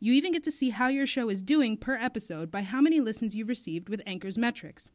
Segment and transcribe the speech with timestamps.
[0.00, 3.00] You even get to see how your show is doing per episode by how many
[3.00, 4.90] listens you've received with Anchor's metrics.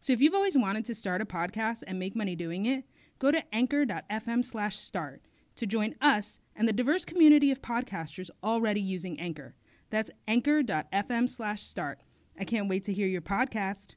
[0.00, 2.84] So if you've always wanted to start a podcast and make money doing it,
[3.18, 5.22] go to anchor.fm slash start
[5.56, 9.54] to join us and the diverse community of podcasters already using Anchor.
[9.90, 12.00] That's anchor.fm slash start.
[12.38, 13.94] I can't wait to hear your podcast.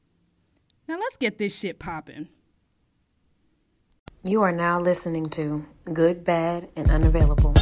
[0.88, 2.28] Now let's get this shit popping.
[4.22, 7.54] You are now listening to Good, Bad, and Unavailable.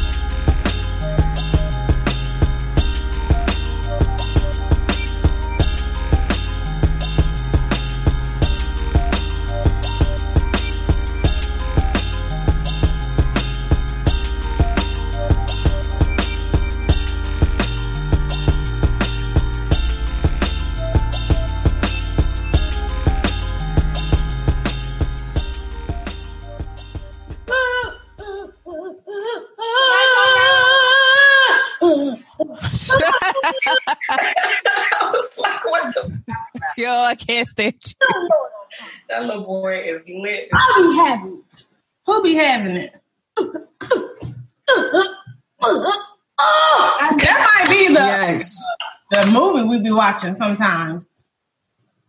[50.29, 51.11] Watching sometimes.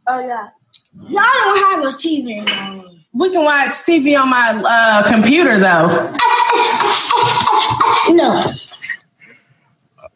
[0.07, 0.49] Oh yeah.
[1.09, 2.91] Y'all don't have a TV anymore.
[3.13, 6.15] We can watch TV on my uh, computer though.
[8.09, 8.43] No.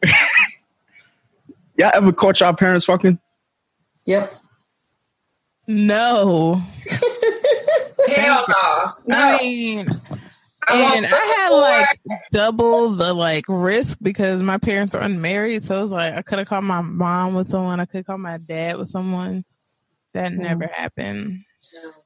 [1.77, 3.19] Y'all ever caught y'all parents fucking?
[4.05, 4.33] Yep.
[5.67, 6.55] No.
[8.15, 8.45] Hell
[9.07, 9.15] no.
[9.15, 10.14] I mean, I won't
[10.69, 11.99] and I had like
[12.31, 15.63] double the like risk because my parents are unmarried.
[15.63, 17.79] So it was like I could have called my mom with someone.
[17.79, 19.43] I could call my dad with someone.
[20.13, 20.41] That hmm.
[20.41, 21.39] never happened.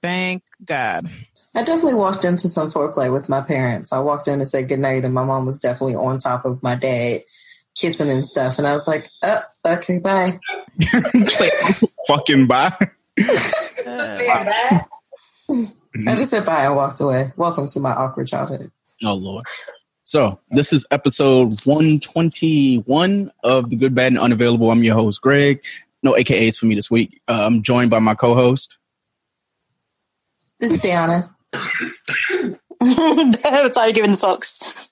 [0.02, 1.10] Thank God.
[1.56, 3.92] I definitely walked into some foreplay with my parents.
[3.92, 6.76] I walked in to say goodnight, and my mom was definitely on top of my
[6.76, 7.22] dad,
[7.76, 8.60] kissing and stuff.
[8.60, 10.40] And I was like, oh, okay, bye.
[10.80, 12.74] Just like, fucking bye.
[13.86, 14.86] bye.
[16.08, 17.32] I just said bye and walked away.
[17.38, 18.72] Welcome to my awkward childhood.
[19.04, 19.46] Oh Lord.
[20.04, 24.72] So this is episode 121 of the Good, Bad, and Unavailable.
[24.72, 25.64] I'm your host, Greg.
[26.02, 27.22] No AKAs for me this week.
[27.28, 28.78] Uh, I'm joined by my co-host.
[30.60, 31.30] This is Diana.
[32.82, 34.90] That's all you're giving the folks.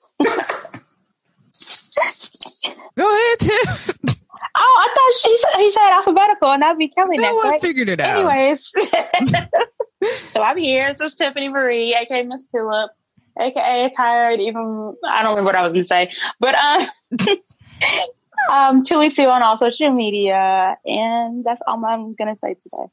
[2.96, 4.14] Go ahead, Tim.
[4.60, 7.48] Oh, I thought she said, he said alphabetical, and that'd be Kelly No next, one
[7.50, 7.60] right?
[7.60, 8.18] figured it out.
[8.18, 8.72] Anyways,
[10.30, 10.94] so I'm here.
[10.94, 12.90] This is Tiffany Marie, aka Miss Tulip,
[13.38, 14.40] aka Tired.
[14.40, 16.86] Even I don't remember what I was gonna say, but um,
[18.52, 22.90] um, two weeks on all social media, and that's all I'm gonna say today.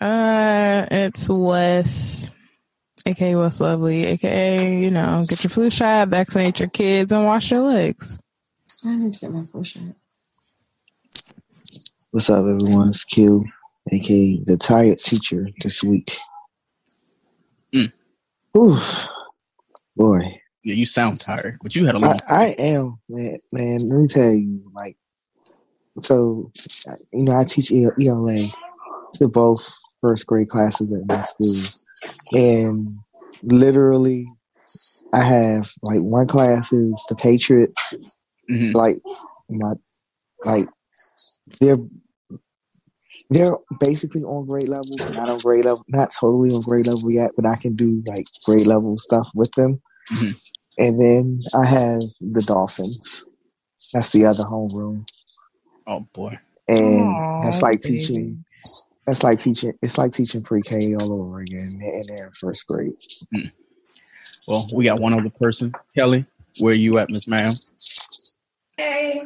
[0.00, 2.30] Uh, it's Wes,
[3.06, 7.50] aka Wes Lovely, aka you know, get your flu shot, vaccinate your kids, and wash
[7.50, 8.18] your legs.
[8.84, 9.82] I need to get my flu shot.
[12.10, 12.90] What's up, everyone?
[12.90, 13.44] It's Q,
[13.90, 16.16] aka the tired teacher this week.
[17.74, 17.92] Mm.
[18.56, 19.08] Oof,
[19.96, 22.18] boy, Yeah, you sound tired, but you had a long.
[22.28, 23.38] I, I am man.
[23.52, 24.96] Man, let me tell you, like,
[26.00, 26.52] so
[27.12, 28.48] you know, I teach ELA
[29.14, 32.74] to both first grade classes at my school, and
[33.42, 34.26] literally,
[35.12, 38.18] I have like one class is the Patriots,
[38.50, 38.74] Mhm.
[38.74, 39.00] like
[39.48, 39.72] my
[40.44, 40.68] like
[41.60, 41.78] they're
[43.32, 47.12] they're basically on grade level, but not on grade level, not totally on grade level
[47.12, 49.80] yet, but I can do like grade level stuff with them.
[50.10, 50.34] Mhm.
[50.78, 53.26] And then I have the Dolphins.
[53.92, 55.04] That's the other homeroom,
[55.86, 56.38] Oh boy.
[56.68, 57.98] and Aw, that's like baby.
[57.98, 58.44] teaching.
[59.06, 59.74] That's like teaching.
[59.82, 62.92] It's like teaching pre-K all over again, and they're in first grade.
[64.48, 65.72] Well, we got one other person.
[65.96, 66.24] Kelly,
[66.58, 67.52] where are you at, Miss Ma'am?
[68.76, 69.22] Hey,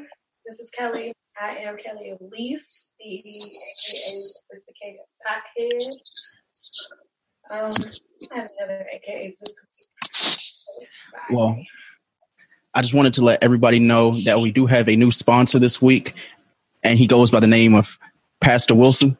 [0.46, 1.12] this is Kelly.
[1.40, 3.20] I am Kelly Elise, the aka
[4.20, 5.96] Sophisticated Pothead.
[7.50, 7.72] Um,
[8.32, 9.54] I have another AKAs this
[10.80, 10.88] week.
[11.30, 11.58] Well,
[12.74, 15.80] I just wanted to let everybody know that we do have a new sponsor this
[15.82, 16.14] week,
[16.82, 17.98] and he goes by the name of
[18.40, 19.16] Pastor Wilson.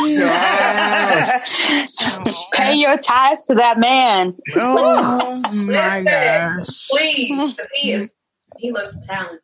[0.00, 1.70] Yes.
[2.52, 4.36] Pay your tithes to that man.
[4.56, 6.88] Oh my gosh.
[6.88, 8.14] Please, 'cause he is
[8.58, 9.42] he looks talented.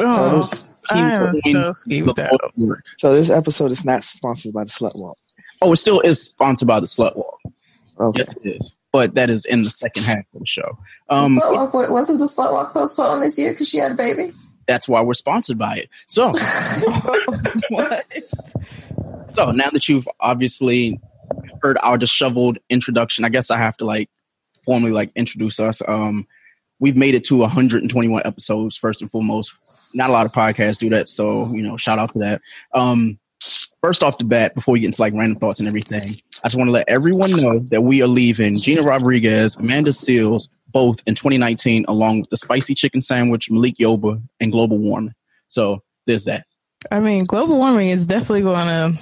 [0.00, 0.50] Oh,
[0.90, 2.80] I am so skeeved out.
[2.98, 5.16] So this episode is not sponsored by the Slut Walk.
[5.60, 7.40] Oh, it still is sponsored by the Slut Walk.
[7.98, 8.20] Okay.
[8.20, 8.76] Yes, it is.
[8.92, 10.78] But that is in the second half of the show.
[11.08, 13.94] Um, Slut walk, wa- wasn't the slut walk postponed this year because she had a
[13.94, 14.32] baby?
[14.66, 15.88] that's why we're sponsored by it.
[16.06, 16.32] So,
[17.68, 18.04] what?
[19.34, 21.00] so now that you've obviously
[21.62, 24.10] heard our disheveled introduction, I guess I have to like
[24.64, 25.82] formally like introduce us.
[25.86, 26.26] Um,
[26.78, 28.76] we've made it to 121 episodes.
[28.76, 29.54] First and foremost,
[29.94, 32.40] not a lot of podcasts do that, so you know, shout out to that.
[32.74, 33.18] Um,
[33.82, 36.56] first off the bat, before we get into like random thoughts and everything, I just
[36.56, 41.14] want to let everyone know that we are leaving Gina Rodriguez, Amanda Seales, both in
[41.14, 45.14] 2019, along with the spicy chicken sandwich, Malik Yoba, and global warming.
[45.48, 46.44] So there's that.
[46.90, 48.98] I mean, global warming is definitely going to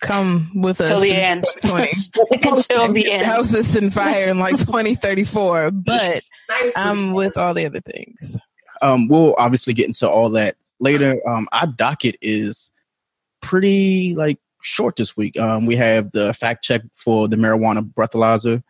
[0.00, 1.44] come with us Till the end.
[1.62, 2.48] 2020.
[2.48, 3.22] Until the end.
[3.22, 6.22] Houses in fire in like 2034, but
[6.76, 8.36] I'm with all the other things.
[8.82, 11.20] Um, we'll obviously get into all that later.
[11.28, 12.72] Um, our docket is
[13.40, 15.38] pretty like short this week.
[15.38, 18.62] Um, we have the fact check for the marijuana breathalyzer,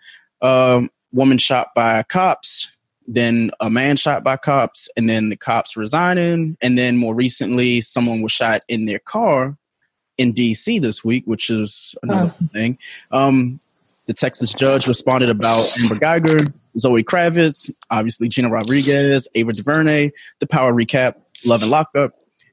[0.42, 2.70] um, woman shot by cops,
[3.06, 7.80] then a man shot by cops, and then the cops resigning, and then more recently,
[7.80, 9.56] someone was shot in their car
[10.18, 10.78] in D.C.
[10.80, 12.76] this week, which is another thing.
[13.10, 13.60] Um,
[14.08, 20.10] the Texas judge responded about Amber Guyger, Zoe Kravitz, obviously Gina Rodriguez, Ava DuVernay,
[20.40, 21.14] the power recap,
[21.46, 22.12] Love and Lockup,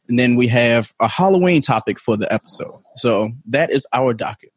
[0.10, 2.84] and then we have a Halloween topic for the episode.
[2.98, 4.52] So that is our docket.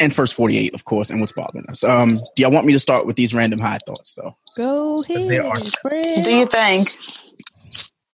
[0.00, 1.84] And first 48, of course, and what's bothering us.
[1.84, 4.34] Um, do y'all want me to start with these random high thoughts, though?
[4.56, 5.52] Go They are.
[5.52, 6.88] ahead, Do you think?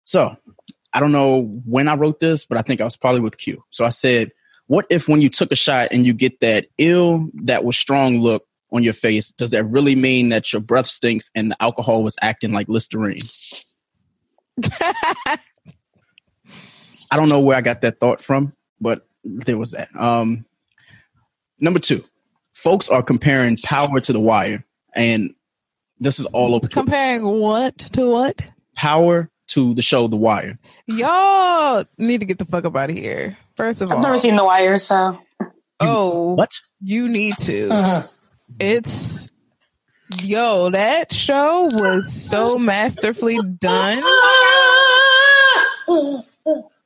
[0.02, 0.36] So
[0.92, 3.62] I don't know when I wrote this, but I think I was probably with Q.
[3.70, 4.32] So I said,
[4.66, 8.18] what if when you took a shot and you get that ill, that was strong
[8.18, 12.02] look on your face, does that really mean that your breath stinks and the alcohol
[12.02, 13.22] was acting like Listerine?
[17.10, 19.88] I don't know where I got that thought from, but there was that.
[19.94, 20.44] Um,
[21.60, 22.04] number two,
[22.54, 24.64] folks are comparing Power to The Wire,
[24.94, 25.34] and
[26.00, 26.80] this is all over Twitter.
[26.80, 28.42] Comparing what to what?
[28.74, 30.56] Power to the show The Wire.
[30.86, 33.36] Y'all need to get the fuck up out of here.
[33.56, 33.98] First of all.
[33.98, 35.18] I've never seen The Wire, so
[35.80, 36.52] oh, What?
[36.80, 37.68] you need to.
[37.68, 38.08] Mhm.
[38.60, 39.26] It's
[40.22, 43.98] yo, that show was so masterfully done.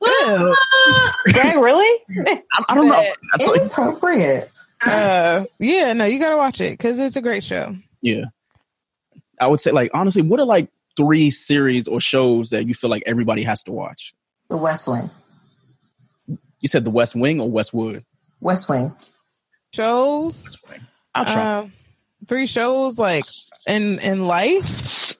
[0.01, 2.05] Greg, really?
[2.27, 3.05] I, I don't know.
[3.33, 4.51] That's like, Inappropriate.
[4.83, 7.75] Uh, yeah, no, you gotta watch it because it's a great show.
[8.01, 8.25] yeah.
[9.39, 12.91] I would say, like, honestly, what are like three series or shows that you feel
[12.91, 14.15] like everybody has to watch?
[14.49, 15.11] The West Wing.
[16.61, 18.05] You said The West Wing or Westwood?
[18.41, 18.95] West Wing.
[19.73, 20.57] Shows,
[21.15, 21.59] I'll try.
[21.59, 21.73] um,
[22.27, 23.25] three shows like
[23.69, 25.15] in in life.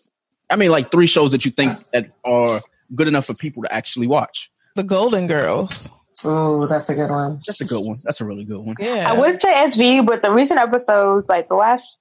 [0.51, 2.59] I mean, like three shows that you think that are
[2.97, 4.51] good enough for people to actually watch.
[4.75, 5.89] The Golden Girls.
[6.25, 7.33] Oh, that's a good one.
[7.33, 7.97] That's a good one.
[8.05, 8.75] That's a really good one.
[8.81, 12.00] Yeah, I would say SV, but the recent episodes, like the last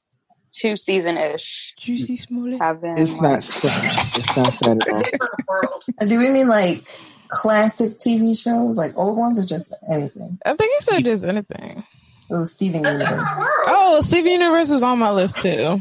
[0.52, 2.60] two season ish, Jussie Smollett.
[2.62, 2.98] have been.
[2.98, 4.20] It's like- not Saturday.
[4.20, 5.02] It's not Saturday.
[5.12, 5.84] Different world.
[6.00, 6.84] And do we mean like
[7.30, 10.38] classic TV shows, like old ones, or just anything?
[10.46, 11.84] I think he said just anything.
[12.32, 13.32] Oh, Steven Universe.
[13.68, 15.78] Oh, Steven Universe was on my list too.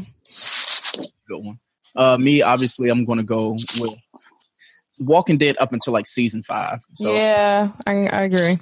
[1.27, 1.59] Good one.
[1.95, 3.93] Uh, me, obviously, I'm going to go with
[4.99, 6.79] Walking Dead up until like season five.
[6.95, 8.57] So yeah, I, I agree.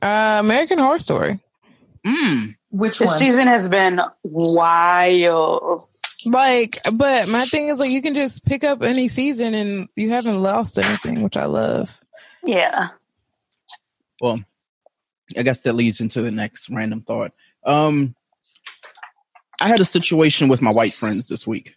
[0.00, 1.38] Uh, American Horror Story.
[2.06, 3.18] mm, Which This one?
[3.18, 5.86] season has been wild.
[6.24, 10.10] Like, but my thing is like you can just pick up any season and you
[10.10, 12.00] haven't lost anything, which I love.
[12.44, 12.88] Yeah.
[14.20, 14.40] well,
[15.36, 17.32] I guess that leads into the next random thought.
[17.64, 18.14] Um,
[19.60, 21.74] I had a situation with my white friends this week.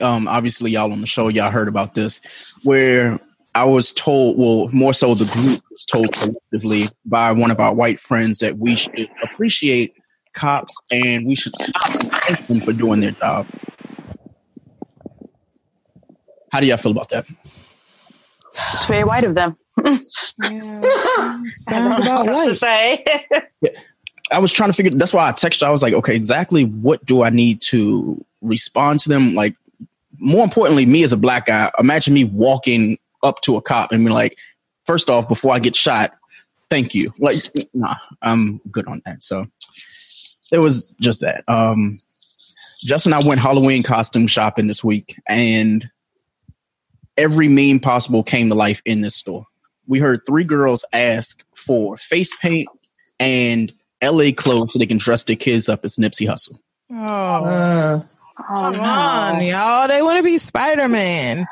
[0.00, 2.20] Um, obviously, y'all on the show, y'all heard about this,
[2.64, 3.18] where
[3.54, 7.72] I was told, well, more so the group was told collectively by one of our
[7.72, 9.94] white friends that we should appreciate
[10.36, 13.46] cops and we should stop them for doing their job.
[16.52, 17.26] How do y'all feel about that?
[18.74, 19.56] It's very white of them.
[19.84, 19.98] Yeah.
[20.42, 23.02] I don't know what else to right.
[23.04, 23.04] say.
[24.32, 24.90] I was trying to figure.
[24.92, 25.62] That's why I texted.
[25.62, 29.34] I was like, okay, exactly what do I need to respond to them?
[29.34, 29.54] Like,
[30.18, 34.04] more importantly, me as a black guy, imagine me walking up to a cop and
[34.04, 34.36] be like,
[34.84, 36.16] first off, before I get shot,
[36.70, 37.12] thank you.
[37.18, 37.36] Like,
[37.74, 39.22] nah, I'm good on that.
[39.22, 39.46] So
[40.52, 41.44] it was just that.
[41.48, 41.98] Um,
[42.82, 45.88] Justin and I went Halloween costume shopping this week, and
[47.16, 49.46] every meme possible came to life in this store.
[49.86, 52.68] We heard three girls ask for face paint
[53.18, 53.72] and
[54.02, 56.58] LA clothes so they can dress their kids up as Nipsey Hussle.
[56.90, 58.02] Oh, Uh,
[58.46, 59.88] come on, y'all.
[59.88, 61.46] They want to be Spider Man.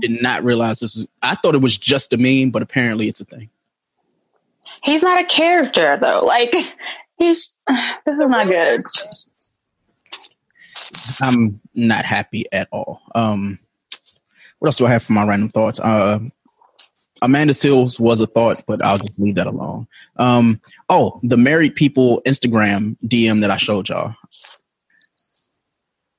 [0.00, 1.06] Did not realize this was.
[1.22, 3.50] I thought it was just a meme, but apparently it's a thing.
[4.82, 6.20] He's not a character though.
[6.24, 6.54] Like
[7.18, 7.58] he's
[8.06, 8.82] this is not good.
[11.20, 13.02] I'm not happy at all.
[13.14, 13.58] Um,
[14.58, 15.80] what else do I have for my random thoughts?
[15.80, 16.20] Uh,
[17.22, 19.86] Amanda Seales was a thought, but I'll just leave that alone.
[20.16, 24.14] Um, oh, the married people Instagram DM that I showed y'all.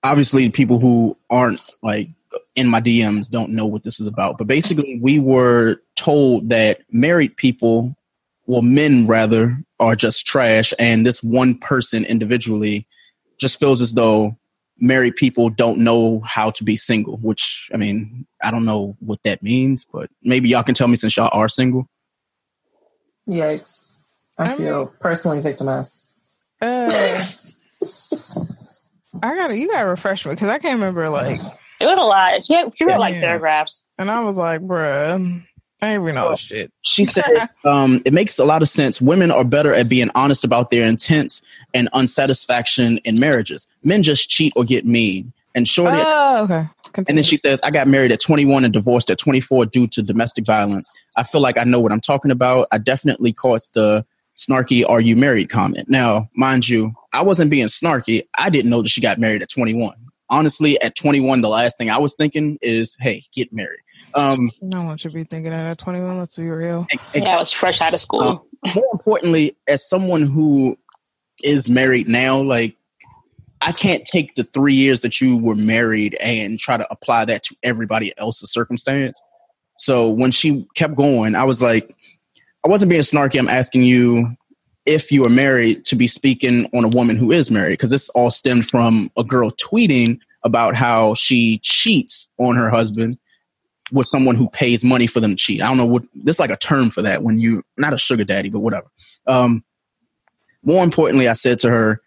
[0.03, 2.09] Obviously, people who aren't like
[2.55, 6.81] in my DMs don't know what this is about, but basically, we were told that
[6.91, 7.95] married people,
[8.47, 12.87] well, men rather, are just trash, and this one person individually
[13.39, 14.35] just feels as though
[14.79, 19.21] married people don't know how to be single, which I mean, I don't know what
[19.23, 21.87] that means, but maybe y'all can tell me since y'all are single.
[23.27, 23.83] yikes.
[24.39, 26.07] I feel personally victimized.
[26.61, 27.19] Uh,
[29.23, 31.39] I gotta, you gotta refresh me because I can't remember like,
[31.79, 32.43] It was a lot.
[32.45, 33.21] She, she wrote like Yeah.
[33.21, 33.83] paragraphs.
[33.97, 35.43] and I was like, bruh,
[35.81, 36.71] I ain't even know this shit.
[36.81, 37.23] She said,
[37.63, 38.99] um, it makes a lot of sense.
[38.99, 41.41] Women are better at being honest about their intents
[41.73, 43.67] and unsatisfaction in marriages.
[43.83, 45.33] Men just cheat or get mean.
[45.55, 46.67] And shorty, Oh, okay.
[47.07, 50.03] and then she says, I got married at 21 and divorced at 24 due to
[50.03, 50.91] domestic violence.
[51.15, 52.67] I feel like I know what I'm talking about.
[52.71, 54.05] I definitely caught the
[54.35, 55.89] snarky, are you married comment.
[55.89, 58.27] Now, mind you, I wasn't being snarky.
[58.37, 59.95] I didn't know that she got married at 21.
[60.29, 63.79] Honestly, at 21, the last thing I was thinking is, hey, get married.
[64.13, 66.17] Um, No one should be thinking that at 21.
[66.17, 66.85] Let's be real.
[67.15, 68.45] Yeah, I was fresh out of school.
[68.75, 70.77] more importantly, as someone who
[71.43, 72.75] is married now, like
[73.61, 77.43] I can't take the three years that you were married and try to apply that
[77.43, 79.21] to everybody else's circumstance.
[79.79, 81.95] So when she kept going, I was like,
[82.65, 83.39] I wasn't being snarky.
[83.39, 84.35] I'm asking you
[84.87, 88.09] if you are married to be speaking on a woman who is married, because this
[88.09, 93.17] all stemmed from a girl tweeting about how she cheats on her husband
[93.91, 95.61] with someone who pays money for them to cheat.
[95.61, 98.23] I don't know what there's like a term for that when you not a sugar
[98.23, 98.87] daddy, but whatever.
[99.27, 99.63] Um,
[100.63, 102.01] more importantly, I said to her,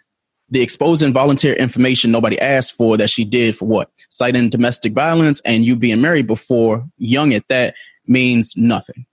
[0.51, 3.91] the exposing involuntary information nobody asked for that she did for what?
[4.09, 7.75] Citing domestic violence and you being married before, young at that,
[8.07, 9.07] means nothing.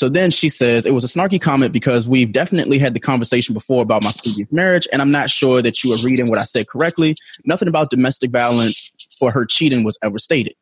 [0.00, 3.52] So then she says, it was a snarky comment because we've definitely had the conversation
[3.52, 6.44] before about my previous marriage, and I'm not sure that you are reading what I
[6.44, 7.16] said correctly.
[7.44, 10.54] Nothing about domestic violence for her cheating was ever stated.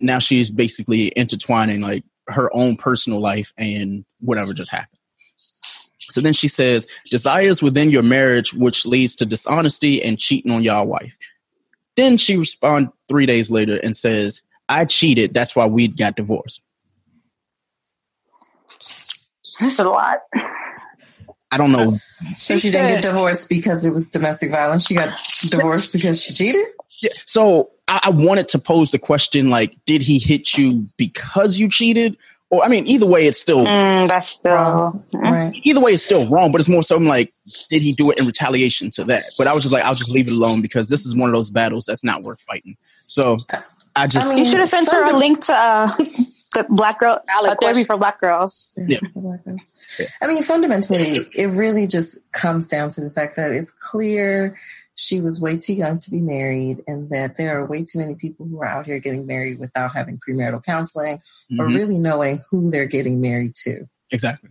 [0.00, 4.98] Now she's basically intertwining like her own personal life and whatever just happened.
[5.98, 10.62] So then she says, desires within your marriage, which leads to dishonesty and cheating on
[10.62, 11.14] your wife.
[11.96, 15.34] Then she responds three days later and says, I cheated.
[15.34, 16.62] That's why we got divorced.
[19.60, 20.20] That's a lot.
[21.50, 21.96] I don't know.
[22.36, 24.86] So she didn't get divorced because it was domestic violence.
[24.86, 26.64] She got divorced because she cheated.
[27.00, 27.10] Yeah.
[27.26, 31.68] So I, I wanted to pose the question like, did he hit you because you
[31.68, 32.16] cheated?
[32.50, 35.04] Or I mean, either way, it's still Mm, that's still Wrong.
[35.14, 35.52] Right.
[35.64, 36.52] either way, it's still wrong.
[36.52, 37.32] But it's more so I'm like,
[37.70, 39.24] did he do it in retaliation to that?
[39.36, 41.34] But I was just like, I'll just leave it alone because this is one of
[41.34, 42.76] those battles that's not worth fighting.
[43.08, 43.36] So
[43.96, 45.88] I just I You should have sent her a link to uh,
[46.52, 47.84] the black girl Valid uh, therapy question.
[47.84, 48.72] for black girls.
[48.76, 48.98] Yeah.
[50.20, 54.58] I mean, fundamentally, it really just comes down to the fact that it's clear
[54.94, 58.14] she was way too young to be married, and that there are way too many
[58.14, 61.20] people who are out here getting married without having premarital counseling
[61.58, 61.74] or Mhm.
[61.76, 63.84] really knowing who they're getting married to.
[64.10, 64.50] exactly.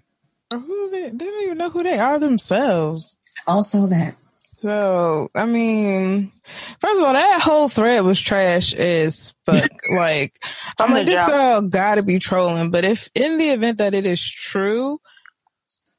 [0.51, 3.15] Or Who they, they don't even know who they are themselves.
[3.48, 4.15] Also, that
[4.62, 6.32] So, I mean,
[6.80, 9.70] first of all, that whole thread was trash as fuck.
[9.98, 10.39] like,
[10.80, 11.30] I'm like, this jump.
[11.30, 12.70] girl gotta be trolling.
[12.70, 15.00] But if in the event that it is true,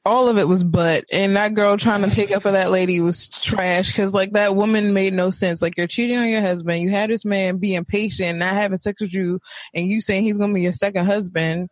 [0.05, 1.03] all of it was butt.
[1.11, 4.55] And that girl trying to pick up for that lady was trash because, like, that
[4.55, 5.61] woman made no sense.
[5.61, 6.81] Like, you're cheating on your husband.
[6.81, 9.39] You had this man being patient, not having sex with you,
[9.73, 11.69] and you saying he's gonna be your second husband.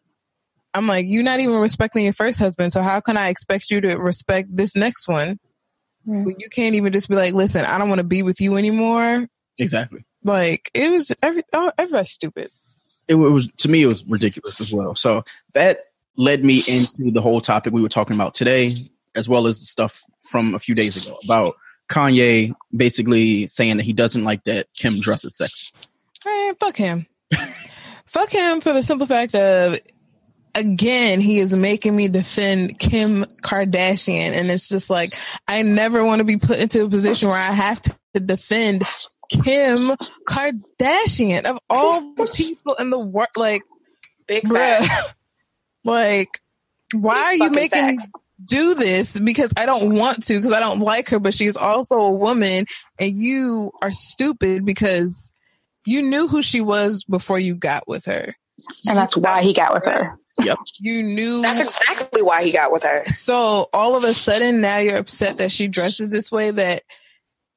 [0.73, 2.73] I'm like, you're not even respecting your first husband.
[2.73, 5.39] So, how can I expect you to respect this next one?
[6.05, 8.57] But you can't even just be like, listen, I don't want to be with you
[8.57, 9.27] anymore.
[9.57, 10.03] Exactly.
[10.23, 12.49] Like it was every oh, everybody's stupid.
[13.07, 15.79] it, it was to me it was ridiculous as well so that
[16.15, 18.71] led me into the whole topic we were talking about today
[19.15, 21.55] as well as the stuff from a few days ago about
[21.89, 25.71] kanye basically saying that he doesn't like that kim dresses sexy
[26.25, 27.07] Man, fuck him.
[28.05, 29.77] fuck him for the simple fact of
[30.55, 34.31] again, he is making me defend Kim Kardashian.
[34.33, 35.13] And it's just like,
[35.47, 38.85] I never want to be put into a position where I have to defend
[39.29, 39.77] Kim
[40.27, 43.27] Kardashian of all the people in the world.
[43.35, 43.63] Like,
[44.27, 44.87] Big bruh,
[45.83, 46.39] like,
[46.93, 47.97] why are you making me
[48.43, 49.19] do this?
[49.19, 52.65] Because I don't want to, because I don't like her, but she's also a woman
[52.99, 55.29] and you are stupid because
[55.85, 58.35] you knew who she was before you got with her.
[58.87, 60.17] And that's why he got with her.
[60.39, 60.57] Yep.
[60.79, 63.05] You knew That's exactly why he got with her.
[63.07, 66.83] so all of a sudden now you're upset that she dresses this way that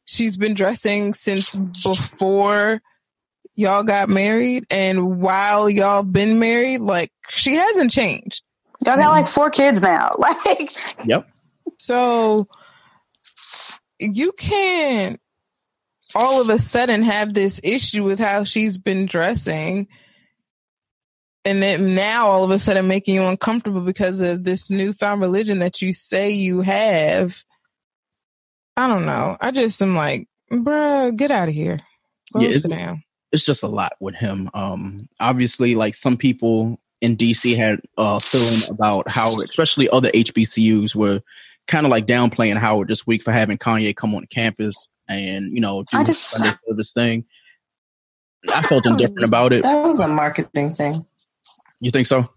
[0.05, 2.83] she's been dressing since before
[3.55, 8.43] y'all got married and while y'all been married, like she hasn't changed.
[8.85, 10.11] Y'all got like four kids now.
[10.19, 10.73] Like,
[11.07, 11.27] Yep.
[11.79, 12.49] So
[13.99, 15.21] you can't
[16.15, 19.89] all of a sudden have this issue with how she's been dressing
[21.45, 25.59] and then now all of a sudden making you uncomfortable because of this newfound religion
[25.61, 27.43] that you say you have.
[28.77, 29.37] I don't know.
[29.41, 31.81] I just am like, bruh, get out of here.
[32.33, 33.03] Go Yeah, sit it's- down.
[33.31, 34.51] it's just a lot with him.
[34.55, 40.95] Um, obviously, like some people in DC had a feeling about Howard, especially other HBCUs,
[40.95, 41.21] were
[41.69, 45.61] kind of like downplaying Howard this week for having Kanye come on campus and you
[45.61, 47.25] know do I his just- Sunday service thing.
[48.55, 49.63] I felt indifferent about it.
[49.63, 51.05] That was a marketing thing.
[51.85, 52.31] You think so?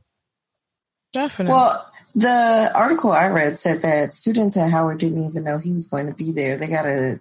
[1.14, 1.54] Definitely.
[1.54, 5.88] Well, the article I read said that students at Howard didn't even know he was
[5.88, 6.58] going to be there.
[6.58, 7.20] They got a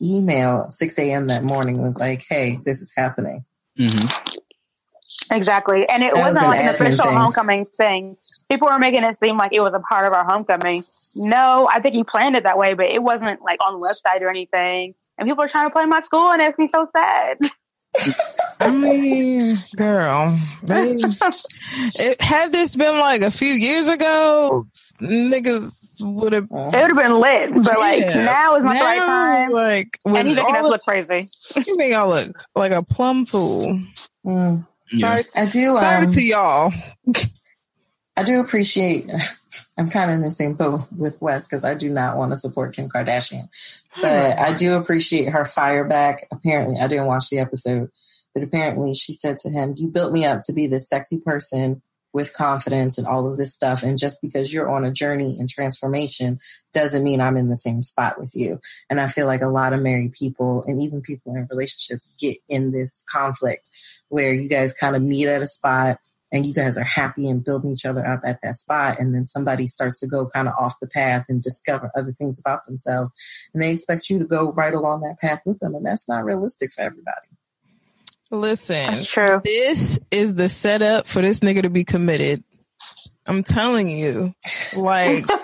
[0.00, 1.26] email at 6 a.m.
[1.26, 3.44] that morning was like, hey, this is happening.
[3.78, 4.38] Mm-hmm.
[5.34, 5.86] exactly.
[5.86, 7.16] And it That was wasn't an like an admin official thing.
[7.16, 8.16] homecoming thing.
[8.50, 10.82] People were making it seem like it was a part of our homecoming.
[11.14, 14.22] No, I think he planned it that way, but it wasn't like on the website
[14.22, 14.94] or anything.
[15.18, 17.38] And people are trying to play my school, and it makes me so sad.
[18.60, 24.66] I mean, girl, they, it, had this been like a few years ago,
[25.00, 26.44] niggas would have.
[26.44, 28.24] It would have been lit, but like Yeah.
[28.24, 29.50] now is not the right time.
[29.50, 31.28] Like, and when he's making all us of- look crazy.
[31.66, 33.80] you make y'all look like a plum fool.
[34.24, 34.66] Mm.
[34.92, 35.22] Yeah.
[35.22, 35.76] Sorry, I do.
[35.78, 36.72] sorry Um, to y'all.
[38.16, 39.10] I do appreciate.
[39.78, 42.36] I'm kind of in the same boat with Wes because I do not want to
[42.36, 43.48] support Kim Kardashian,
[44.00, 46.26] but I do appreciate her fire back.
[46.32, 47.90] Apparently, I didn't watch the episode,
[48.34, 51.82] but apparently she said to him, "You built me up to be this sexy person
[52.12, 55.48] with confidence and all of this stuff, and just because you're on a journey and
[55.48, 56.38] transformation
[56.72, 59.74] doesn't mean I'm in the same spot with you." And I feel like a lot
[59.74, 63.66] of married people and even people in relationships get in this conflict
[64.08, 65.98] where you guys kind of meet at a spot
[66.36, 69.24] and you guys are happy and building each other up at that spot and then
[69.24, 73.12] somebody starts to go kind of off the path and discover other things about themselves
[73.52, 76.24] and they expect you to go right along that path with them and that's not
[76.24, 77.26] realistic for everybody
[78.30, 79.40] Listen, That's true.
[79.44, 82.42] this is the setup for this nigga to be committed.
[83.26, 84.34] I'm telling you,
[84.76, 85.26] like.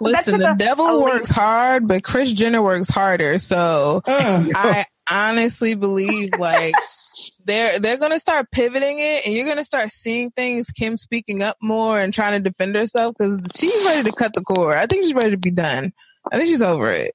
[0.00, 3.38] Listen, the a- devil a works hard, but Kris Jenner works harder.
[3.38, 4.52] So mm.
[4.54, 6.74] I honestly believe like
[7.44, 10.70] they're they're gonna start pivoting it, and you're gonna start seeing things.
[10.70, 14.42] Kim speaking up more and trying to defend herself because she's ready to cut the
[14.42, 14.76] cord.
[14.76, 15.92] I think she's ready to be done.
[16.32, 17.12] I think she's over it.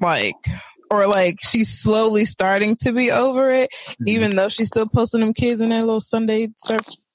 [0.00, 0.34] Like,
[0.90, 3.70] or like she's slowly starting to be over it,
[4.06, 6.48] even though she's still posting them kids in that little Sunday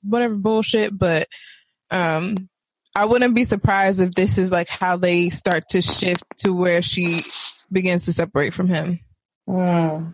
[0.04, 0.98] whatever bullshit.
[0.98, 1.28] But
[1.90, 2.50] um,
[2.96, 6.82] I wouldn't be surprised if this is like how they start to shift to where
[6.82, 7.22] she
[7.72, 9.00] begins to separate from him.
[9.52, 10.14] Mm.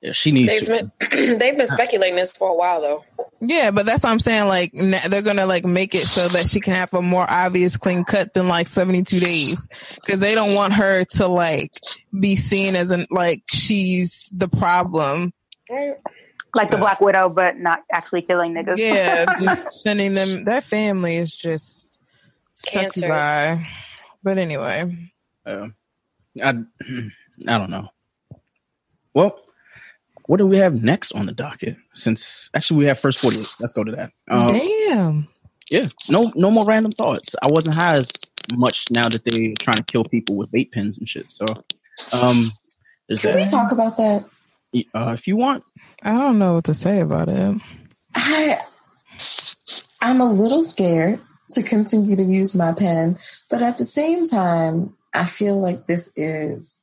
[0.00, 0.90] Yeah, she needs They've to.
[1.10, 3.04] been, they've been speculating this for a while though.
[3.40, 4.48] Yeah, but that's what I'm saying.
[4.48, 8.04] Like they're gonna like make it so that she can have a more obvious clean
[8.04, 11.72] cut than like 72 days because they don't want her to like
[12.18, 15.32] be seen as an like she's the problem.
[15.70, 15.94] Right.
[16.54, 18.78] Like the Black Widow, but not actually killing niggas.
[18.78, 20.44] Yeah, just sending them.
[20.44, 21.98] That family is just
[22.66, 23.00] Cancers.
[23.02, 23.64] succubi.
[24.22, 24.94] But anyway,
[25.44, 25.68] Uh,
[26.42, 26.50] I
[27.48, 27.88] I don't know.
[29.14, 29.38] Well,
[30.26, 31.76] what do we have next on the docket?
[31.94, 33.54] Since actually we have first forty eight.
[33.60, 34.12] Let's go to that.
[34.28, 35.28] Um, damn.
[35.70, 37.34] yeah, no no more random thoughts.
[37.42, 38.10] I wasn't high as
[38.52, 41.30] much now that they're trying to kill people with vape pens and shit.
[41.30, 41.46] So,
[42.12, 42.50] um,
[43.08, 44.24] there's can we talk about that
[44.94, 45.62] Uh, if you want,
[46.02, 47.60] I don't know what to say about it.
[48.16, 48.58] i
[50.00, 53.16] i'm a little scared to continue to use my pen
[53.48, 56.80] but at the same time i feel like this is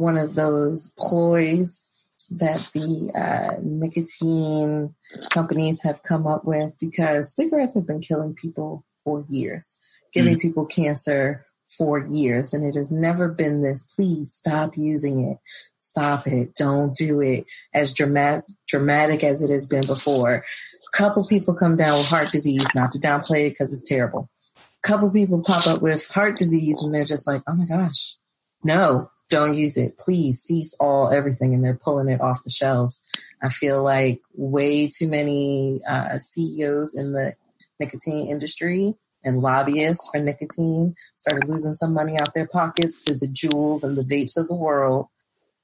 [0.00, 1.86] one of those ploys
[2.30, 4.94] that the uh, nicotine
[5.30, 9.78] companies have come up with because cigarettes have been killing people for years,
[10.12, 11.44] giving people cancer
[11.76, 15.38] for years, and it has never been this please stop using it
[15.80, 16.54] Stop it.
[16.54, 17.46] Don't do it.
[17.74, 20.34] As dramatic dramatic as it has been before.
[20.34, 24.28] A couple people come down with heart disease, not to downplay it because it's terrible.
[24.56, 28.16] A couple people pop up with heart disease and they're just like, oh my gosh,
[28.62, 29.96] no, don't use it.
[29.96, 31.54] Please cease all everything.
[31.54, 33.00] And they're pulling it off the shelves.
[33.42, 37.34] I feel like way too many uh, CEOs in the
[37.78, 43.26] nicotine industry and lobbyists for nicotine started losing some money out their pockets to the
[43.26, 45.06] Juuls and the vapes of the world.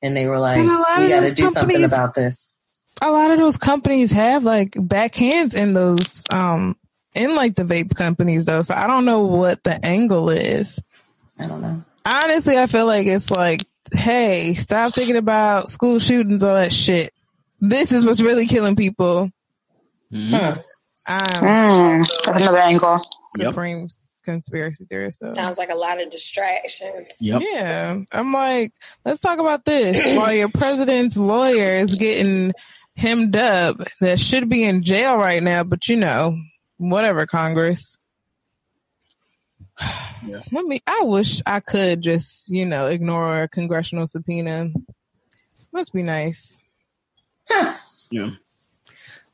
[0.03, 2.53] And they were like, And a lot we got to do something about this.
[3.03, 6.77] a lot of those companies have like backhands in those um
[7.15, 10.79] in like the vape companies though so i don't know what the angle is
[11.39, 11.85] I don't know.
[12.07, 17.11] Honestly i feel like it's like hey stop thinking about school shootings all that shit
[17.61, 19.31] this is what's really killing people
[20.13, 20.57] Mhm.
[20.57, 20.63] um
[21.09, 23.01] Mm, that's another angle.
[23.39, 23.49] Yep.
[23.51, 23.89] supreme
[24.25, 27.17] conspiracy theorist so Sounds like a lot of distractions.
[27.21, 27.43] Yep.
[27.53, 28.73] yeah i'm like
[29.05, 32.53] let's talk about this while your president's lawyer is getting
[32.97, 36.37] hemmed up that should be in jail right now but you know
[36.79, 37.99] whatever congress
[40.27, 40.41] Yeah.
[40.51, 44.71] let me i wish i could just you know ignore a congressional subpoena
[45.73, 46.59] must be nice
[48.11, 48.31] Yeah.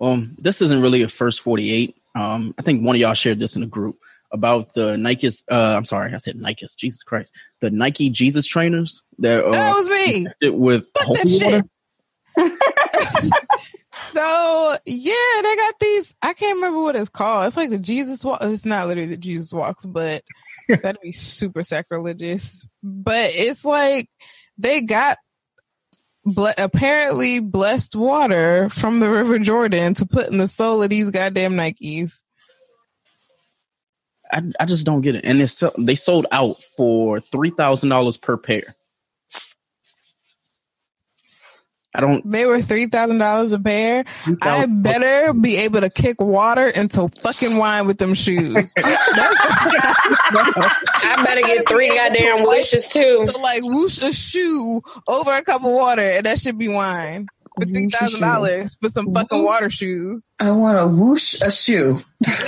[0.01, 1.95] Um, this isn't really a first 48.
[2.15, 3.99] Um, I think one of y'all shared this in a group
[4.33, 5.45] about the Nike's.
[5.51, 6.75] Uh, I'm sorry, I said Nike's.
[6.75, 9.03] Jesus Christ, the Nike Jesus trainers.
[9.19, 11.65] They're that uh, was me with Fuck that holy shit.
[12.37, 12.57] water.
[14.13, 16.15] so yeah, they got these.
[16.23, 17.47] I can't remember what it's called.
[17.47, 18.41] It's like the Jesus walk.
[18.43, 20.23] It's not literally the Jesus walks, but
[20.69, 22.67] that'd be super sacrilegious.
[22.83, 24.09] But it's like
[24.59, 25.19] they got
[26.25, 31.11] ble- apparently blessed water from the River Jordan to put in the sole of these
[31.11, 32.23] goddamn Nikes.
[34.31, 35.25] I, I just don't get it.
[35.25, 38.75] And they sell, they sold out for three thousand dollars per pair.
[41.95, 42.29] I don't.
[42.31, 44.05] They were three thousand dollars a pair.
[44.27, 48.73] I $3,000 better be able to kick water into fucking wine with them shoes.
[48.79, 49.63] I
[51.25, 53.29] better get three goddamn wishes too.
[53.31, 57.27] So, like whoosh a shoe over a cup of water and that should be wine
[57.59, 60.33] for three Whoosh a thousand dollars for some fucking water shoes.
[60.41, 61.99] I want to whoosh a shoe.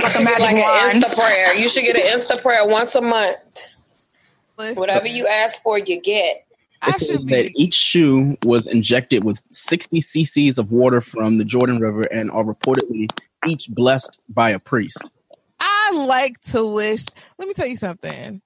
[0.03, 1.05] Like a magic Like an wand.
[1.05, 1.55] Insta prayer.
[1.55, 3.37] You should get an Insta prayer once a month.
[4.57, 6.44] Listen, Whatever you ask for, you get.
[6.85, 11.39] I It should says that each shoe was injected with 60 cc's of water from
[11.39, 13.09] the Jordan River and are reportedly
[13.47, 15.03] each blessed by a priest.
[15.61, 17.05] I like to wish
[17.39, 18.43] let me tell you something.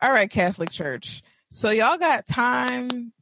[0.00, 1.22] All right, Catholic Church.
[1.50, 3.12] So y'all got time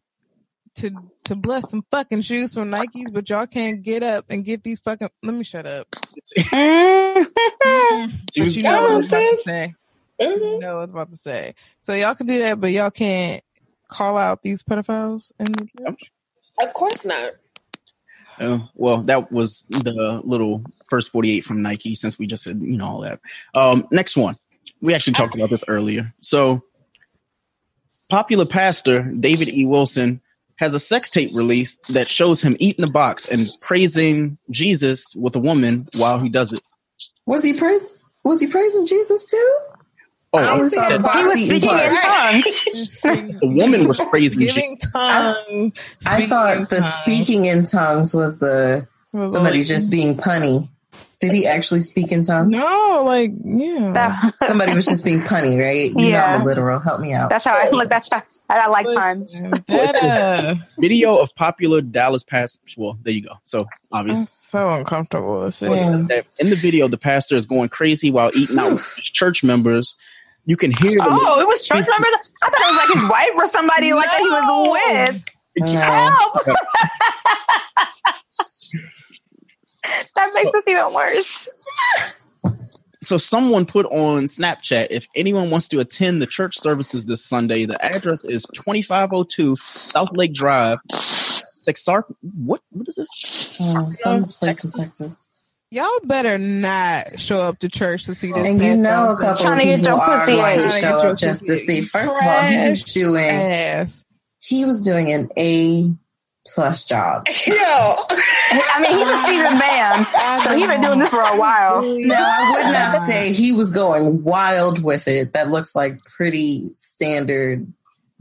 [0.77, 0.91] to
[1.25, 4.79] to bless some fucking shoes from Nikes, but y'all can't get up and get these
[4.81, 5.89] fucking let me shut up.
[6.37, 7.27] Mm.
[8.39, 9.45] But you know what I was about to Downstairs.
[9.45, 9.75] say.
[10.21, 11.55] You know what I was about to say.
[11.81, 13.43] So y'all can do that, but y'all can't
[13.89, 16.11] call out these pedophiles in the church.
[16.61, 17.33] Of course not.
[18.39, 22.77] Uh, well, that was the little first 48 from Nike since we just said, you
[22.77, 23.21] know, all that.
[23.55, 24.37] Um, next one.
[24.83, 26.13] We actually talked about this earlier.
[26.21, 26.61] So,
[28.11, 29.65] popular pastor David E.
[29.65, 30.21] Wilson
[30.57, 35.37] has a sex tape released that shows him eating a box and praising Jesus with
[35.37, 36.61] a woman while he does it.
[37.27, 38.03] Was he praise?
[38.25, 39.59] Was he praising Jesus too?
[40.37, 42.67] Oh, I only saw the He was eating speaking in tongues.
[43.07, 43.39] Mm-hmm.
[43.39, 44.93] the woman was praising Jesus.
[44.93, 45.73] Tongue.
[46.07, 50.17] I speaking thought the tongues speaking in tongues was the was somebody like- just being
[50.17, 50.69] punny.
[51.19, 52.49] Did he actually speak in tongues?
[52.51, 53.93] No, like yeah.
[53.95, 55.91] That- Somebody was just being punny, right?
[55.93, 56.37] He's Yeah.
[56.37, 56.79] not literal.
[56.79, 57.31] Help me out.
[57.31, 57.89] that's how I look.
[57.89, 59.41] That's how I like puns.
[59.41, 62.61] Listen, that, Video of popular Dallas pastor.
[62.77, 63.35] Well, there you go.
[63.45, 63.61] So
[63.93, 64.29] I'm obvious.
[64.31, 65.71] so uncomfortable with it.
[65.71, 66.21] Yeah.
[66.39, 69.97] in the video, the pastor is going crazy while eating out with church members.
[70.47, 72.33] You can hear the Oh, it was church members.
[72.43, 75.23] I thought it was like his wife or somebody like that he was with.
[75.59, 75.81] No.
[75.81, 76.35] Help!
[80.15, 81.49] that makes this even worse.
[83.03, 87.65] so someone put on Snapchat if anyone wants to attend the church services this Sunday,
[87.65, 90.79] the address is 2502 South Lake Drive.
[91.63, 92.07] Texark
[92.45, 93.61] what what is this?
[93.61, 95.26] Um, oh, some place in Texas.
[95.77, 98.49] Y'all better not show up to church to see this.
[98.49, 100.61] And you know a on couple Trying of to get people your are pussy going
[100.63, 100.81] to ate.
[100.81, 101.83] show up just to see.
[101.83, 104.05] First of all, he was doing ass.
[104.39, 105.93] he was doing an A
[106.55, 107.27] plus job.
[107.47, 107.55] Yo.
[107.55, 111.83] I mean, he's a seasoned man, so he's been doing this for a while.
[111.83, 115.35] No, I would not say he was going wild with it.
[115.35, 117.67] That looks like pretty standard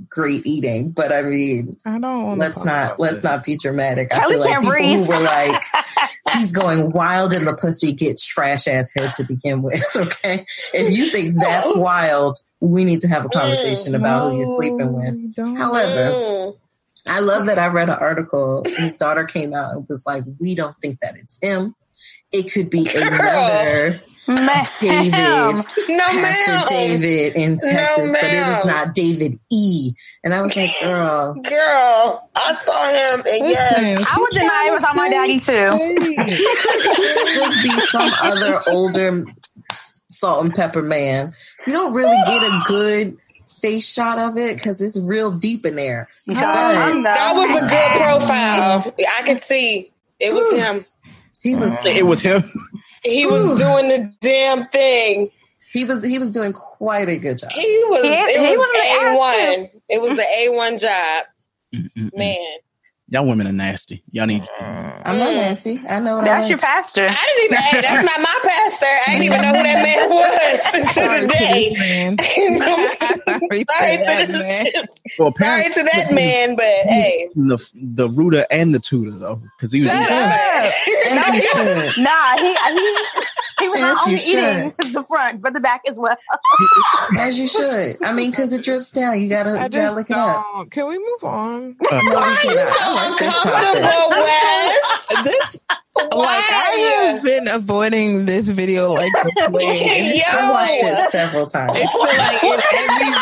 [0.09, 0.91] great eating.
[0.91, 4.13] But I mean, I don't let's not let's not be dramatic.
[4.13, 4.99] I Kelly feel like people breathe.
[4.99, 5.61] who were like,
[6.37, 9.83] he's going wild in the pussy, get trash ass head to begin with.
[9.95, 10.45] Okay.
[10.73, 14.93] If you think that's wild, we need to have a conversation about who you're sleeping
[14.93, 15.57] with.
[15.57, 16.57] However, Mm.
[17.07, 18.63] I love that I read an article.
[18.65, 21.75] His daughter came out and was like, "We don't think that it's him.
[22.31, 26.67] It could be another David, No, Pastor ma'am.
[26.69, 28.59] David in No, Texas, but it ma'am.
[28.59, 34.05] is not David E." And I was like, "Girl, Girl, I saw him and yes.
[34.15, 35.71] I would deny it was on my daddy too.
[36.03, 39.25] he could just be some other older
[40.09, 41.33] salt and pepper man.
[41.67, 45.75] You don't really get a good face shot of it because it's real deep in
[45.75, 46.07] there.
[46.25, 48.93] But That was a good profile.
[49.17, 50.81] I could see it was him.
[51.41, 52.43] he was It was him.
[53.05, 55.29] He was doing the damn thing.
[55.71, 57.51] he was he was doing quite a good job.
[57.51, 58.03] He was.
[58.03, 59.81] He- it he was was the A1.
[59.89, 61.25] It was the a one job,
[61.73, 62.17] Mm-mm-mm.
[62.17, 62.57] man.
[63.07, 64.03] Y'all women are nasty.
[64.11, 64.41] Y'all need.
[64.59, 65.35] I'm not mm.
[65.35, 65.79] nasty.
[65.87, 66.65] I know what That's I your like.
[66.65, 67.05] pastor.
[67.07, 67.57] I didn't even.
[67.63, 68.87] Hey, that's not my pastor.
[68.87, 72.15] I didn't even know who that man was until Sorry to today.
[73.49, 73.63] this.
[73.77, 74.85] Sorry Sorry to that this- man.
[75.19, 77.29] Well, Sorry to that man, but hey.
[77.35, 79.89] the the rooter and the tutor though, because he was.
[79.89, 80.73] Shut up.
[81.07, 82.03] As you should.
[82.03, 82.97] Nah, he he
[83.59, 86.17] he was Yes, not only eating the front, but the back as well.
[87.19, 88.03] As you should.
[88.03, 89.21] I mean, because it drips down.
[89.21, 90.45] You gotta, I you gotta just look it up.
[90.55, 90.71] don't.
[90.71, 91.75] Can we move on?
[91.91, 93.53] Uh, No, Why are you so I like this topic.
[93.53, 95.23] uncomfortable, Wes?
[95.23, 95.59] This
[95.95, 97.11] like I Why?
[97.13, 100.15] have been avoiding this video like the plague.
[100.17, 101.71] Yo, I watched it several times.
[101.75, 103.13] It's like in every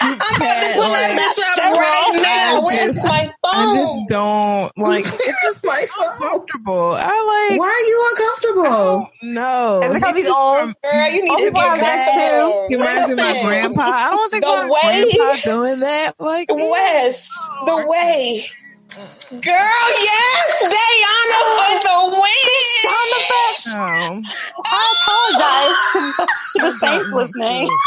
[0.00, 2.60] I'm about to pull that bitch up right now.
[2.60, 3.76] I Where's just- my I phone?
[3.76, 5.04] just don't like.
[5.08, 6.08] It's my phone.
[6.22, 6.92] Uncomfortable.
[6.94, 7.60] I like.
[7.60, 9.10] Why are you uncomfortable?
[9.22, 10.74] No, Is it because he's old?
[10.82, 12.66] Girl, you need Oh, to people have get that comfortable.
[12.68, 13.82] He reminds me of my grandpa.
[13.82, 16.12] I don't think The my way- grandpa doing that.
[16.18, 17.28] Like Wes,
[17.66, 18.46] the way.
[18.90, 22.58] Girl, yes, Diana for the win.
[22.82, 23.76] Sound effects.
[23.76, 24.22] No,
[24.64, 27.68] I apologize to, to the oh, saints listening.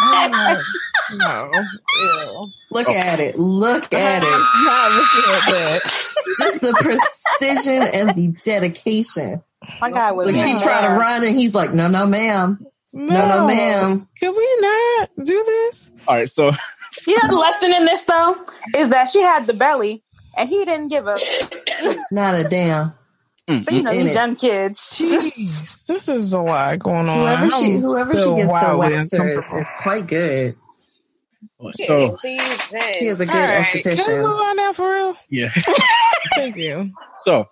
[1.13, 1.51] Oh, no,
[1.99, 2.47] Ew.
[2.71, 3.37] Look at it.
[3.37, 4.29] Look at it.
[4.29, 5.79] I'm not looking at that.
[6.39, 6.73] Just the
[7.39, 9.43] precision and the dedication.
[9.81, 12.65] My guy was Like she tried to run and he's like, no, no, ma'am.
[12.93, 14.07] No, no, ma'am.
[14.21, 15.91] Can we not do this?
[16.07, 16.51] all right, so
[17.07, 18.35] You know the lesson in this though
[18.77, 20.03] is that she had the belly
[20.41, 21.17] and he didn't give a.
[22.12, 22.93] Not a damn.
[23.47, 24.13] Mm, so you know In these mm.
[24.13, 24.80] young kids.
[24.97, 27.19] Jeez, this is a lot going on.
[27.19, 29.60] Whoever she, whoever she gets to wildly wax her is, uncomfortable.
[29.60, 30.56] is quite good.
[31.73, 32.38] so He
[33.08, 34.21] is a good All right, Can we esthetician.
[34.23, 35.17] move on now for real?
[35.30, 35.49] yeah,
[36.36, 36.91] Thank you.
[37.19, 37.47] so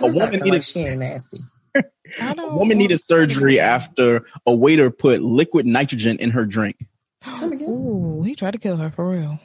[0.00, 1.38] a woman acting like needed she ain't nasty.
[1.76, 1.82] I
[2.30, 6.76] a don't woman needed surgery after a waiter put liquid nitrogen in her drink.
[7.42, 9.38] Ooh, he tried to kill her for real.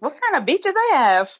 [0.00, 1.32] What kind of beach do they have?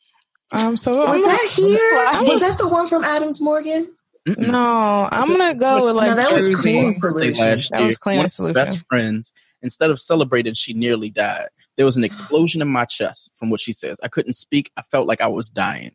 [0.52, 1.78] Um, so Was I'm that here?
[1.78, 3.94] I Was was- that the one from Adams Morgan?
[4.28, 4.52] Mm-mm.
[4.52, 6.62] No, I'm gonna go with like no, that was Jersey.
[6.62, 7.70] clean Birthday solution.
[7.76, 8.54] That was clean one of solution.
[8.54, 11.48] best friends, instead of celebrating, she nearly died.
[11.76, 13.98] There was an explosion in my chest, from what she says.
[14.00, 14.70] I couldn't speak.
[14.76, 15.90] I felt like I was dying.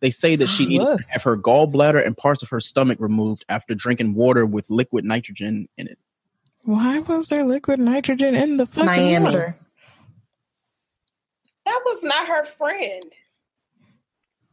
[0.00, 3.44] They say that she needed to have her gallbladder and parts of her stomach removed
[3.48, 5.98] after drinking water with liquid nitrogen in it.
[6.62, 9.24] Why was there liquid nitrogen in the fucking Miami.
[9.24, 9.56] water?
[11.66, 13.02] That was not her friend.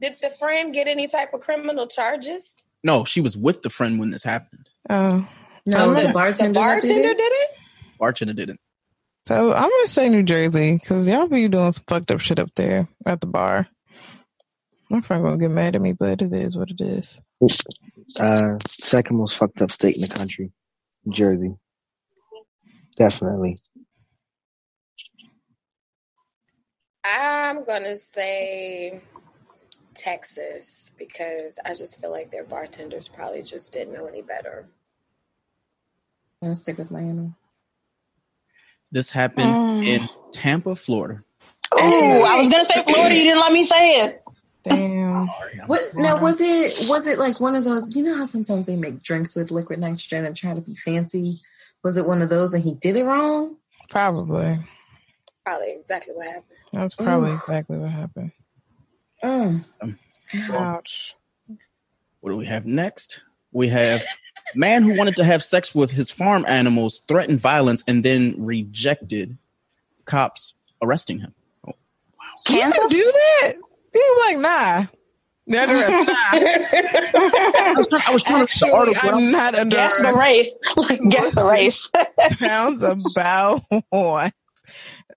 [0.04, 2.54] Did the friend get any type of criminal charges?
[2.84, 4.68] No, she was with the friend when this happened.
[4.90, 5.26] Oh,
[5.66, 6.60] No, it was the The bartender.
[6.60, 7.18] The that did bartender it?
[7.18, 7.50] did it?
[7.98, 8.60] Bartender didn't.
[9.30, 12.50] so I'm gonna say New Jersey because y'all be doing some fucked up shit up
[12.58, 13.70] there at the bar.
[14.90, 17.22] My friend gonna get mad at me, but it is what it is.
[18.20, 20.52] Uh, second most fucked up state in the country,
[21.06, 21.56] New Jersey.
[22.98, 23.58] Definitely.
[27.06, 29.02] I'm gonna say
[30.04, 34.66] Texas because I just feel like their bartenders probably just didn't know any better.
[36.42, 37.34] I'm gonna stick with Miami.
[38.92, 39.88] This happened Mm.
[39.88, 41.24] in Tampa, Florida.
[41.72, 43.16] Oh, I was gonna say Florida.
[43.16, 44.24] You didn't let me say it.
[44.64, 45.28] Damn.
[45.68, 48.76] What now was it was it like one of those you know how sometimes they
[48.76, 51.40] make drinks with liquid nitrogen and try to be fancy?
[51.84, 53.58] Was it one of those and he did it wrong?
[53.90, 54.60] Probably.
[55.46, 56.58] Probably exactly what happened.
[56.74, 57.36] That's probably Ooh.
[57.36, 58.32] exactly what happened.
[59.24, 59.66] Mm.
[60.52, 61.16] Ouch.
[62.20, 63.22] What do we have next?
[63.52, 64.04] We have
[64.56, 69.38] man who wanted to have sex with his farm animals, threatened violence, and then rejected
[70.06, 71.34] cops arresting him.
[71.66, 71.74] You
[72.46, 73.54] can do that?
[73.94, 74.86] He was like, nah.
[75.46, 76.14] Not arrest, nah.
[76.34, 79.10] I was trying, I was trying to Actually, the article.
[79.10, 80.58] I'm not under Guess the race.
[80.78, 81.92] Like, guess the race.
[82.38, 82.82] Sounds
[83.16, 84.34] about what?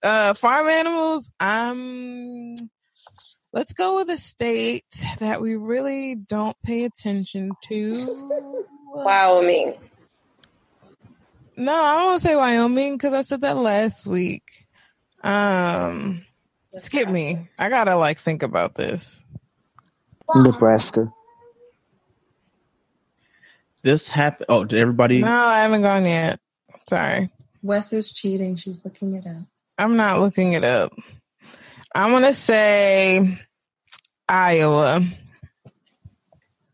[0.02, 1.30] Uh, farm animals.
[1.38, 2.56] Um,
[3.56, 4.84] let's go with a state
[5.18, 8.52] that we really don't pay attention to.
[8.92, 9.74] Wyoming.
[11.56, 14.42] No, I don't want to say Wyoming because I said that last week.
[15.22, 16.22] Um,
[16.76, 17.48] skip me.
[17.58, 19.22] I gotta like think about this.
[20.34, 21.10] Nebraska.
[23.82, 24.46] This happened.
[24.50, 25.22] Oh, did everybody?
[25.22, 26.38] No, I haven't gone yet.
[26.90, 27.30] Sorry.
[27.62, 28.56] Wes is cheating.
[28.56, 29.46] She's looking it up.
[29.78, 30.92] I'm not looking it up.
[31.96, 33.38] I'm gonna say
[34.28, 35.00] Iowa.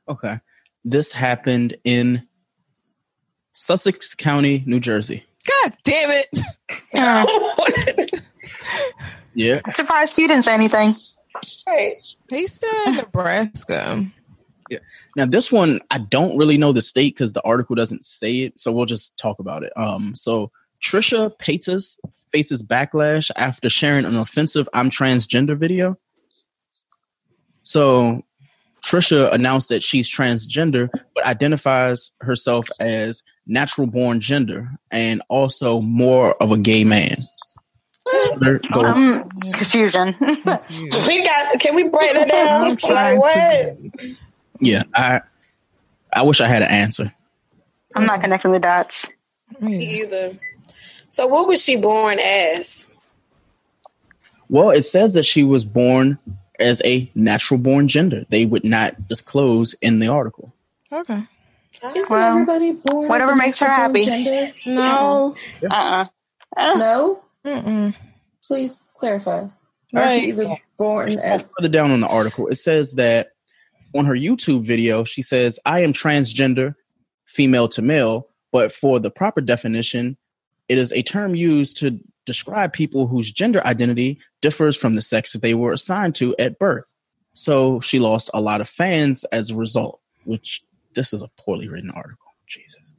[0.08, 0.40] Okay.
[0.85, 2.26] This happened in
[3.52, 5.24] Sussex County, New Jersey.
[5.46, 6.40] God damn it!
[9.35, 9.62] Yeah.
[9.64, 10.94] I'm surprised you didn't say anything.
[11.66, 11.94] Right.
[12.28, 14.04] He said Nebraska.
[14.68, 14.78] Yeah.
[15.16, 18.58] Now this one, I don't really know the state because the article doesn't say it,
[18.58, 19.72] so we'll just talk about it.
[19.74, 20.50] Um, so
[20.83, 21.99] Trisha Paytas
[22.33, 25.97] faces backlash after sharing an offensive "I'm transgender" video.
[27.62, 28.23] So
[28.85, 36.35] Trisha announced that she's transgender, but identifies herself as natural born gender and also more
[36.42, 37.16] of a gay man.
[38.73, 40.16] Um, confusion.
[41.07, 41.61] We got.
[41.61, 42.62] Can we break that down?
[42.62, 43.79] I'm like trying what?
[44.61, 45.21] yeah, I
[46.12, 47.12] I wish I had an answer.
[47.95, 49.09] I'm not connecting the dots.
[49.61, 50.38] Me either.
[51.12, 52.87] So what was she born as?
[54.48, 56.18] Well, it says that she was born
[56.59, 58.25] as a natural born gender.
[58.31, 60.55] They would not disclose in the article.
[60.90, 61.22] Okay.
[61.85, 63.09] Isn't Well, everybody born?
[63.09, 64.07] whatever as a makes her happy.
[64.07, 64.53] Gender?
[64.64, 65.37] No.
[65.70, 66.07] Uh
[66.57, 66.75] uh.
[66.79, 67.22] No.
[67.44, 67.94] Mm-mm.
[68.46, 69.40] Please clarify.
[69.40, 69.53] Aren't
[69.92, 70.22] Right.
[70.22, 73.33] you either born as Further down on the article, it says that
[73.94, 76.75] on her YouTube video, she says, I am transgender,
[77.27, 80.16] female to male, but for the proper definition,
[80.72, 85.35] it is a term used to describe people whose gender identity differs from the sex
[85.35, 86.87] that they were assigned to at birth.
[87.35, 90.62] So she lost a lot of fans as a result, which
[90.94, 92.16] this is a poorly written article.
[92.46, 92.94] Jesus.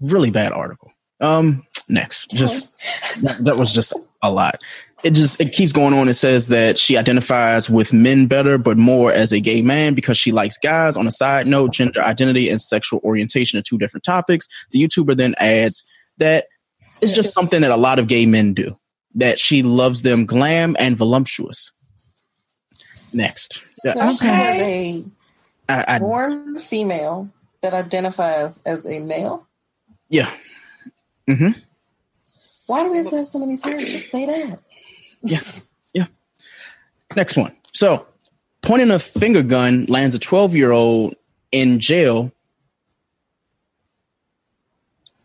[0.00, 0.90] Really bad article.
[1.20, 2.30] Um, next.
[2.32, 2.76] Just
[3.22, 4.60] that, that was just a lot.
[5.02, 6.08] It just it keeps going on.
[6.08, 10.16] It says that she identifies with men better, but more as a gay man because
[10.16, 10.96] she likes guys.
[10.96, 14.46] On a side note, gender identity and sexual orientation are two different topics.
[14.70, 15.84] The YouTuber then adds
[16.18, 16.46] that
[17.00, 18.76] it's just something that a lot of gay men do.
[19.16, 21.72] That she loves them glam and voluptuous.
[23.12, 25.04] Next, so Yeah, she was a
[25.68, 27.28] I, I, born female
[27.60, 29.46] that identifies as a male.
[30.08, 30.30] yeah.
[31.28, 31.58] Mm-hmm.
[32.66, 33.84] Why do we have to have so many terms?
[33.84, 34.60] Just say that.
[35.22, 35.40] Yeah.
[35.92, 36.06] Yeah.
[37.16, 37.54] Next one.
[37.72, 38.06] So,
[38.62, 41.14] pointing a finger gun lands a 12 year old
[41.50, 42.32] in jail.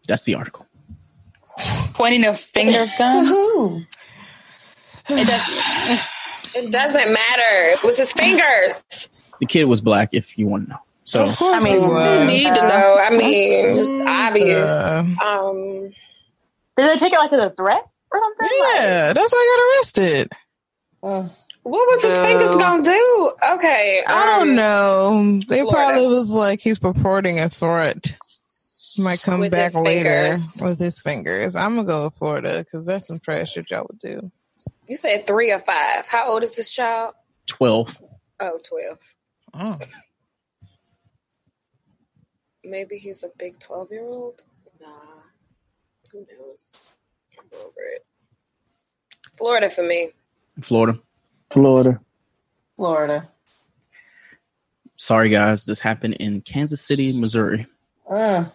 [0.08, 0.66] That's the article.
[1.94, 3.26] Pointing a finger gun.
[3.28, 3.82] who?
[5.10, 6.10] It does,
[6.56, 7.70] It doesn't matter.
[7.72, 8.84] It was his fingers.
[9.40, 10.80] The kid was black, if you want to know.
[11.06, 12.98] So, I mean, You need to know.
[13.00, 14.70] I mean, it's obvious.
[15.24, 15.94] Um,
[16.76, 18.58] did they take it like as a threat or something?
[18.76, 20.32] yeah, that's why I got arrested.
[21.04, 21.30] Uh,
[21.64, 23.32] what was his fingers gonna do?
[23.56, 25.40] Okay, I don't um, know.
[25.48, 25.72] They Florida.
[25.72, 28.16] probably was like he's purporting a threat.
[29.00, 30.58] Might come With back later fingers.
[30.62, 31.56] with his fingers.
[31.56, 34.32] I'm gonna go with Florida because that's some trash shit y'all would do.
[34.88, 36.08] You said three or five.
[36.08, 37.14] How old is this child?
[37.48, 38.02] 12.
[38.40, 39.80] Oh, 12.
[39.80, 39.88] Mm.
[42.64, 44.42] Maybe he's a big 12 year old?
[44.82, 44.88] Nah.
[46.12, 46.88] Who knows?
[47.54, 48.06] I'm over it.
[49.38, 50.12] Florida for me.
[50.62, 51.00] Florida.
[51.52, 52.00] Florida.
[52.76, 53.28] Florida.
[54.96, 55.66] Sorry, guys.
[55.66, 57.66] This happened in Kansas City, Missouri.
[58.10, 58.46] Uh,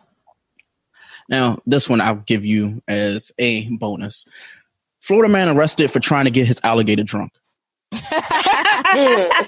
[1.28, 4.24] Now, this one I'll give you as a bonus.
[5.00, 7.32] Florida man arrested for trying to get his alligator drunk.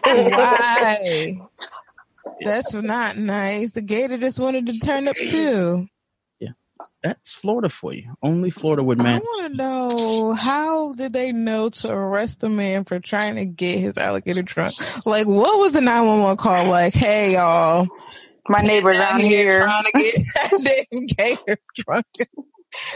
[0.05, 1.39] Why?
[2.41, 3.73] That's not nice.
[3.73, 5.89] The gator just wanted to turn up too.
[7.03, 8.15] That's Florida for you.
[8.23, 9.17] Only Florida would man.
[9.17, 13.45] I want to know how did they know to arrest the man for trying to
[13.45, 14.75] get his alligator drunk?
[15.07, 16.67] Like, what was the nine one one call?
[16.67, 17.87] Like, hey y'all,
[18.49, 19.63] My neighbors out out here.
[19.65, 22.07] trying to get that damn gator drunk.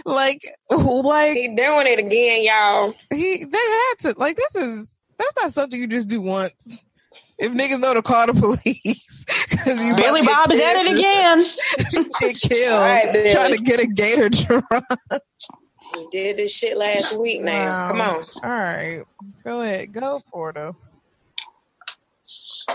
[0.05, 2.93] like, like he doing it again, y'all.
[3.13, 6.85] he they had to like this is that's not something you just do once.
[7.39, 8.95] If niggas know to call the police because you
[9.65, 11.45] Billy Bob is at it again.
[12.21, 13.33] get killed All right, Billy.
[13.33, 14.65] trying to get a gator drunk.
[15.95, 17.67] We did this shit last week now.
[17.67, 17.89] Wow.
[17.89, 18.25] Come on.
[18.45, 19.03] All right,
[19.45, 20.77] go ahead, go Porto.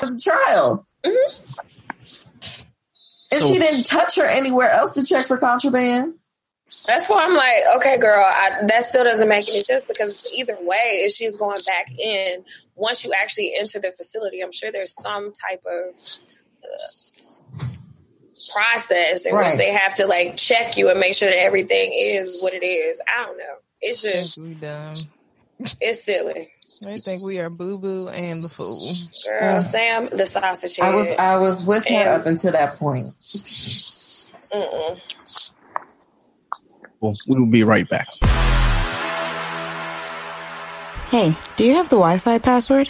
[0.02, 0.86] the child.
[1.06, 1.60] Mm-hmm.
[3.32, 6.16] And So- she didn't touch her anywhere else to check for contraband.
[6.88, 10.58] That's why I'm like, okay, girl, I, that still doesn't make any sense because either
[10.62, 12.44] way, if she's going back in,
[12.76, 15.96] once you actually enter the facility, I'm sure there's some type of
[18.54, 19.48] process in Right.
[19.48, 22.66] which they have to like check you and make sure that everything is what it
[22.66, 23.02] is.
[23.08, 23.44] I don't know.
[23.82, 24.96] It's just, We done.
[25.82, 26.50] it's silly.
[26.82, 28.78] They think we are Boo Boo and the fool.
[29.30, 30.92] Girl, Sam, the sausage head.
[30.94, 33.08] I was I was with her And- up until that point.
[34.52, 35.00] Mm-mm.
[37.00, 38.08] Well, we will be right back.
[41.10, 42.90] Hey, do you have the Wi Fi password?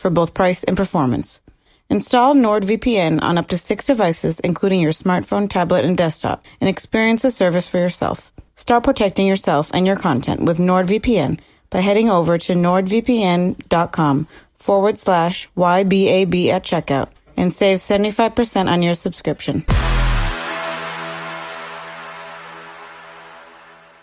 [0.00, 1.42] for both price and performance.
[1.90, 7.22] Install NordVPN on up to six devices, including your smartphone, tablet, and desktop, and experience
[7.22, 8.32] the service for yourself.
[8.54, 15.48] Start protecting yourself and your content with NordVPN by heading over to nordvpn.com forward slash
[15.56, 19.64] YBAB at checkout and save 75% on your subscription.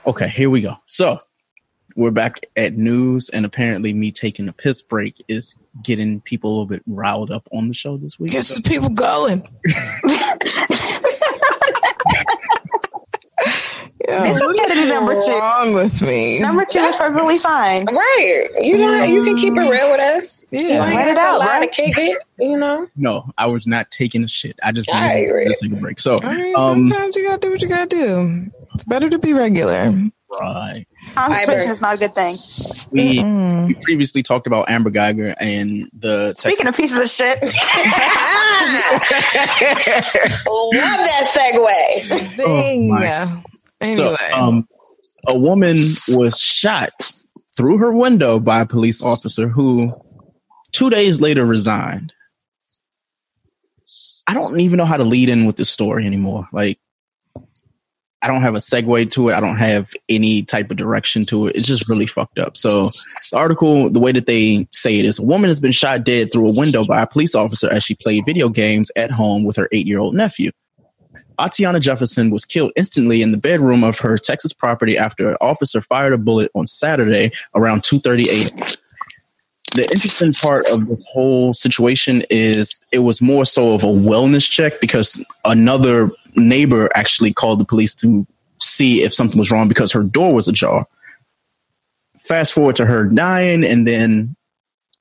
[0.05, 0.75] Okay, here we go.
[0.85, 1.19] So
[1.97, 6.53] we're back at news, and apparently, me taking a piss break is getting people a
[6.53, 8.31] little bit riled up on the show this week.
[8.31, 9.45] Gets the people going.
[14.07, 15.33] Yeah, It's okay to be number what's two.
[15.37, 16.39] wrong with me?
[16.39, 17.83] Number two is perfectly fine.
[17.85, 18.47] Right.
[18.61, 20.45] You know, you can keep it real with us.
[20.49, 20.89] Yeah.
[20.89, 21.73] You Let it out, lie right?
[21.73, 22.87] to kick it, you know?
[22.95, 24.57] No, I was not taking a shit.
[24.63, 25.45] I just I needed agree.
[25.53, 25.99] to take a break.
[25.99, 28.45] So, I mean, um, sometimes you gotta do what you gotta do.
[28.75, 29.93] It's better to be regular.
[30.39, 30.85] right.
[31.18, 32.36] Constipation is not a good thing.
[32.91, 33.68] We, Mm.
[33.68, 37.41] we previously talked about Amber Guyger and the Texas Speaking of pieces of shit,
[40.45, 42.20] Love that segue.
[42.36, 42.89] Thing.
[42.89, 43.41] my.
[43.82, 44.68] anyway, So, um,
[45.28, 45.78] a woman
[46.09, 46.89] was shot
[47.55, 49.91] through her window by a police officer who
[50.72, 52.13] two days later resigned.
[54.28, 56.47] I don't even know how to lead in with this story anymore.
[56.51, 56.80] Like,
[58.22, 59.36] I don't have a segue to it.
[59.36, 61.55] I don't have any type of direction to it.
[61.55, 62.57] It's just really fucked up.
[62.57, 62.89] So,
[63.32, 66.34] the article, the way that they say it is a woman has been shot dead
[66.34, 69.55] through a window by a police officer as she played video games at home with
[69.57, 70.51] her eight year old nephew.
[71.39, 75.82] Atatiana Jefferson was killed instantly in the bedroom of her Texas property after an officer
[75.82, 78.78] fired a bullet on Saturday around 2:38.
[79.76, 84.49] The interesting part of this whole situation is it was more so of a wellness
[84.49, 88.25] check because another neighbor actually called the police to
[88.59, 90.88] see if something was wrong because her door was ajar.
[92.19, 94.35] Fast forward to her dying, and then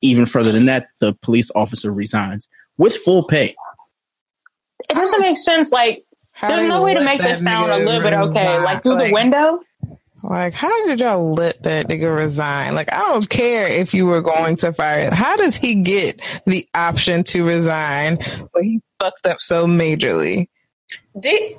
[0.03, 3.55] even further than that, the police officer resigns with full pay.
[4.91, 5.72] it doesn't make sense.
[5.72, 8.47] Like, how there's no way to make this sound a little bit okay.
[8.47, 8.64] resign?
[8.64, 9.61] Like through the window.
[10.22, 12.74] Like, how did y'all let that nigga resign?
[12.74, 15.14] Like, I don't care if you were going to fire.
[15.14, 18.18] How does he get the option to resign
[18.53, 20.49] when he fucked up so majorly?
[21.18, 21.57] Did,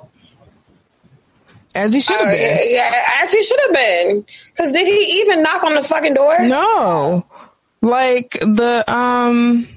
[1.74, 2.66] As he should have uh, been.
[2.70, 4.24] yeah, as he should have been.
[4.52, 6.38] Because did he even knock on the fucking door?
[6.40, 7.26] No.
[7.82, 9.68] Like the um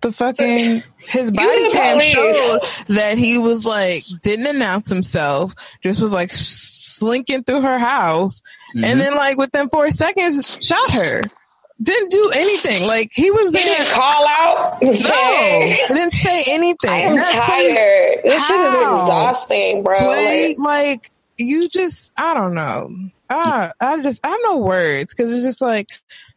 [0.00, 2.12] the fucking his body the cam police.
[2.12, 2.60] showed
[2.94, 8.42] that he was like didn't announce himself, just was like slinking through her house,
[8.76, 8.84] Mhm.
[8.84, 11.22] and then like within four seconds shot her.
[11.80, 12.86] Didn't do anything.
[12.88, 13.64] Like he was He there.
[13.76, 14.82] didn't call out.
[14.82, 16.90] No, he didn't say anything.
[16.90, 18.20] I am That's like- tired.
[18.24, 19.96] This shit is exhausting, bro.
[19.96, 22.90] Sway, Like, like you just I don't know.
[23.30, 25.88] I I just I have no words because it's just like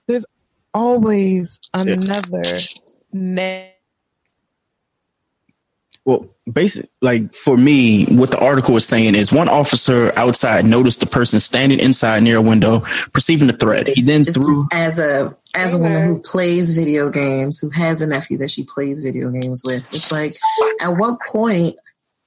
[0.07, 0.25] there's
[0.75, 2.43] always another
[3.11, 3.70] ne-
[6.03, 10.99] Well, basic like for me, what the article is saying is one officer outside noticed
[11.01, 12.79] the person standing inside near a window,
[13.13, 13.87] perceiving a threat.
[13.87, 18.01] He then This threw as a as a woman who plays video games, who has
[18.01, 19.87] a nephew that she plays video games with.
[19.93, 20.35] It's like,
[20.79, 21.75] at what point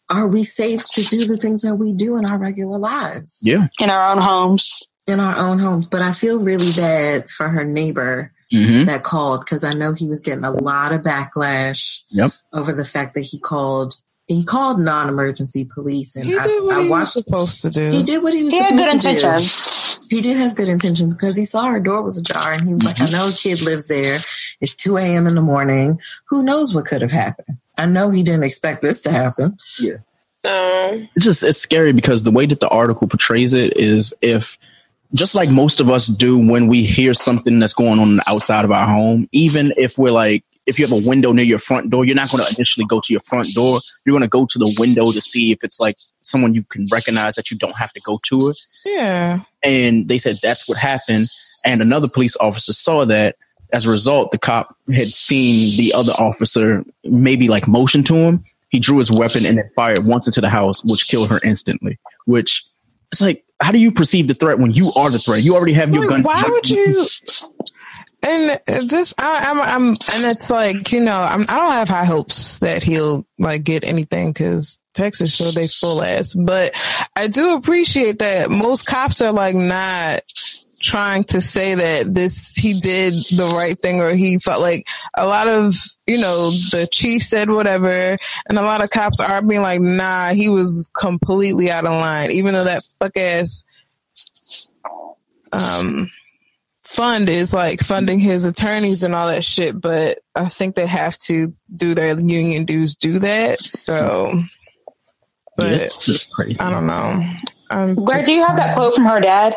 [0.09, 3.41] are we safe to do the things that we do in our regular lives?
[3.43, 3.67] yeah.
[3.81, 4.85] in our own homes.
[5.09, 5.87] in our own homes.
[5.87, 10.09] But I feel really bad for her neighbor hmm that called because I know he
[10.09, 12.33] was getting a lot of backlash Yep.
[12.53, 13.95] over the fact that he called
[14.27, 17.91] he called non-emergency police and He I, did what I he was supposed to do.
[17.93, 19.09] he did what he was He had good to do.
[19.09, 20.01] intentions.
[20.11, 22.85] He did have good intentions because he saw her door was ajar and he was
[22.85, 24.19] like, I know a kid lives there.
[24.61, 25.27] It's 2 a.m.
[25.27, 25.99] in the morning.
[26.29, 27.59] Who knows what could have happened?
[27.77, 29.57] I know he didn't expect this to happen.
[30.45, 34.59] um, It's just it's scary because the way that the article portrays it is if
[35.15, 38.73] just like most of us do when we hear something that's going on outside of
[38.73, 42.07] our home, even if we're like if you have a window near your front door,
[42.07, 43.81] you're not going to initially go to your front door.
[44.07, 46.87] You're going to go to the window to see if it's like someone you can
[46.91, 48.59] recognize that you don't have to go to it.
[48.87, 49.41] yeah.
[49.63, 51.29] and they said that's what happened
[51.65, 53.37] and another police officer saw that
[53.73, 58.45] as a result, the cop had seen the other officer maybe like motion to him.
[58.69, 61.99] He drew his weapon and then fired once into the house, which killed her instantly.
[62.27, 62.65] Which
[63.11, 65.43] it's like, how do you perceive the threat when you are the threat?
[65.43, 66.23] You already have your gun.
[66.23, 67.05] Why would you?
[68.27, 72.07] And just I, I'm, I'm, and it's like you know, I'm, I don't have high
[72.07, 76.35] hopes that he'll like get anything because Texas show they full ass.
[76.35, 76.73] But
[77.15, 80.23] I do appreciate that most cops are like not
[80.85, 85.27] trying to say that this he did the right thing or he felt like a
[85.27, 85.75] lot of
[86.07, 90.29] you know the chief said whatever and a lot of cops are being like nah
[90.35, 93.65] he was completely out of line even though that fuck ass
[95.53, 96.11] um
[96.83, 101.17] fund is like funding his attorneys and all that shit but i think they have
[101.17, 104.31] to do their union dues do that so
[105.57, 106.61] but Yeah, crazy.
[106.61, 107.25] i don't know
[107.71, 109.57] I'm Where do you have that quote from her dad?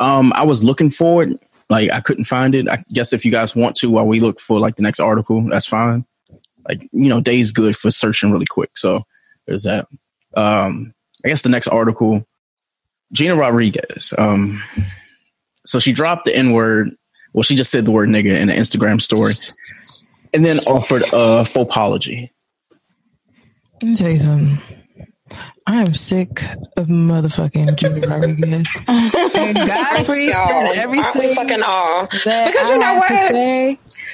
[0.00, 1.30] Um, I was looking for it.
[1.70, 2.68] Like I couldn't find it.
[2.68, 5.42] I guess if you guys want to, while we look for like the next article,
[5.42, 6.04] that's fine.
[6.66, 8.76] Like you know, day's good for searching really quick.
[8.76, 9.04] So
[9.46, 9.86] there's that.
[10.34, 10.94] Um,
[11.24, 12.26] I guess the next article,
[13.12, 14.14] Gina Rodriguez.
[14.16, 14.62] Um,
[15.66, 16.90] so she dropped the N word.
[17.34, 19.34] Well, she just said the word nigga in an Instagram story,
[20.32, 22.32] and then offered a faux apology.
[23.82, 24.77] Let me tell you something.
[25.66, 26.42] I am sick
[26.76, 28.68] of motherfucking Gina Rodriguez.
[28.86, 29.12] And
[29.56, 32.06] Godfrey Y'all, said I'm everything fucking all.
[32.24, 33.10] that Because you I know what?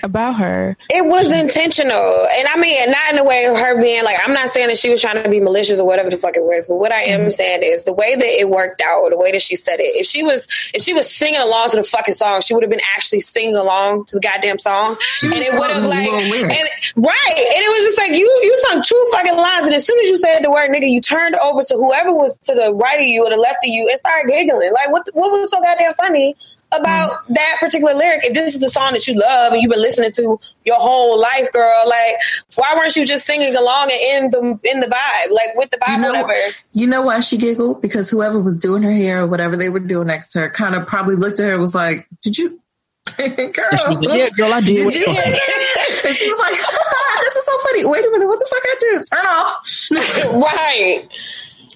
[0.05, 0.77] About her.
[0.91, 1.89] It was intentional.
[2.37, 4.79] And I mean, not in the way of her being like, I'm not saying that
[4.79, 7.03] she was trying to be malicious or whatever the fuck it was, but what I
[7.03, 9.81] am saying is the way that it worked out or the way that she said
[9.81, 9.97] it.
[9.97, 12.71] If she was, if she was singing along to the fucking song, she would have
[12.71, 14.97] been actually singing along to the goddamn song.
[15.23, 16.51] And it would have like, and,
[16.97, 17.35] right.
[17.35, 19.67] And it was just like, you, you sung two fucking lines.
[19.67, 22.37] And as soon as you said the word nigga, you turned over to whoever was
[22.45, 24.73] to the right of you or the left of you and started giggling.
[24.73, 26.37] Like, what, what was so goddamn funny?
[26.81, 29.81] About that particular lyric, if this is the song that you love and you've been
[29.81, 32.17] listening to your whole life, girl, like
[32.57, 35.77] why weren't you just singing along and in the in the vibe, like with the
[35.79, 36.55] vibe, You know, whatever?
[36.73, 37.81] you know why she giggled?
[37.83, 40.75] Because whoever was doing her hair or whatever they were doing next to her kind
[40.75, 42.59] of probably looked at her and was like, Did you?
[43.19, 43.27] girl.
[43.29, 44.91] She was like, yeah, girl, I did.
[44.91, 45.07] Did you?
[46.07, 47.85] and she was like, ah, This is so funny.
[47.85, 48.27] Wait a minute.
[48.27, 49.03] What the fuck I do?
[49.13, 50.43] Turn off.
[50.43, 51.09] right.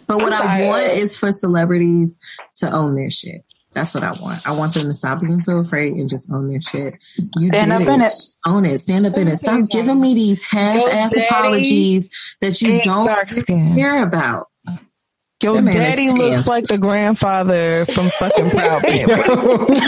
[0.07, 0.67] But what I'm I tired.
[0.69, 2.19] want is for celebrities
[2.57, 3.43] to own their shit.
[3.73, 4.47] That's what I want.
[4.49, 6.95] I want them to stop being so afraid and just own their shit.
[7.37, 8.13] You Stand did up in it.
[8.47, 8.79] Own it.
[8.79, 9.37] Stand up in it.
[9.37, 12.11] Stop giving me these half-ass daddy apologies
[12.41, 13.07] that you don't
[13.77, 14.47] care about.
[15.43, 16.17] Your That man is daddy tan.
[16.19, 19.81] looks like the grandfather from fucking Proud Family.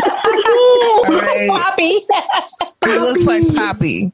[1.08, 1.48] Alright?
[1.50, 2.06] Poppy.
[2.84, 4.12] He looks like Poppy.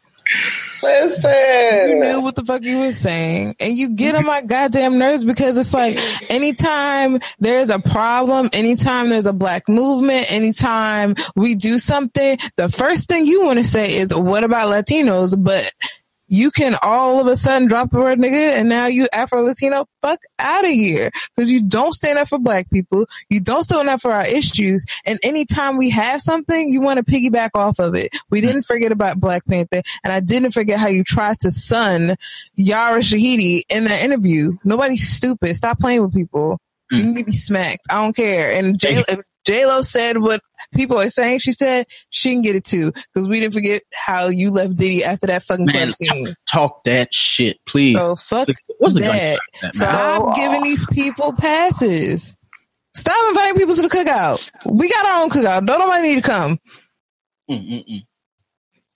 [1.89, 3.57] You knew what the fuck you were saying.
[3.61, 5.99] And you get on my goddamn nerves because it's like
[6.31, 13.09] anytime there's a problem, anytime there's a black movement, anytime we do something, the first
[13.09, 15.35] thing you want to say is, what about Latinos?
[15.43, 15.73] But
[16.29, 19.87] you can all of a sudden drop the word nigga and now you Afro Latino
[20.03, 23.07] fuck out of here because you don't stand up for black people.
[23.31, 24.85] You don't stand up for our issues.
[25.05, 28.15] And anytime we have something, you want to piggyback off of it.
[28.31, 32.17] We didn't forget about Black Panther and I didn't forget how you tried to sun
[32.55, 34.57] Yara Shahidi in that interview.
[34.65, 35.57] Nobody's stupid.
[35.57, 36.59] Stop playing with people.
[36.91, 37.07] You mm.
[37.07, 37.87] need to be smacked.
[37.91, 38.53] I don't care.
[38.53, 39.03] And J-
[39.47, 40.41] if J-Lo said what
[40.75, 42.93] people are saying, she said she can get it too.
[43.15, 46.35] Cause we didn't forget how you left Diddy after that fucking Man, club scene.
[46.51, 48.03] talk that shit, please.
[48.03, 49.41] So fuck What's the that.
[49.63, 49.89] that, man?
[49.91, 52.37] Stop giving uh, these people passes.
[52.95, 54.51] Stop inviting people to the cookout.
[54.67, 55.67] We got our own cookout.
[55.67, 56.59] Don't nobody need to come.
[57.51, 58.05] Mm-mm-mm.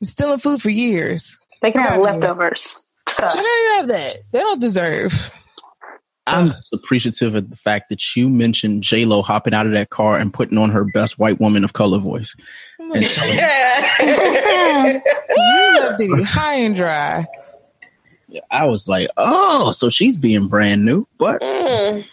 [0.00, 1.38] We're stealing food for years.
[1.62, 1.98] They can have Yeah.
[2.00, 2.82] leftovers.
[3.18, 4.16] They don't even have that.
[4.32, 5.30] They don't deserve.
[6.26, 9.90] I'm just appreciative of the fact that you mentioned J Lo hopping out of that
[9.90, 12.36] car and putting on her best white woman of color voice.
[12.78, 15.02] And telling-
[15.36, 17.26] You love Diddy high and dry.
[18.50, 22.04] I was like, oh, so she's being brand new, but Mm.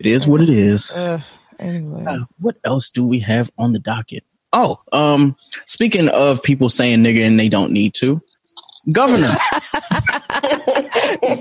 [0.00, 0.90] it is what it is.
[0.90, 1.20] Uh,
[1.60, 2.04] anyway.
[2.04, 4.24] Uh, what else do we have on the docket?
[4.52, 5.36] Oh, um,
[5.66, 8.20] speaking of people saying nigga and they don't need to,
[8.90, 9.28] governor.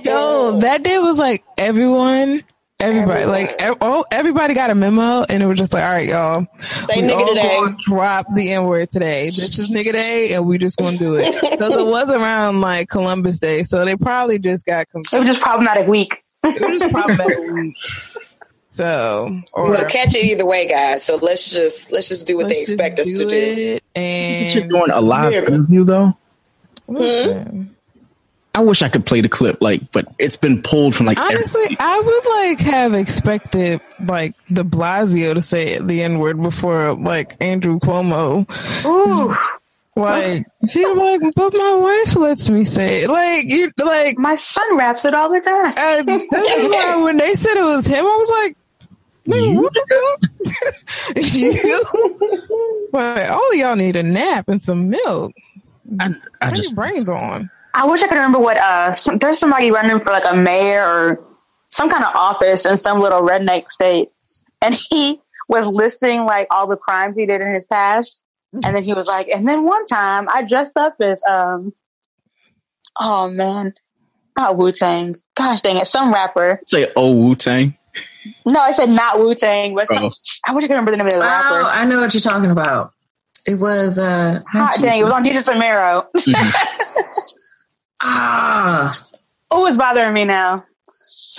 [0.03, 2.43] Yo, that day was like everyone,
[2.79, 6.07] everybody, like ev- oh, everybody got a memo, and it was just like, all right,
[6.07, 6.45] y'all,
[6.87, 7.59] Say we nigga all today.
[7.81, 9.23] drop the N word today.
[9.25, 12.89] This is nigga day, and we just gonna do it because it was around like
[12.89, 16.15] Columbus Day, so they probably just got It was just problematic week.
[16.43, 17.75] It was just problematic week.
[18.67, 21.03] So, or We'll catch it either way, guys.
[21.03, 23.35] So let's just let's just do what they let's just expect us to do.
[23.35, 23.83] it,
[24.55, 25.47] You're doing a live Nigga.
[25.49, 26.17] interview though.
[26.87, 27.51] listen.
[27.51, 27.63] Hmm?
[28.53, 31.17] I wish I could play the clip, like, but it's been pulled from like.
[31.17, 36.41] every- Honestly, I would like have expected like De Blasio to say the N word
[36.41, 38.45] before like Andrew Cuomo.
[38.85, 39.35] Ooh.
[39.95, 43.09] Like he like, but my wife lets me say it.
[43.09, 45.73] Like you, like my son raps it all the time.
[45.77, 48.57] And this is why when they said it was him, I was like,
[49.27, 50.19] "Nigga, what the
[51.13, 51.15] fuck?
[51.33, 52.89] you?
[52.91, 55.33] But all oh, y'all need a nap and some milk.
[55.99, 57.49] I, I Turn just your brains on.
[57.73, 60.83] I wish I could remember what uh some, there's somebody running for like a mayor
[60.85, 61.23] or
[61.69, 64.09] some kind of office in some little redneck state,
[64.61, 68.83] and he was listing like all the crimes he did in his past, and then
[68.83, 71.73] he was like, and then one time I dressed up as um,
[72.99, 73.73] oh man,
[74.37, 76.61] not Wu Tang, gosh dang it, some rapper.
[76.67, 77.77] say oh Wu Tang.
[78.45, 80.09] No, I said not Wu Tang, but some, Oh.
[80.47, 81.61] I wish I could remember the name of the Oh, rapper.
[81.63, 82.91] I know what you're talking about.
[83.47, 86.05] It was uh Hot dang, it was on Jesus Amaro.
[88.01, 89.07] ah
[89.51, 90.65] oh, it's bothering me now.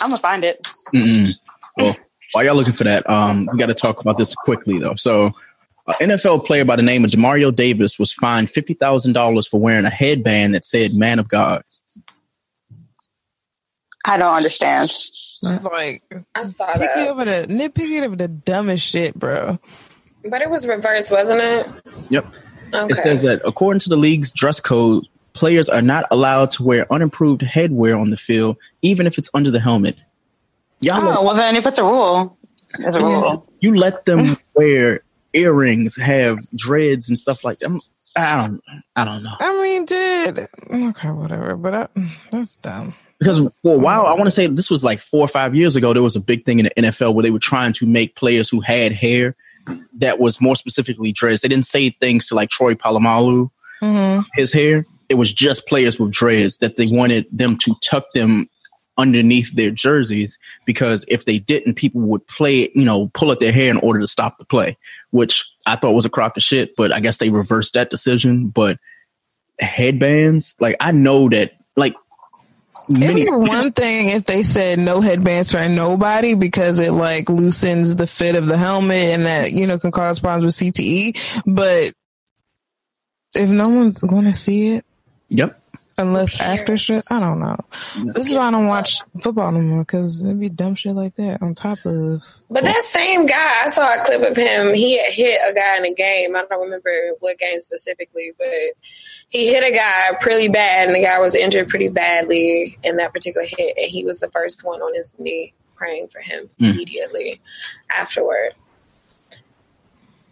[0.01, 0.69] I'm gonna find it.
[0.95, 1.39] Mm-mm.
[1.77, 1.97] Well,
[2.33, 4.95] while y'all looking for that, um, we got to talk about this quickly though.
[4.97, 5.33] So,
[5.87, 9.59] an NFL player by the name of Demario Davis was fined fifty thousand dollars for
[9.59, 11.63] wearing a headband that said "Man of God."
[14.05, 14.93] I don't understand.
[15.43, 16.03] Like
[16.35, 19.59] I saw picky that, over the nitpicky over the dumbest shit, bro.
[20.29, 21.67] but it was reversed, wasn't it?
[22.11, 22.27] Yep.
[22.75, 22.93] Okay.
[22.93, 26.93] It says that according to the league's dress code, players are not allowed to wear
[26.93, 29.97] unimproved headwear on the field, even if it's under the helmet.
[30.81, 32.37] Y'all, Oh, let- well then if it's a rule,
[32.79, 33.47] it's a rule.
[33.61, 35.01] you let them wear
[35.33, 37.67] earrings, have dreads and stuff like that.
[37.71, 37.81] I'm-
[38.15, 38.61] I don't,
[38.95, 39.33] I don't know.
[39.41, 41.57] I mean, did Okay, whatever.
[41.57, 41.89] But I,
[42.31, 42.93] that's dumb.
[43.19, 45.77] Because for a while, I want to say this was like four or five years
[45.77, 48.15] ago, there was a big thing in the NFL where they were trying to make
[48.15, 49.35] players who had hair
[49.95, 51.41] that was more specifically dreads.
[51.41, 53.49] They didn't say things to like Troy Polamalu,
[53.81, 54.21] Mm-hmm.
[54.35, 54.85] his hair.
[55.09, 58.49] It was just players with dreads that they wanted them to tuck them
[58.99, 63.53] underneath their jerseys because if they didn't, people would play, you know, pull at their
[63.53, 64.77] hair in order to stop the play,
[65.11, 68.49] which I thought was a crock of shit, but I guess they reversed that decision.
[68.49, 68.79] But
[69.59, 71.95] headbands, like I know that, like,
[72.89, 78.09] many one thing if they said no headbands for nobody because it like loosens the
[78.09, 81.17] fit of the helmet and that you know can cause problems with CTE.
[81.47, 81.93] But
[83.35, 84.85] if no one's going to see it,
[85.35, 85.59] Yep.
[85.99, 87.57] unless after shit, I don't know.
[88.15, 91.15] This is why I don't watch football no more because it'd be dumb shit like
[91.17, 92.23] that on top of.
[92.51, 94.75] But that same guy, I saw a clip of him.
[94.75, 96.35] He had hit a guy in a game.
[96.37, 98.47] I don't remember what game specifically, but
[99.31, 103.13] he hit a guy pretty bad, and the guy was injured pretty badly in that
[103.13, 103.77] particular hit.
[103.77, 106.75] And he was the first one on his knee praying for him Mm.
[106.75, 107.41] immediately
[107.91, 108.53] afterward.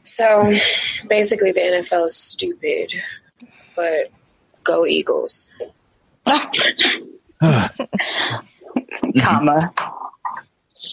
[0.03, 0.53] So
[1.09, 2.93] basically, the NFL is stupid,
[3.77, 4.11] but
[4.71, 5.51] go Eagles.
[9.21, 9.73] Comma.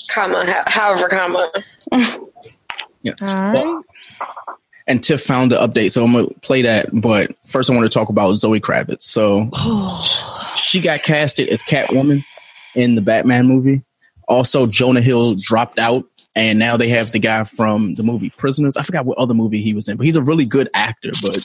[0.10, 1.52] Comma, however, comma.
[3.02, 3.14] Yeah.
[3.22, 3.84] All right.
[4.88, 6.88] and Tiff found the update, so I'm gonna play that.
[6.92, 9.04] But first, I want to talk about Zoe Kravitz.
[9.04, 9.50] So
[10.58, 12.24] she got casted as Catwoman
[12.76, 13.84] in the Batman movie.
[14.28, 16.04] Also, Jonah Hill dropped out,
[16.38, 18.78] and now they have the guy from the movie Prisoners.
[18.78, 21.10] I forgot what other movie he was in, but he's a really good actor.
[21.20, 21.38] But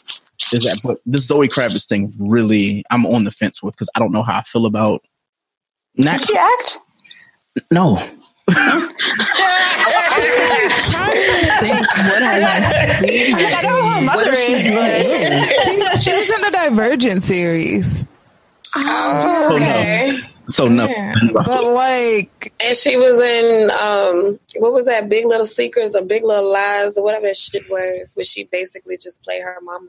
[0.53, 0.81] is that?
[0.85, 4.23] But this Zoe Kravitz thing really, I'm on the fence with because I don't know
[4.23, 5.03] how I feel about.
[5.97, 6.79] Not Did she act?
[7.71, 7.95] no.
[7.95, 8.77] what I
[13.01, 14.05] seen her I know her in.
[14.05, 18.05] mother What is she is, She was in the Divergent series.
[18.77, 20.21] Oh, oh okay.
[20.49, 20.89] So no.
[21.33, 25.09] But like, And she was in um what was that?
[25.09, 28.97] Big Little Secrets or Big Little Lies or whatever that shit was, where she basically
[28.99, 29.89] just played her mama.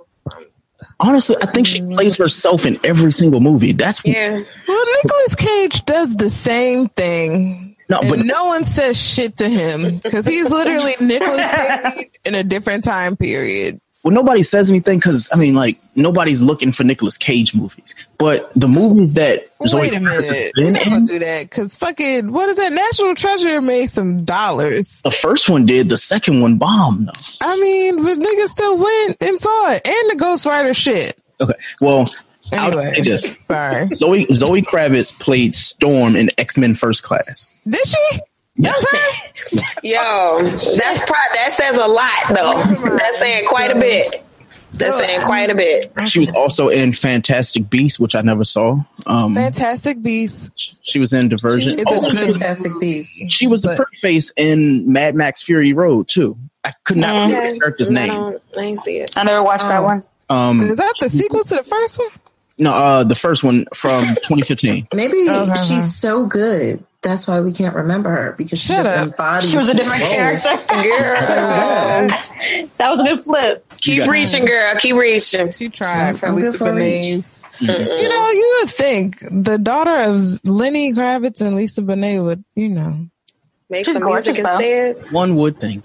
[0.99, 3.71] Honestly, I think she plays herself in every single movie.
[3.71, 4.41] That's yeah.
[4.67, 7.75] well, Nicolas Cage does the same thing.
[7.89, 12.35] No, and but- no one says shit to him because he's literally Nicolas Cage in
[12.35, 13.79] a different time period.
[14.03, 17.95] Well, nobody says anything because I mean, like nobody's looking for Nicolas Cage movies.
[18.17, 22.49] But the movies that Zoe Wait a minute, been gonna do that because fucking what
[22.49, 22.73] is that?
[22.73, 24.99] National Treasure made some dollars.
[25.01, 27.07] the first one did, the second one bombed.
[27.07, 27.21] Though.
[27.41, 31.17] I mean, but niggas still went and saw it, and the Ghost Rider shit.
[31.39, 32.05] Okay, well,
[32.51, 33.87] I'll Anyway, say this: sorry.
[33.95, 37.47] Zoe Zoe Kravitz played Storm in X Men First Class.
[37.67, 38.19] Did she?
[38.55, 39.65] You know what I'm saying?
[39.83, 42.95] Yo, that's pro- that says a lot though.
[42.97, 44.23] That's saying quite a bit.
[44.73, 45.91] That's saying quite a bit.
[46.07, 48.77] She was also in Fantastic Beasts, which I never saw.
[49.05, 50.75] Um, Fantastic Beasts.
[50.81, 51.79] she was in Divergent.
[51.79, 53.23] It's Oh, a fantastic piece.
[53.29, 56.37] she was the but- pretty face in Mad Max Fury Road too.
[56.63, 57.49] I could not remember Okay.
[57.53, 58.07] the character's I name.
[58.13, 59.11] don't- I ain't see it.
[59.17, 59.85] I never watched that Oh.
[59.85, 60.03] one.
[60.29, 62.07] Um, Is that the sequel to the first one?
[62.57, 64.87] no, uh, the first one from 2015.
[64.93, 65.53] Maybe Okay.
[65.67, 66.83] she's so good.
[67.03, 69.07] That's why we can't remember her because she Shut just up.
[69.09, 69.51] embodies.
[69.51, 70.15] She was a different the role.
[70.15, 70.49] character.
[70.73, 72.07] Girl.
[72.77, 73.65] that was a good flip.
[73.77, 74.75] Keep reaching, girl.
[74.79, 75.51] Keep reaching.
[75.51, 77.43] She tried for I'm good Lisa for Bonet.
[77.59, 82.69] You know, you would think the daughter of Lenny Kravitz and Lisa Bonet would, you
[82.69, 83.05] know.
[83.69, 84.65] Make She's some music gorgeous, though.
[84.95, 85.11] instead.
[85.11, 85.83] One would think.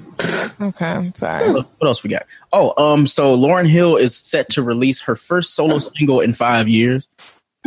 [0.60, 1.52] Okay, sorry.
[1.52, 2.22] What else we got?
[2.52, 6.68] Oh, um, so Lauryn Hill is set to release her first solo single in five
[6.68, 7.08] years.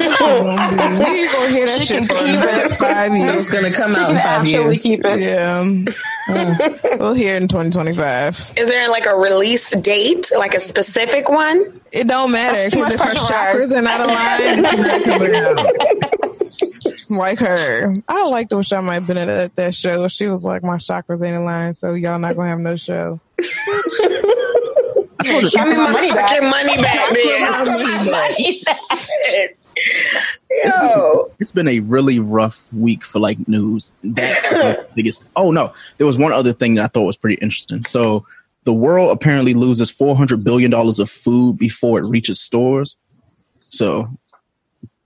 [0.02, 2.72] We ain't gonna hear that She shit for keep another it.
[2.74, 3.36] five So years.
[3.48, 4.82] it's gonna come She out in five years.
[4.82, 5.20] keep it.
[5.20, 7.00] Yeah, mm.
[7.00, 8.54] we'll hear it in 2025.
[8.58, 11.80] Is there like a release date, like a specific one?
[11.92, 13.60] It don't matter That's because if her pressure for her.
[13.60, 15.68] chakras are not aligned, it's not coming out.
[17.10, 20.08] Like her, I like the wish I might have been at that show.
[20.08, 23.44] She was like, "My chakras ain't aligned, so y'all not gonna have no show." I
[25.26, 26.30] told her, Give me my money back.
[26.30, 27.10] fucking money back,
[30.50, 30.90] man.
[30.90, 31.32] Yo.
[31.40, 33.94] it's been a really rough week for like news.
[34.04, 35.26] That's the biggest.
[35.36, 37.84] Oh no, there was one other thing that I thought was pretty interesting.
[37.84, 38.26] So
[38.64, 42.98] the world apparently loses four hundred billion dollars of food before it reaches stores.
[43.70, 44.10] So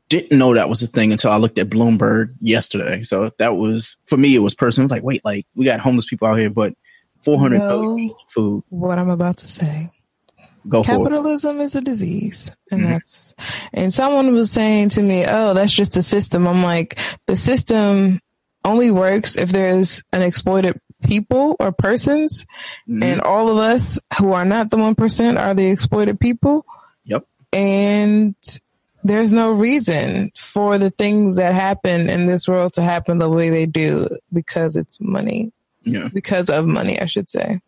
[0.10, 3.02] didn't know that was a thing until I looked at Bloomberg yesterday.
[3.04, 4.36] So that was for me.
[4.36, 4.86] It was personal.
[4.86, 6.74] Was like, wait, like we got homeless people out here, but
[7.24, 8.16] four hundred billion No.
[8.30, 8.64] food.
[8.70, 9.90] What I'm about to say.
[10.68, 10.84] Go.
[10.84, 12.90] Capitalism is a disease, and Mhm.
[12.90, 13.36] that's.
[13.74, 16.98] And someone was saying to me, "Oh, that's just the system." I'm like,
[17.28, 18.20] the system
[18.64, 22.46] only works if there's an exploited people or persons,
[22.90, 23.04] Mhm.
[23.04, 26.66] and all of us who are not the one percent are the exploited people.
[27.04, 27.26] Yep.
[27.54, 28.34] And
[29.04, 33.52] there's no reason for the things that happen in this world to happen the way
[33.52, 35.52] they do because it's money,
[35.84, 36.10] Yeah.
[36.12, 37.60] because of money, I should say.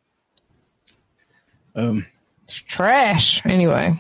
[1.76, 2.08] Um.
[2.78, 3.42] It's trash.
[3.46, 4.00] Anyway.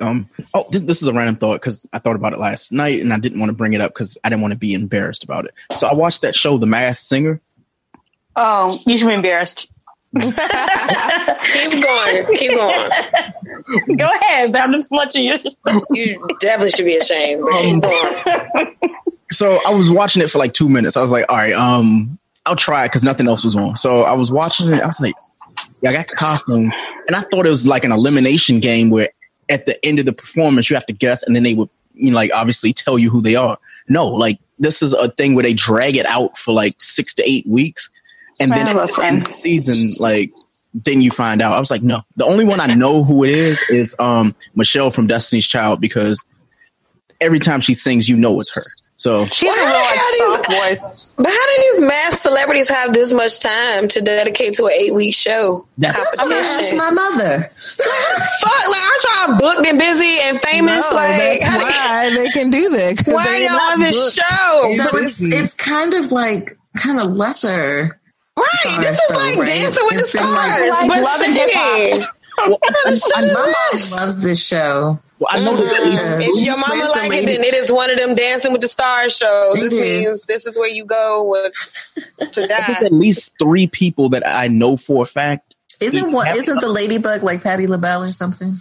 [0.00, 0.28] Um.
[0.54, 3.12] Oh, this, this is a random thought because I thought about it last night and
[3.12, 5.44] I didn't want to bring it up because I didn't want to be embarrassed about
[5.44, 5.54] it.
[5.76, 7.40] So I watched that show, The Masked Singer.
[8.36, 9.70] Oh, you should be embarrassed.
[10.20, 10.32] Keep
[11.82, 12.26] going.
[12.36, 12.90] Keep going.
[13.96, 15.34] Go ahead, but I'm just watching you.
[15.90, 17.42] You definitely should be ashamed.
[17.42, 18.76] But keep going.
[19.32, 20.96] So I was watching it for like two minutes.
[20.96, 23.76] I was like, all right, um, I'll try it because nothing else was on.
[23.76, 24.80] So I was watching it.
[24.80, 25.29] I was like, yeah,
[25.86, 26.72] I got costume,
[27.06, 29.08] and I thought it was like an elimination game where
[29.48, 32.10] at the end of the performance you have to guess, and then they would, you
[32.10, 33.58] know, like obviously tell you who they are.
[33.88, 37.28] No, like this is a thing where they drag it out for like six to
[37.28, 37.90] eight weeks,
[38.38, 40.32] and then Man, at the end of the season, like
[40.72, 41.52] then you find out.
[41.52, 44.90] I was like, no, the only one I know who it is is um Michelle
[44.90, 46.24] from Destiny's Child because
[47.20, 48.62] every time she sings, you know it's her.
[49.00, 51.14] So She's a Why real like the soft voice.
[51.16, 54.94] But how do these mass celebrities have this much time to dedicate to an eight
[54.94, 57.50] week show That- I'm ask my mother.
[57.78, 60.84] Fuck, like aren't y'all booked and busy and famous?
[60.90, 62.98] No, like, that's how do- why they can do that.
[62.98, 64.74] 'cause why are y'all on this show?
[64.76, 67.98] So it's it's kind of like kind of lesser.
[68.36, 69.46] Right, this is though, like right?
[69.46, 71.48] dancing with It's the stars, like- like but Love and singing.
[71.56, 74.98] well, What kind of shit My is mom loves this show.
[75.20, 76.06] Well, I know that at least.
[76.08, 78.62] If your mama raised a like it, then it is one of them dancing with
[78.62, 79.58] the stars shows.
[79.58, 79.78] It This is.
[79.78, 81.52] means this is where you go with
[82.32, 82.64] to I die.
[82.64, 85.54] think at least three people that I know for a fact.
[85.78, 86.42] Isn't what Yeah.
[86.42, 88.54] isn't the ladybug like Patti LaBelle or something?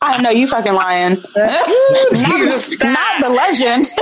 [0.00, 1.16] I know you fucking lying.
[2.14, 3.86] Jesus, not, not the legend.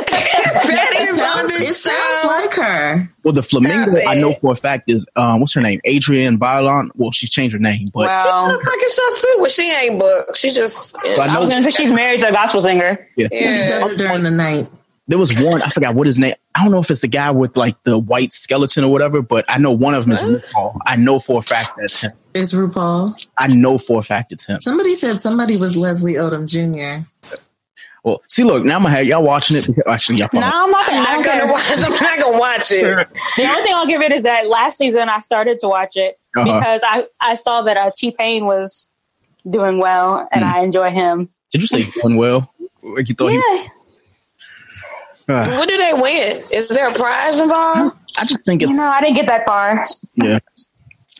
[0.60, 3.08] That It is on sounds, it sounds like her.
[3.24, 5.80] Well, the flamingo I know for a fact is um, what's her name?
[5.88, 6.90] Adrienne Bailon.
[6.96, 8.48] Well, she changed her name, but Wow.
[8.48, 9.40] What the fuck is your suit?
[9.40, 10.36] Well, she ain't booked.
[10.36, 13.06] She just So I I know- was gonna say she's married to a gospel singer.
[13.16, 13.28] yeah.
[13.30, 14.68] She does it during the night.
[15.10, 16.34] There was one I forgot what his name.
[16.54, 19.44] I don't know if it's the guy with like the white skeleton or whatever, but
[19.48, 20.78] I know one of them is RuPaul.
[20.86, 22.12] I know for a fact that's him.
[22.32, 23.26] It's RuPaul.
[23.36, 24.60] I know for a fact it's him.
[24.60, 27.04] Somebody said somebody was Leslie Odom Jr.
[28.02, 29.68] Well, see, look, now I'm gonna have y'all watching it.
[29.86, 30.54] Actually, y'all No, probably.
[30.54, 31.84] I'm not I'm gonna, I not gonna watch.
[31.84, 33.08] I'm not gonna watch it.
[33.36, 36.18] The only thing I'll give it is that last season I started to watch it
[36.36, 36.44] Uh-huh.
[36.44, 38.88] because I, I saw that uh, T Pain was
[39.48, 40.50] doing well and Hmm.
[40.54, 41.28] I enjoy him.
[41.50, 42.54] Did you say doing well?
[42.82, 43.34] Like you thought he?
[43.34, 43.42] Yeah.
[43.44, 43.66] Ah,
[45.34, 46.42] What do they win?
[46.52, 47.96] Is there a prize involved?
[48.18, 49.84] I just think You it's know, I didn't get that far.
[50.16, 50.38] yeah.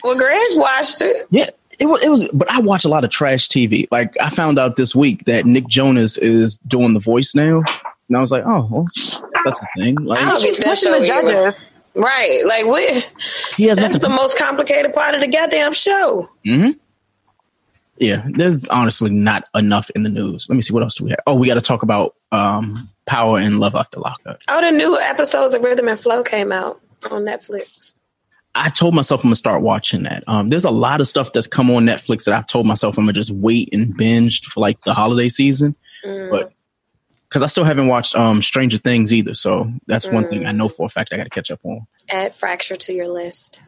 [0.03, 1.27] Well, Greg watched it.
[1.29, 1.45] Yeah,
[1.79, 2.03] it was.
[2.03, 2.27] It was.
[2.33, 3.87] But I watch a lot of trash TV.
[3.91, 7.57] Like I found out this week that Nick Jonas is doing the voice now,
[8.07, 8.85] and I was like, oh, well,
[9.45, 9.97] that's a thing.
[9.99, 11.31] I Like don't get that show the either.
[11.31, 11.69] judges.
[11.93, 12.41] Right?
[12.47, 13.09] Like what?
[13.57, 14.09] he has That's nothing.
[14.09, 16.29] the most complicated part of the goddamn show.
[16.45, 16.69] hmm
[17.97, 20.47] Yeah, there's honestly not enough in the news.
[20.49, 21.19] Let me see what else do we have.
[21.27, 24.39] Oh, we got to talk about um, Power and Love After Lockup.
[24.47, 26.79] Oh, the new episodes of Rhythm and Flow came out
[27.09, 27.93] on Netflix.
[28.53, 30.23] I told myself I'm gonna start watching that.
[30.27, 33.05] Um, there's a lot of stuff that's come on Netflix that I've told myself I'm
[33.05, 35.75] gonna just wait and binge for like the holiday season,
[36.05, 36.31] Mm.
[36.31, 36.51] but
[37.29, 40.67] because I still haven't watched um, Stranger Things either, so that's one thing I know
[40.67, 41.87] for a fact I got to catch up on.
[42.09, 43.61] Add Fracture to your list.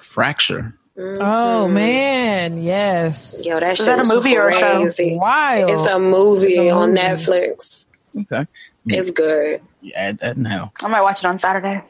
[0.00, 0.74] Fracture.
[0.96, 3.42] Oh man, yes.
[3.44, 4.80] Yo, that Is shit that a was movie or a show?
[4.80, 5.16] crazy.
[5.18, 5.68] Wild.
[5.70, 7.00] It's a movie It's a on movie.
[7.02, 7.83] Netflix.
[8.16, 8.46] Okay.
[8.86, 9.60] It's good.
[9.80, 10.72] Yeah, add that now.
[10.82, 11.82] I might watch it on Saturday.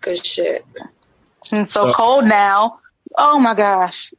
[0.00, 0.64] Good shit.
[1.52, 2.78] It's so Uh, cold now.
[3.18, 4.14] Oh my gosh.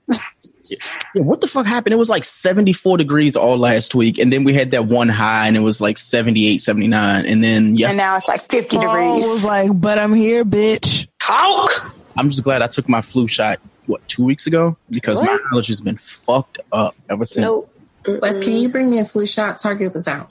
[1.15, 1.93] Yeah, what the fuck happened?
[1.93, 5.47] It was like 74 degrees all last week, and then we had that one high,
[5.47, 7.25] and it was like 78, 79.
[7.25, 8.85] And then, yes, And now it's like 50 Paul
[9.15, 9.27] degrees.
[9.27, 11.93] was like, "But I'm here, bitch." Hulk!
[12.17, 14.75] I'm just glad I took my flu shot, what, two weeks ago?
[14.89, 15.41] Because my What?
[15.53, 17.43] allergies been fucked up ever since.
[17.43, 17.73] Nope.
[18.07, 19.59] Wes, can you bring me a flu shot?
[19.59, 20.29] Target was out.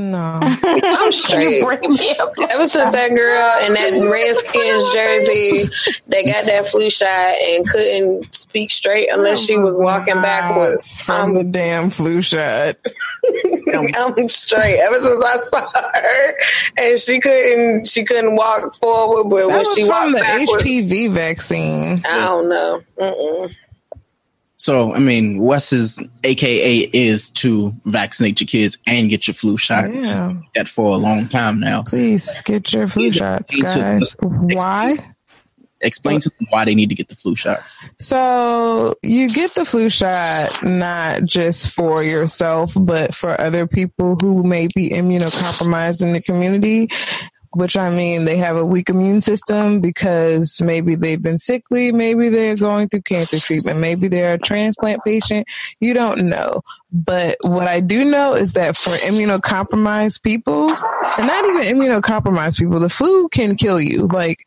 [0.00, 0.40] No.
[0.42, 1.62] I'm straight.
[1.62, 2.30] Bring me up.
[2.48, 8.34] Ever since that girl in that Redskins jersey, they got that flu shot and couldn't
[8.34, 10.98] speak straight unless she was walking backwards.
[11.02, 12.76] from the damn flu shot.
[13.96, 14.80] I'm straight.
[14.80, 16.34] Ever since I saw her,
[16.78, 20.20] and she couldn't, she couldn't walk forward, but That when was she from walked the
[20.20, 22.02] backwards, HPV vaccine.
[22.06, 22.82] I don't know.
[22.98, 23.54] Mm-mm.
[24.60, 29.90] So, I mean, Wes's AKA is to vaccinate your kids and get your flu shot.
[29.90, 30.34] Yeah.
[30.54, 31.82] That for a long time now.
[31.82, 34.14] Please get your flu shots, guys.
[34.20, 34.98] Why?
[35.80, 37.62] Explain to them why they need to get the flu shot.
[37.98, 44.44] So you get the flu shot not just for yourself, but for other people who
[44.44, 46.90] may be immunocompromised in the community.
[47.52, 52.28] Which I mean, they have a weak immune system because maybe they've been sickly, maybe
[52.28, 55.48] they're going through cancer treatment, maybe they're a transplant patient.
[55.80, 56.62] You don't know.
[56.92, 62.78] But what I do know is that for immunocompromised people, and not even immunocompromised people,
[62.78, 64.06] the flu can kill you.
[64.06, 64.46] Like,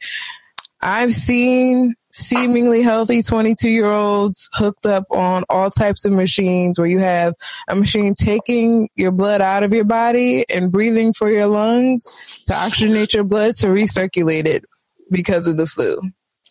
[0.82, 6.88] I've seen seemingly healthy 22 year olds hooked up on all types of machines where
[6.88, 7.34] you have
[7.68, 12.54] a machine taking your blood out of your body and breathing for your lungs to
[12.54, 14.64] oxygenate your blood to recirculate it
[15.10, 15.98] because of the flu.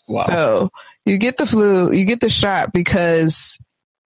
[0.08, 0.22] Wow.
[0.22, 0.70] So
[1.06, 3.56] you get the flu, you get the shot because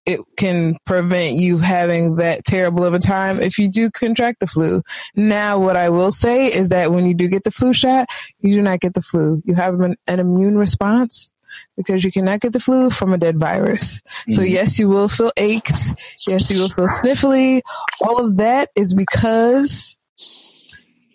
[0.05, 4.47] it can prevent you having that terrible of a time if you do contract the
[4.47, 4.83] flu.
[5.17, 8.55] Now, what I will say is that when you do get the flu shot, you
[8.55, 9.43] do not get the flu.
[9.45, 11.33] You have an, an immune response
[11.77, 14.01] because you cannot get the flu from a dead virus.
[14.31, 14.51] So Mhm.
[14.51, 15.95] yes, you will feel aches.
[16.27, 17.61] Yes, you will feel sniffly.
[18.01, 19.99] All of that is because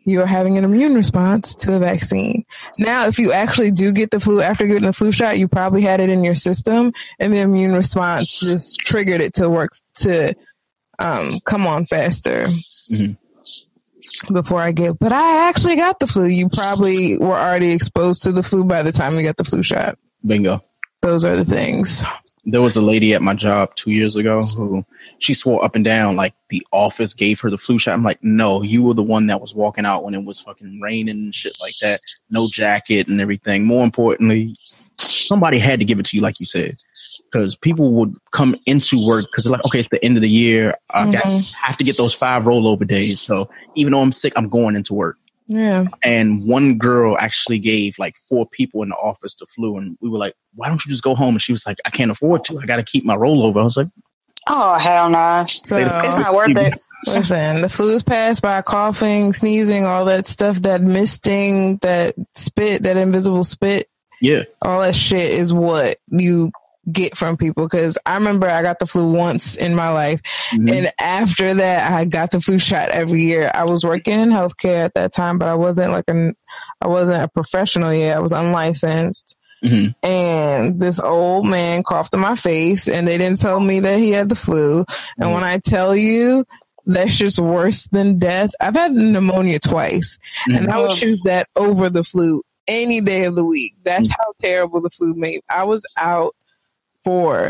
[0.04, 2.44] you are having an immune response to a vaccine.
[2.80, 5.82] Now, if you actually do get the flu after getting the flu shot, you probably
[5.84, 10.34] had it in your system and the immune response just triggered it to work to
[11.00, 12.46] um, come on faster.
[12.92, 13.18] Mhm.
[14.34, 16.26] Before I get, but I actually got the flu.
[16.26, 19.62] You probably were already exposed to the flu by the time you got the flu
[19.64, 19.98] shot.
[20.26, 20.64] Bingo.
[21.02, 22.04] Those are the things.
[22.46, 24.84] There was a lady at my job two years ago who
[25.20, 27.94] she swore up and down like the office gave her the flu shot.
[27.94, 30.80] I'm like, no, you were the one that was walking out when it was fucking
[30.82, 32.00] raining and shit like that.
[32.30, 33.66] No jacket and everything.
[33.66, 34.56] More importantly,
[34.98, 36.76] somebody had to give it to you, like you said,
[37.32, 40.30] because people would come into work because they're like, okay, it's the end of the
[40.30, 40.76] year.
[40.92, 41.54] I got, Mhm.
[41.56, 43.22] have to get those five rollover days.
[43.22, 45.18] So even though I'm sick, I'm going into work.
[45.52, 45.86] Yeah.
[46.02, 50.10] And one girl actually gave like four people in the office the flu, and we
[50.10, 52.46] were like, "Why don't you just go home?" And she was like, "I can't afford
[52.46, 52.60] to.
[52.60, 53.90] I got to keep my rollover." I was like,
[54.48, 55.44] Oh, hell no.
[55.46, 56.76] So, It's not worth it.
[57.08, 62.84] Listen, the flu is passed by coughing, sneezing, all that stuff, that misting, that spit,
[62.84, 63.88] that invisible spit,
[64.20, 66.52] "Yeah, all that shit is what you
[66.92, 67.68] get from people.
[67.70, 70.22] Cause I remember I got the flu once in my life.
[70.52, 70.72] Mhm.
[70.72, 73.52] And after that, I got the flu shot every year.
[73.54, 76.34] I was working in healthcare at that time, but I wasn't like an,
[76.82, 78.18] I wasn't a professional yet.
[78.18, 79.36] I was unlicensed.
[79.64, 79.94] Mhm.
[80.04, 84.10] And this old man coughed in my face and they didn't tell me that he
[84.12, 84.84] had the flu.
[85.20, 86.46] And when I tell you,
[86.88, 88.50] that's just worse than death.
[88.60, 90.18] I've had pneumonia twice
[90.48, 93.76] and I would choose that over the flu any day of the week.
[93.84, 95.42] That's how terrible the flu made.
[95.48, 96.36] I was out
[97.04, 97.50] for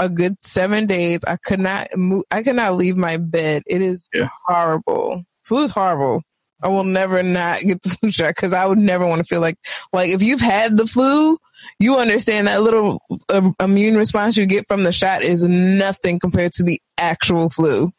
[0.00, 1.20] a good seven days.
[1.26, 2.24] I could not move.
[2.30, 3.62] I could not leave my bed.
[3.66, 4.28] It is Yeah.
[4.46, 5.24] horrible.
[5.42, 6.22] Flu is horrible.
[6.62, 9.40] I will never not get the flu shot because I would never want to feel
[9.40, 9.56] like
[9.92, 11.38] like if you've had the flu,
[11.78, 16.52] you understand that little uh, immune response you get from the shot is nothing compared
[16.54, 17.90] to the actual flu.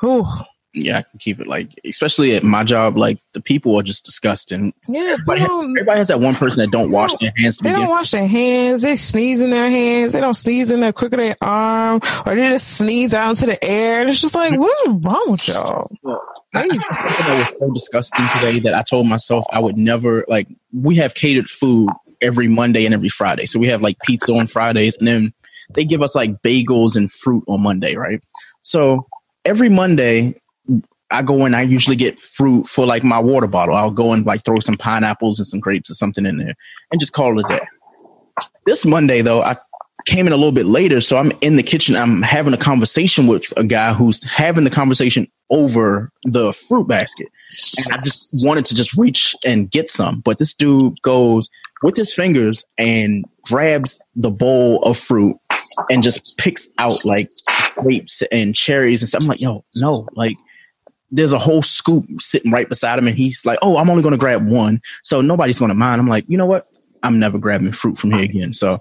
[0.00, 0.26] Whew.
[0.74, 4.04] Yeah." I can keep it like, especially at my job, like the people are just
[4.04, 4.72] disgusting.
[4.88, 7.70] Yeah, Everybody, don't- everybody has that one person that don't wash their hands to They
[7.70, 7.82] begin.
[7.82, 8.82] don't wash their hands.
[8.82, 10.12] They sneeze in their hands.
[10.12, 13.46] They don't sneeze in the crook of their arm, or they just sneeze out into
[13.46, 14.00] the air.
[14.00, 15.90] And it's just like, what is wrong with y'all?
[16.54, 20.24] I, I something that was so disgusting today that I told myself I would never
[20.28, 20.48] like.
[20.72, 21.90] We have catered food
[22.20, 25.32] every Monday and every Friday, so we have like pizza on Fridays, and then
[25.74, 28.20] they give us like bagels and fruit on Monday, right?
[28.62, 29.06] So
[29.44, 30.40] every Monday,
[31.10, 31.54] I go in.
[31.54, 33.74] I usually get fruit for like my water bottle.
[33.74, 36.54] I'll go and like throw some pineapples and some grapes or something in there,
[36.90, 37.66] and just call it a day.
[38.66, 39.56] This Monday though, I
[40.06, 41.96] came in a little bit later, so I'm in the kitchen.
[41.96, 47.28] I'm having a conversation with a guy who's having the conversation over the fruit basket,
[47.78, 51.48] and I just wanted to just reach and get some, but this dude goes
[51.82, 55.36] with his fingers and grabs the bowl of fruit
[55.90, 57.30] and just picks out like
[57.76, 59.22] grapes and cherries and stuff.
[59.22, 60.36] I'm like, yo, no, like
[61.10, 64.12] there's a whole scoop sitting right beside him, and he's like, "Oh, I'm only going
[64.12, 66.66] to grab one, so nobody's going to mind." I'm like, you know what?
[67.02, 68.52] I'm never grabbing fruit from here again.
[68.52, 68.76] So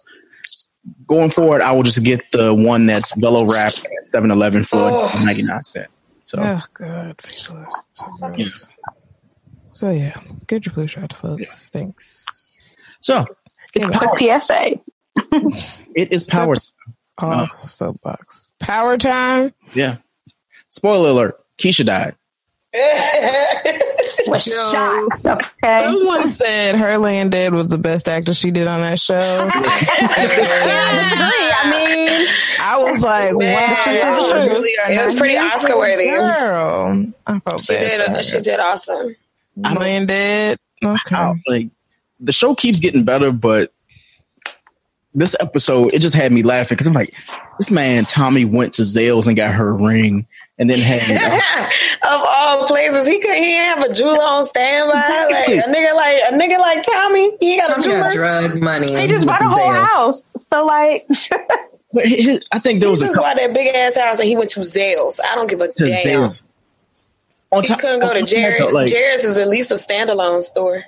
[1.07, 5.21] going forward, I will just get the one that's bellow wrapped at 7-Eleven for Oh.
[5.23, 5.89] 99 cents.
[6.25, 7.21] So Oh God.
[7.25, 7.65] So,
[8.35, 8.45] yeah.
[9.73, 11.69] so yeah, get your flu shot, folks.
[11.69, 12.25] Thanks.
[13.01, 13.25] So
[13.73, 14.17] it's power.
[14.19, 14.79] PSA.
[15.95, 16.53] It is power.
[17.21, 18.51] Uh, off soapbox.
[18.59, 19.53] Power time.
[19.73, 19.97] Yeah.
[20.69, 22.15] Spoiler alert: Keisha died.
[24.27, 25.25] Was shocked.
[25.25, 25.83] Okay.
[25.85, 29.15] Someone said her laying dead was the best actor she did on that show.
[29.21, 31.51] I disagree.
[31.53, 32.27] I mean,
[32.61, 34.39] I was like, Man, wow, it was true.
[34.41, 36.09] really It was not pretty Oscar worthy.
[36.09, 37.79] Girl, I felt She bad.
[37.81, 38.05] did.
[38.05, 38.23] for her.
[38.23, 39.15] She did awesome.
[39.79, 40.57] laying dead.
[40.83, 41.15] Okay.
[41.15, 41.69] How- like
[42.19, 43.71] the show keeps getting better, but
[45.15, 47.15] this episode it just had me laughing because I'm like,
[47.59, 50.27] this man Tommy went to Zales and got her ring,
[50.59, 51.71] and then had
[52.03, 54.93] of all places, he could he have a jeweler on standby.
[54.93, 57.99] Like a nigga like a nigga like Tommy, he got a Tommy jeweler.
[58.01, 58.99] got drug money.
[58.99, 60.31] He just bought a whole house.
[60.51, 61.05] So like,
[61.93, 63.95] But he- he- I think there He was a just couple bought that big ass
[63.97, 65.19] house and he went to Zales.
[65.23, 66.31] I don't give a to damn.
[66.31, 66.37] Zales.
[67.51, 68.73] On He top, couldn't go on to top of that, Jared's.
[68.75, 70.83] like, Jared's is at least a standalone store.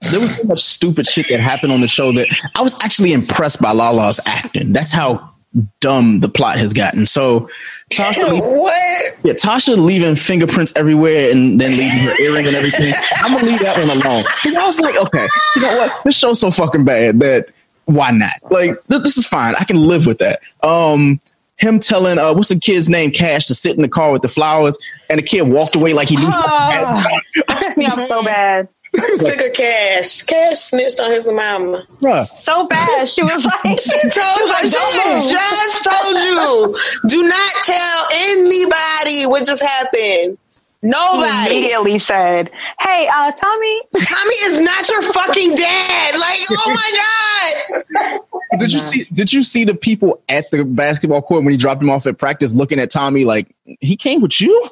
[0.00, 3.12] there was so much stupid shit that happened on the show that I was actually
[3.12, 4.72] impressed by Lala's acting.
[4.72, 5.34] That's how
[5.80, 7.06] dumb the plot has gotten.
[7.06, 7.48] So
[7.90, 9.16] Tasha, what?
[9.24, 12.92] yeah, Tasha leaving fingerprints everywhere and then leaving her earring and everything.
[13.16, 14.24] I'm gonna leave that one alone.
[14.42, 15.26] 'Cause I was like, okay,
[15.56, 16.04] you know what?
[16.04, 17.46] This show's so fucking bad that
[17.86, 18.32] why not?
[18.50, 19.54] Like, th- this is fine.
[19.58, 20.40] I can live with that.
[20.62, 21.18] Um,
[21.56, 24.28] him telling uh, what's the kid's name, Cash, to sit in the car with the
[24.28, 24.78] flowers,
[25.08, 26.28] and the kid walked away like he knew.
[26.30, 27.02] oh,
[27.48, 28.68] pissed me off so bad.
[29.14, 30.22] Sick of Cash.
[30.22, 31.84] Cash snitched on his mama.
[32.00, 33.08] Bruh, So bad.
[33.08, 35.20] She was like, She told she was like, you.
[35.22, 36.76] She "Don't just told you.
[37.08, 40.38] Do not tell anybody what just happened.
[40.80, 41.56] He Nobody.
[41.56, 46.14] immediately said, "Hey, uh, Tommy, Tommy is not your fucking dad.
[46.16, 48.20] Like, oh my god.
[48.60, 49.12] Did you see?
[49.12, 52.16] Did you see the people at the basketball court when he dropped him off at
[52.16, 54.70] practice, looking at Tommy like he came with you?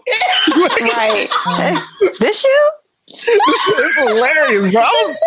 [0.56, 1.28] Like, right?
[3.24, 3.74] This you?
[3.78, 4.82] it's hilarious, bro.
[4.82, 5.22] I was-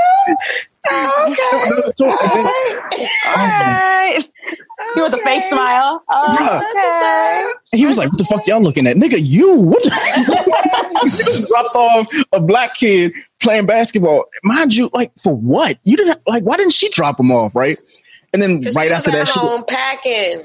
[2.02, 4.20] All right.
[4.96, 6.04] You with the fake smile?
[6.10, 7.78] Oh, okay.
[7.78, 9.18] He was like, "What the fuck y'all looking at, nigga?
[9.20, 9.84] You what?
[11.04, 14.90] you just dropped off a black kid playing basketball, mind you.
[14.94, 15.78] Like for what?
[15.84, 16.44] You didn't like.
[16.44, 17.56] Why didn't she drop him off?
[17.56, 17.78] Right?
[18.34, 20.44] And then Right right after that, she, home packing.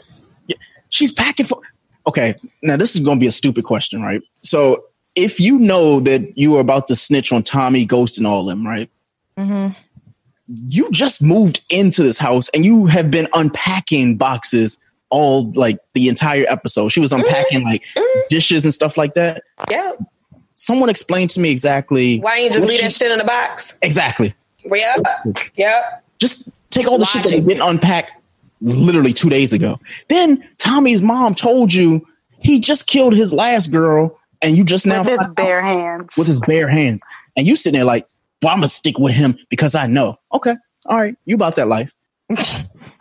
[0.90, 1.60] she's packing for.
[2.06, 4.20] Okay, now this is going to be a stupid question, right?
[4.42, 4.84] So
[5.16, 8.66] if you know that you are about to snitch on Tommy, Ghost, and all them,
[8.66, 8.90] right?
[9.36, 9.74] Mm-hmm.
[10.46, 14.78] you just moved into this house and you have been unpacking boxes
[15.10, 16.88] all like the entire episode.
[16.90, 17.84] She was unpacking like
[18.30, 19.42] dishes and stuff like that.
[19.70, 19.92] Yeah.
[20.54, 23.76] Someone explained to me exactly Why ain't you just leave that shit in the box?
[23.82, 24.34] exactly.
[24.64, 25.00] Yep.
[25.56, 26.04] Yep.
[26.20, 27.44] Just take all the shit that Logic.
[27.44, 28.22] didn't unpack
[28.60, 29.80] literally two days ago.
[30.08, 32.06] Then Tommy's mom told you
[32.38, 35.62] he just killed his last girl and you just now With his found out bare
[35.62, 36.14] hands.
[36.16, 37.02] with his bare hands.
[37.36, 38.06] And you sitting there like,
[38.42, 40.18] well, I'm gonna stick with him because I know.
[40.32, 40.54] Okay,
[40.86, 41.92] all right, you about that life.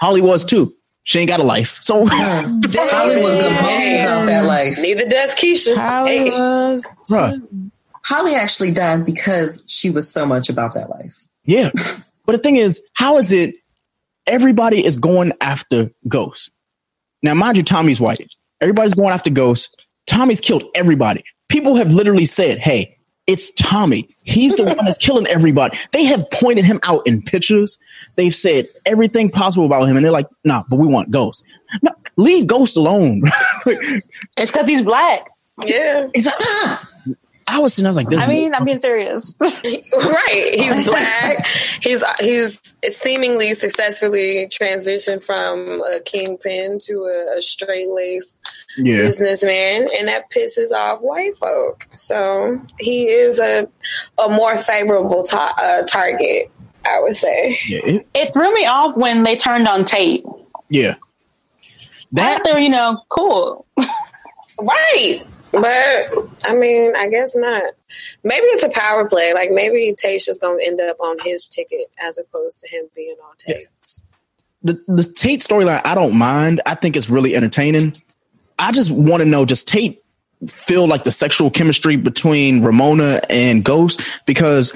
[0.01, 0.75] Holly was too.
[1.03, 1.79] She ain't got a life.
[1.81, 4.77] So Holly was the most about that life.
[4.81, 5.75] Neither does Keisha.
[5.75, 6.85] Holly was.
[7.09, 7.69] Bruh,
[8.05, 11.15] Holly actually died because she was so much about that life.
[11.43, 11.69] yeah.
[12.25, 13.55] But the thing is, how is it
[14.27, 16.51] everybody is going after ghosts.
[17.21, 18.35] Now, mind you, Tommy's white.
[18.61, 19.73] Everybody's going after ghosts.
[20.07, 21.23] Tommy's killed everybody.
[21.53, 22.97] People have literally said, hey,
[23.27, 24.09] it's Tommy.
[24.23, 25.77] He's the one that's killing everybody.
[25.91, 27.77] They have pointed him out in pictures.
[28.15, 29.95] They've said everything possible about him.
[29.95, 31.45] And they're like, nah, but we want Ghost.
[31.83, 33.21] No, leave Ghost alone.
[34.35, 35.29] It's because he's black.
[35.63, 36.07] Yeah.
[36.11, 36.45] Exactly.
[36.49, 36.89] Ah.
[37.45, 39.37] I was sitting, I was like, this I mean, I'm being serious.
[39.41, 40.51] right.
[40.55, 41.45] He's black.
[41.81, 48.41] he's he's seemingly successfully transitioned from a kingpin to a, a straight lace
[48.77, 48.97] yeah.
[49.03, 51.87] businessman, and that pisses off white folk.
[51.91, 53.67] So he is a
[54.23, 56.51] a more favorable ta- uh, target,
[56.85, 57.57] I would say.
[57.67, 57.81] Yeah.
[57.83, 60.25] it- it threw me off when they turned on Tate.
[60.69, 60.95] yeah.
[62.11, 63.65] That They're, you know, cool.
[64.59, 65.21] Right.
[65.51, 66.11] But
[66.45, 67.73] I mean, I guess not.
[68.23, 69.33] Maybe it's a power play.
[69.33, 73.35] Like maybe Tasha's gonna end up on his ticket as opposed to him being on
[73.37, 73.67] tape.
[74.63, 76.61] the the Tate storyline, I don't mind.
[76.67, 77.93] I think it's really entertaining.
[78.59, 80.03] I just want to know, just Tate
[80.47, 84.01] feel like the sexual chemistry between Ramona and Ghost?
[84.25, 84.73] Because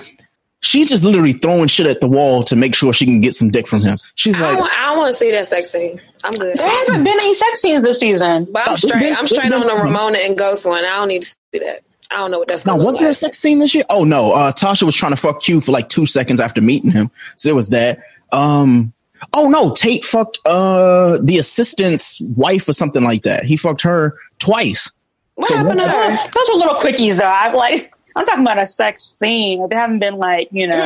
[0.62, 3.50] she's just literally throwing shit at the wall to make sure she can get some
[3.50, 3.98] dick from him.
[4.16, 6.02] She's I like, don't, I don't want to see that sex scene.
[6.24, 6.58] I'm good.
[6.58, 8.48] There hasn't been any sex scenes this season.
[8.52, 9.00] But I'm straight.
[9.00, 9.76] been- I'm straight on the.
[9.76, 10.84] Ramona and Ghost one.
[10.84, 11.84] I don't need to see that.
[12.10, 13.84] I don't know what that's no, going wasn't there a sex scene this year?
[13.90, 16.90] Oh no, uh, Tasha was trying to fuck Q for like two seconds after meeting
[16.90, 18.00] him, so there was that.
[18.32, 18.94] Um,
[19.34, 23.44] oh no, Tate fucked uh the assistant's wife or something like that.
[23.46, 24.92] He fucked her twice.
[25.36, 26.30] What So happened to what- her?
[26.34, 27.26] Those were little quickies, though.
[27.32, 29.68] I'm like, I'm talking about a sex scene.
[29.70, 30.78] There haven't been like, you know,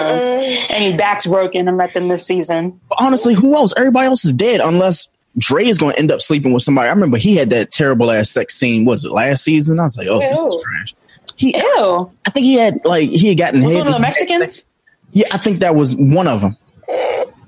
[0.70, 2.80] any backs broken and let them this season.
[3.00, 3.74] Honestly, who else?
[3.78, 5.08] Everybody else is dead unless
[5.38, 6.90] Dre is going to end up sleeping with somebody.
[6.90, 8.84] I remember he had that terrible ass sex scene.
[8.84, 9.80] Was it last season?
[9.80, 10.96] I was like, oh, this is trash.
[11.38, 12.12] He, Ew.
[12.28, 13.78] I think he had like he had gotten Was head.
[13.80, 14.66] one of the Mexicans?
[15.14, 16.58] Yeah, I think that was one of them.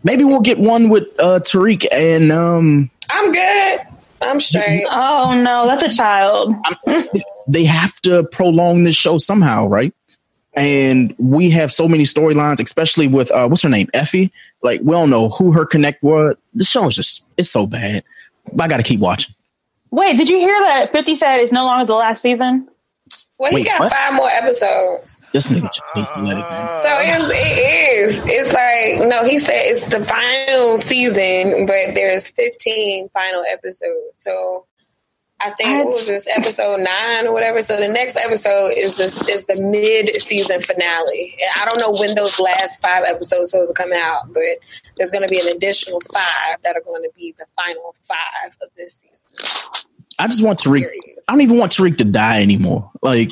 [0.03, 2.89] Maybe we'll get one with uh Tariq and um.
[3.09, 3.79] I'm good.
[4.21, 4.85] I'm straight.
[4.89, 6.55] Oh no, that's a child.
[7.47, 9.93] They have to prolong this show somehow, right?
[10.55, 14.31] And we have so many storylines, especially with uh what's her name, Effie.
[14.61, 16.35] Like we don't know who her connect was.
[16.53, 18.03] The show is just it's so bad.
[18.51, 19.33] But I got to keep watching.
[19.91, 22.67] Wait, did you hear that 50 said it's no longer the last season?
[23.39, 23.91] Well, he Wait, got what?
[23.91, 25.21] five more episodes.
[25.33, 26.83] This nigga just needs to let it uh, go.
[26.83, 28.23] So it's, it is.
[28.25, 34.13] It's like no, he said it's the final season, but there's 15 final episodes.
[34.13, 34.67] So
[35.43, 37.61] I think what was this episode nine or whatever.
[37.61, 41.35] So the next episode is the is the mid season finale.
[41.41, 44.59] And I don't know when those last five episodes are supposed to come out, but
[44.95, 48.55] there's going to be an additional five that are going to be the final five
[48.61, 49.85] of this season.
[50.23, 50.85] I just want Tariq.
[51.27, 52.89] I don't even want Tariq to die anymore.
[53.01, 53.29] Like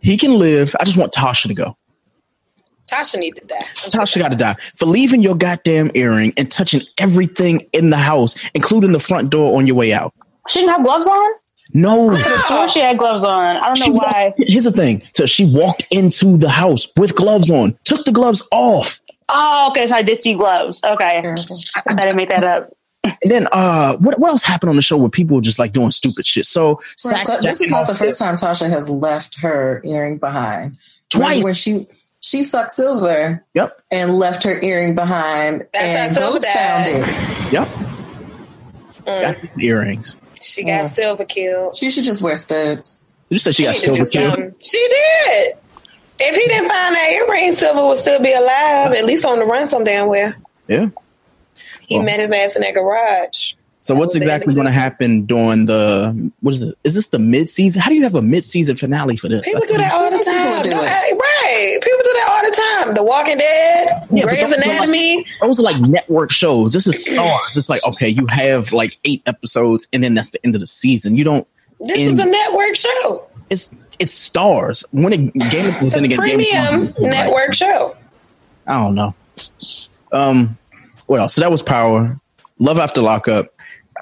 [0.00, 0.76] he can live.
[0.78, 1.76] I just want Tasha to go.
[2.88, 3.64] Tasha need to die.
[3.74, 8.36] Tasha got to die for leaving your goddamn earring and touching everything in the house,
[8.54, 10.14] including the front door on your way out.
[10.46, 11.32] She didn't have gloves on?
[11.74, 12.14] No.
[12.14, 13.56] I could sworn she had gloves on.
[13.56, 14.34] I don't know why.
[14.38, 15.02] Here's the thing.
[15.14, 19.00] So she walked into the house with gloves on, took the gloves off.
[19.30, 19.88] Oh, okay.
[19.88, 20.80] So I did see gloves.
[20.84, 21.18] Okay.
[21.18, 22.72] I didn't make that up.
[23.22, 25.72] And then uh what what else happened on the show where people were just like
[25.72, 26.46] doing stupid shit?
[26.46, 30.78] So Right, so this is not the first time Tasha has left her earring behind.
[31.08, 31.22] Twice.
[31.22, 31.86] Remember Where she
[32.20, 33.42] she sucked silver.
[33.54, 33.80] Yep.
[33.92, 37.52] And left her earring behind, and how Silver Ghost found it.
[37.52, 37.68] Yep.
[39.06, 39.22] Mm.
[39.22, 40.16] Got earrings.
[40.42, 41.76] She got silver killed.
[41.76, 43.04] She should just wear studs.
[43.28, 44.54] You said she got silver killed.
[44.60, 45.56] She did.
[46.18, 49.44] If he didn't find that earring, Silver would still be alive, at least on the
[49.44, 50.32] run some damn well.
[50.66, 50.88] Yeah.
[51.86, 53.54] He met his ass in that garage.
[53.80, 56.74] So what's exactly going to happen during the what is it?
[56.82, 57.80] Is this the mid season?
[57.80, 59.44] How do you have a mid season finale for this?
[59.44, 60.62] People I do that all the time.
[60.64, 61.16] do Don't it.
[61.16, 61.78] Right.
[61.82, 62.94] People do that all the time.
[62.94, 65.26] The Walking Dead, Yeah, Grey's those are like- Anatomy.
[65.40, 66.72] those are like network shows.
[66.72, 67.56] This is Starz.
[67.56, 70.66] It's like okay, you have like eight episodes, and then that's the end of the
[70.66, 71.14] season.
[71.16, 71.46] You don't.
[71.78, 73.28] This in- is a network show.
[73.50, 74.84] It's it's Starz.
[74.90, 76.98] When it Game of then again, Game of Premium right?
[76.98, 77.96] network show.
[78.66, 79.14] I don't know.
[80.10, 80.58] Um,
[81.06, 81.34] what else?
[81.34, 82.20] So that was Power.
[82.58, 83.52] Love After Lockup.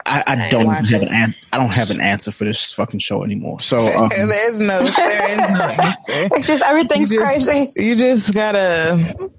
[0.06, 3.00] I, I don't watch have an an- I don't have an answer for this fucking
[3.00, 3.58] show anymore.
[3.60, 5.92] So um, There's no, there is no.
[6.36, 7.70] It's just everything's You just- crazy.
[7.76, 9.30] You just gotta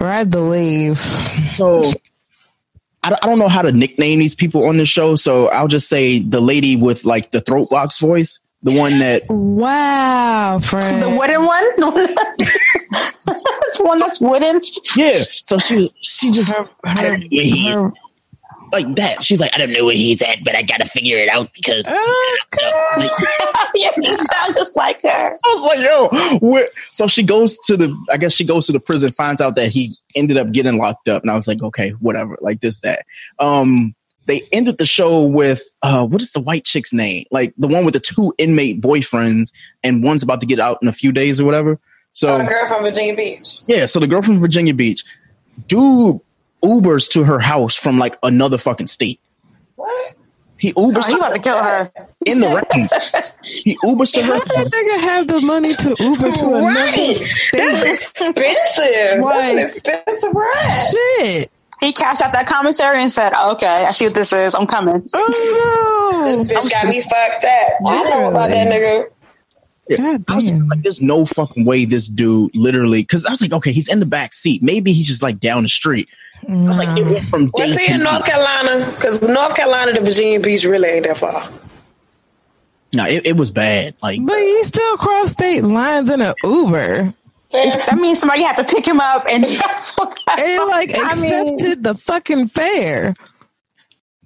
[0.00, 0.98] ride the wave.
[0.98, 1.92] so
[3.02, 5.14] I don't, I don't know how to nickname these people on the show.
[5.16, 9.22] So I'll just say the lady with like the throat box voice, the one that
[9.28, 11.00] Wow, friend.
[11.00, 11.64] The wooden one?
[11.76, 14.60] the one that's wooden?
[14.96, 15.22] yeah.
[15.28, 17.92] So she she just I don't know where he is.
[18.72, 19.22] like that.
[19.22, 21.88] She's like I don't know where he's at, but I gotta figure it out because.
[21.88, 21.98] Like,
[23.74, 23.90] yeah,
[24.32, 25.08] sound just like her.
[25.08, 25.80] I was like,
[26.40, 26.68] yo, where?
[26.92, 29.68] So she goes to the, I guess she goes to the prison, finds out that
[29.68, 31.22] he ended up getting locked up.
[31.22, 33.04] And I was like, okay, whatever, like this, that.
[33.38, 33.94] Um,
[34.26, 37.24] they ended the show with, uh, what is the white chick's name?
[37.30, 39.52] Like the one with the two inmate boyfriends
[39.82, 41.78] and one's about to get out in a few days or whatever.
[42.14, 43.58] So, Oh, the girl from Virginia Beach.
[43.66, 45.04] yeah, so the girl from Virginia Beach,
[45.68, 46.20] dude
[46.62, 49.20] Ubers to her house from like another fucking state.
[49.76, 50.14] What?
[50.56, 51.90] He Ubers Oh, you about to kill her.
[52.26, 52.88] in the rain.
[53.42, 54.34] He Ubers to her.
[54.34, 56.94] How did that nigga have the money to Uber to another Right.
[57.16, 57.32] state?
[57.52, 59.20] That's expensive.
[59.20, 60.90] Like- That's an expensive ride.
[61.18, 61.50] Shit.
[61.84, 64.54] He cashed out that commissary and said, oh, okay, I see what this is.
[64.54, 65.06] I'm coming.
[65.14, 67.72] Oh This bitch got me fucked up.
[67.86, 69.10] I know about that nigga.
[69.90, 70.18] no.
[70.18, 73.52] God I was like, there's no fucking way this dude literally, because I was like,
[73.52, 74.62] okay, he's in the back seat.
[74.62, 76.08] Maybe he's just like down the street.
[76.48, 78.24] I was like, it went from Was he in North.
[78.24, 78.90] Carolina?
[78.92, 81.50] Because North Carolina to Virginia Beach really ain't that far.
[82.94, 83.94] No, it, it was bad.
[84.02, 87.12] Like, But he still crossed state lines in an Uber.
[87.54, 91.84] That means somebody had to pick him up and just and like I mean- accepted
[91.84, 93.14] the fucking fair.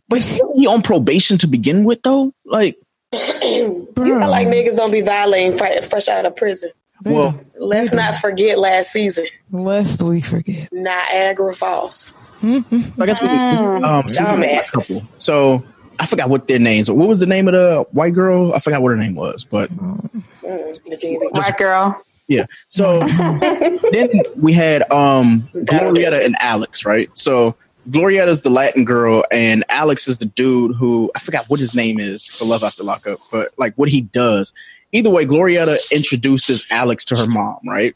[0.09, 2.33] But he on probation to begin with, though.
[2.47, 2.79] Like,
[3.13, 6.71] you feel like niggas don't be violating fre- fresh out of prison.
[7.05, 10.73] well, Let's not forget last season, Lest we forget.
[10.73, 12.15] Niagara Falls.
[12.43, 12.63] I
[13.05, 13.29] guess we.
[13.29, 15.03] Um, so, we a couple.
[15.19, 15.63] so
[16.01, 16.91] I forgot what their names.
[16.91, 18.55] What was the name of the white girl?
[18.55, 22.01] I forgot what her name was, but Mm, Virginia White girl.
[22.29, 22.47] Yeah.
[22.69, 23.01] So
[23.93, 27.11] then we had um Glorietta and Alex, right?
[27.15, 27.57] So
[27.91, 31.99] Glorietta's the Latin girl, and Alex is the dude who I forgot what his name
[31.99, 34.53] is for Love After Lockup, but like what he does.
[34.93, 37.95] Either way, Glorietta introduces Alex to her mom, right?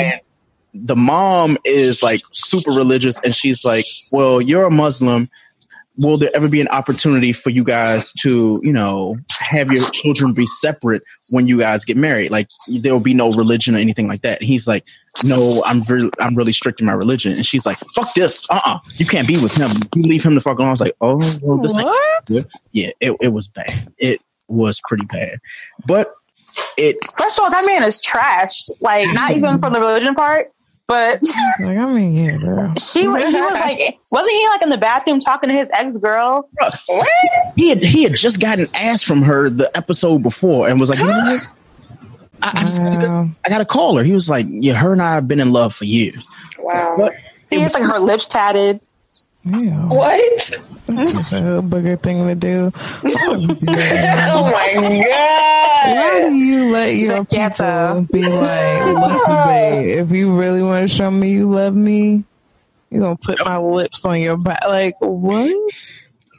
[0.00, 0.20] And
[0.74, 5.30] the mom is like super religious, and she's like, "Well, you're a Muslim.
[5.98, 10.32] Will there ever be an opportunity for you guys to, you know, have your children
[10.32, 12.30] be separate when you guys get married?
[12.30, 12.48] Like
[12.80, 14.84] there will be no religion or anything like that." And he's like,
[15.24, 18.48] "No, I'm very, I'm really strict in my religion." And she's like, "Fuck this!
[18.50, 19.70] Uh, uh you can't be with him.
[19.94, 23.16] You leave him the fuck alone." I was like, "Oh, well, this good." Yeah, it,
[23.20, 23.92] it was bad.
[23.98, 25.40] It was pretty bad,
[25.86, 26.14] but
[26.76, 28.68] it First of all, that man is trash.
[28.80, 30.52] Like, not even for the religion part,
[30.88, 31.20] but
[31.60, 32.72] Like, I mean, yeah, girl.
[32.94, 35.96] he, wa- he was like, wasn't he like in the bathroom talking to his ex
[35.98, 36.48] girl?
[37.56, 40.98] he had he had just gotten asked from her the episode before and was like,
[40.98, 41.46] you know what?
[42.40, 44.04] I, I, just gotta, I gotta call her.
[44.04, 46.28] He was like, yeah, her and I have been in love for years.
[46.58, 46.94] Wow.
[46.96, 47.14] But
[47.50, 48.80] He has like her lips tatted.
[49.60, 49.88] Yeah.
[49.88, 50.50] What?
[50.86, 52.72] That's a bigger thing to do.
[53.04, 54.72] oh my
[55.06, 55.94] god!
[55.94, 60.94] Why do you let your people be like, listen, babe, if you really want to
[60.94, 62.24] show me you love me,
[62.90, 64.66] you're going to put my lips on your back.
[64.66, 65.54] Like, what?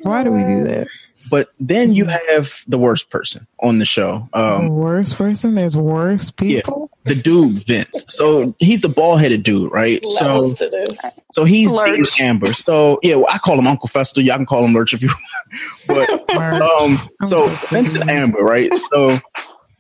[0.02, 0.88] Why do we do that?
[1.30, 4.30] But then you have the worst person on the show.
[4.34, 5.53] the Um, worst person?
[5.53, 6.89] There's worse people?
[7.10, 8.06] The dude Vince.
[8.10, 10.02] So he's the bald headed dude, right?
[10.10, 10.99] So Levels to this.
[11.31, 12.19] so he's Lurch.
[12.22, 12.53] Amber.
[12.53, 14.22] So yeah, well, I call him Uncle Fester.
[14.22, 15.10] Y'all can call him Lurch if you.
[15.10, 15.19] want.
[16.27, 18.72] But um, so Vince and Amber, right?
[18.76, 19.18] So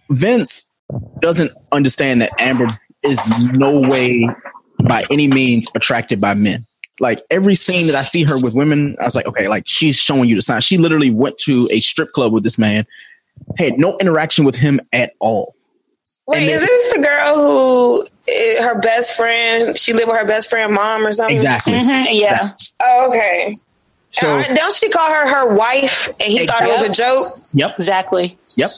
[0.09, 0.67] Vince
[1.19, 2.65] doesn't understand that Amber
[3.03, 3.19] is
[3.53, 4.27] no way
[4.87, 6.65] by any means attracted by men.
[6.99, 9.95] Like every scene that I see her with women, I was like, okay, like she's
[9.95, 10.61] showing you the sign.
[10.61, 12.85] She literally went to a strip club with this man,
[13.59, 15.55] had no interaction with him at all.
[16.29, 19.75] Wait, And is this the girl who eh, her best friend?
[19.77, 21.37] She lived with her best friend mom or something.
[21.37, 21.73] Exactly.
[21.73, 22.53] Mhm, yeah.
[22.81, 23.51] Oh, okay.
[24.11, 26.07] So Uh, don't she call her her wife?
[26.19, 27.27] And he thought it was a joke.
[27.53, 28.37] yep, Exactly.
[28.57, 28.69] yep.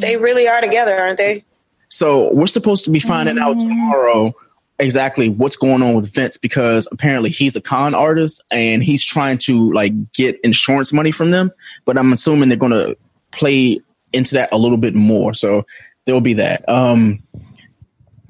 [0.00, 1.44] They really are together, aren't they?
[1.88, 4.32] So we're supposed to be finding out tomorrow
[4.78, 9.36] exactly what's going on with Vince because apparently he's a con artist and he's trying
[9.38, 11.50] to like get insurance money from them.
[11.84, 12.96] But I'm assuming they're going to
[13.32, 13.80] play
[14.12, 15.34] into that a little bit more.
[15.34, 15.66] So
[16.10, 16.68] there will be that.
[16.68, 17.22] Um,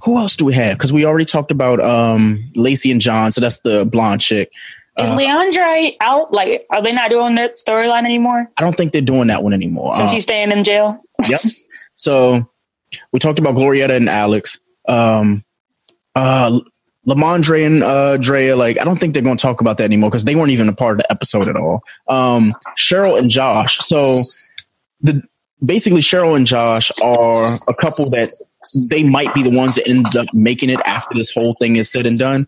[0.02, 0.76] who else do we have?
[0.76, 3.32] Because we already talked about um, Lacey and John.
[3.32, 4.50] So that's the blonde chick.
[4.98, 6.30] Is Uh, Leandre out?
[6.30, 9.54] Like, are they not doing that storyline anymore I don't think they're doing that one
[9.54, 9.94] anymore.
[9.94, 11.00] since Um, he's staying in jail?
[11.26, 11.40] yep.
[11.96, 12.50] So
[13.12, 14.58] we talked about Glorietta and Alex.
[14.88, 15.42] Um,
[16.14, 16.60] uh,
[17.08, 20.10] Lamondre and uh, Drea, like, I don't think they're going to talk about that anymore
[20.10, 21.82] because they weren't even a part of the episode at all.
[22.08, 23.78] Um, Cheryl and Josh.
[23.78, 24.20] So
[25.00, 25.22] the
[25.64, 28.28] basically Cheryl and Josh are a couple that
[28.88, 31.90] they might be the ones that end up making it after this whole thing is
[31.90, 32.44] said and done.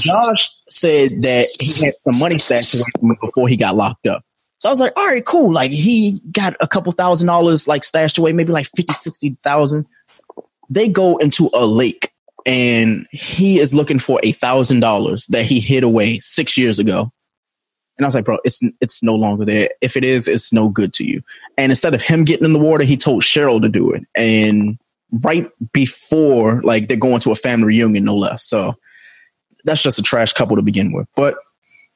[0.00, 4.22] Josh said that he had some money stashed away before he got locked up.
[4.58, 5.52] So I was like, all right, cool.
[5.52, 9.86] Like he got a couple thousand dollars like stashed away, maybe like 50, 60,000.
[10.68, 12.12] They go into a lake
[12.44, 17.12] and he is looking for a thousand dollars that he hid away six years ago.
[17.98, 19.68] And I was like, bro, it's it's no longer there.
[19.80, 21.20] If it is, it's no good to you.
[21.56, 24.04] And instead of him getting in the water, he told Cheryl to do it.
[24.14, 24.78] And
[25.24, 28.44] right before like they're going to a family reunion, no less.
[28.44, 28.76] So
[29.64, 31.08] that's just a trash couple to begin with.
[31.16, 31.36] But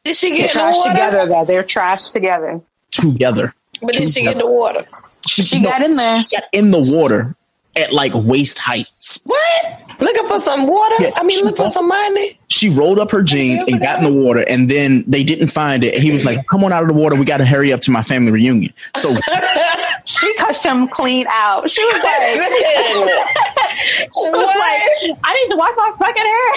[0.04, 0.90] Did she get trash water?
[0.90, 1.44] together, though.
[1.44, 2.60] They're trash together.
[2.90, 3.54] together.
[3.80, 4.84] But did she get in the water?
[5.28, 6.14] She got in there.
[6.16, 7.36] Got in the water
[7.76, 8.90] at like waist height.
[9.24, 10.00] What?
[10.00, 10.94] Looking for some water?
[11.00, 12.38] Yeah, I mean, she look for some money.
[12.48, 15.84] She rolled up her jeans and got in the water, and then they didn't find
[15.84, 15.94] it.
[15.94, 17.16] And he was like, "Come on out of the water.
[17.16, 19.14] We got to hurry up to my family reunion." So
[20.04, 21.70] She cussed him clean out.
[21.70, 22.22] She was like,
[24.12, 26.52] she was like, I need to wash my fucking hair.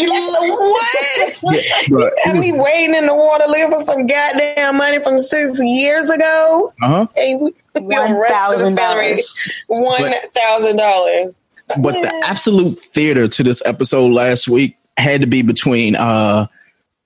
[1.42, 1.54] what?
[1.54, 5.58] yeah, but, Got me waiting in the water looking for some goddamn money from six
[5.60, 6.72] years ago.
[6.82, 7.06] uh-huh.
[7.16, 9.20] And we, we arrested this family
[9.68, 11.50] one thousand dollars.
[11.80, 16.46] but the absolute theater to this episode last week had to be between uh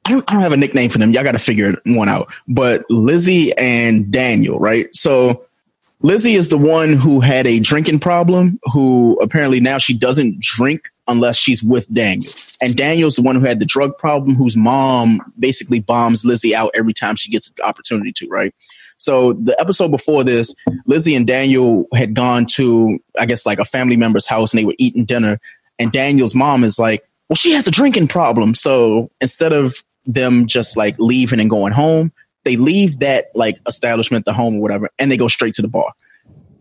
[0.04, 1.12] I don't, I don't have a nickname for them.
[1.12, 2.32] Y'all got to figure one out.
[2.46, 4.88] But Lizzie and Daniel, right?
[4.96, 5.44] So
[6.00, 10.88] Lizzie is the one who had a drinking problem, who apparently now she doesn't drink
[11.08, 12.32] unless she's with Daniel.
[12.62, 16.70] And Daniel's the one who had the drug problem, whose mom basically bombs Lizzie out
[16.74, 18.54] every time she gets the opportunity to, right?
[18.98, 20.54] So the episode before this,
[20.86, 24.64] Lizzie and Daniel had gone to, I guess, like a family member's house and they
[24.64, 25.40] were eating dinner.
[25.78, 28.54] And Daniel's mom is like, well, she has a drinking problem.
[28.54, 29.76] So instead of
[30.06, 32.12] them just like leaving and going home,
[32.44, 35.68] they leave that like establishment, the home or whatever, and they go straight to the
[35.68, 35.92] bar.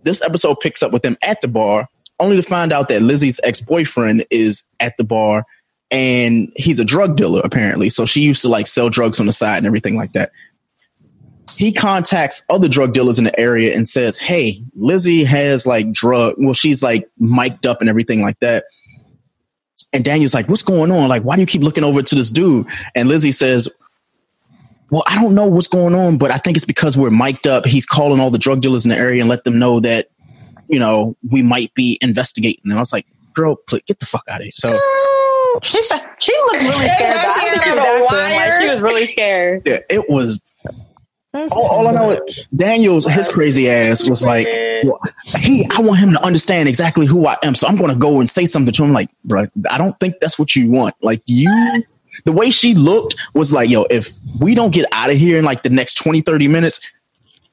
[0.04, 1.88] This episode picks up with them at the bar,
[2.20, 5.46] only to find out that Lizzie's ex boyfriend is at the bar
[5.90, 7.90] and he's a drug dealer apparently.
[7.90, 10.32] So she used to like sell drugs on the side and everything like that.
[11.56, 16.36] He contacts other drug dealers in the area and says, Hey, Lizzie has like drug,
[16.38, 18.66] well, she's like mic'd up and everything like that.
[19.94, 21.08] And Daniel's like, What's going on?
[21.10, 22.68] Like, why do you keep looking over to this dude?
[22.96, 23.70] And Lizzie says,
[24.90, 27.66] well, I don't know what's going on, but I think it's because we're mic'd up.
[27.66, 30.08] He's calling all the drug dealers in the area and let them know that,
[30.70, 32.78] you know, we might be investigating them.
[32.78, 34.52] I was like, girl, please, get the fuck out of here.
[34.52, 34.70] So
[35.64, 37.14] she she looked really scared.
[37.16, 38.06] I think had she was a acting.
[38.06, 38.50] wire.
[38.50, 39.62] Like she was really scared.
[39.66, 40.40] yeah, it was.
[41.34, 44.48] All, all I know is Daniel's his crazy ass was like,
[44.84, 45.00] well,
[45.36, 45.68] he.
[45.72, 48.30] I want him to understand exactly who I am, so I'm going to go and
[48.30, 48.94] say something to him.
[48.94, 50.96] Like, bro, I don't think that's what you want.
[51.02, 51.84] Like you,
[52.26, 54.10] the way she looked was like, yo, if
[54.40, 56.80] we don't get out of here in like the next 20, 30 minutes,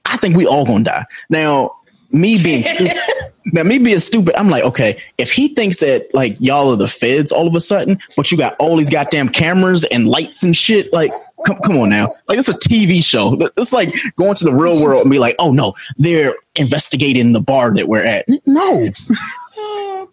[0.07, 1.07] I think we all gonna die.
[1.29, 1.77] Now,
[2.11, 2.97] me being stupid,
[3.47, 6.89] now me being stupid, I'm like, okay, if he thinks that like y'all are the
[6.89, 10.57] feds all of a sudden, but you got all these goddamn cameras and lights and
[10.57, 11.11] shit, like,
[11.47, 13.37] come, come on now, like it's a TV show.
[13.57, 17.41] It's like going to the real world and be like, oh no, they're investigating the
[17.41, 18.25] bar that we're at.
[18.47, 18.89] No,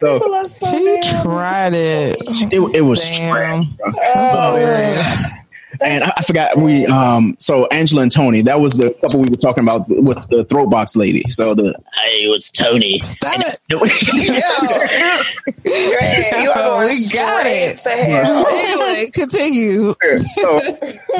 [0.02, 0.20] so,
[0.72, 2.18] She tried it.
[2.52, 3.94] it, it was trash, bro.
[5.84, 9.30] And I, I forgot we um so Angela and Tony, that was the couple we
[9.30, 11.24] were talking about with the throat box lady.
[11.30, 12.99] So the hey, it's Tony.
[12.99, 13.60] Stop it.
[15.64, 17.80] Greg, you are we got it.
[17.80, 18.48] to hell.
[18.48, 19.94] Anyway, continue.
[20.30, 20.60] so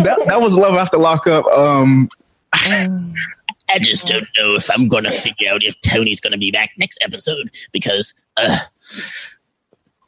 [0.04, 1.46] that, that was love after lockup.
[1.48, 2.10] Um
[2.54, 7.00] I just don't know if I'm gonna figure out if Tony's gonna be back next
[7.02, 8.60] episode because uh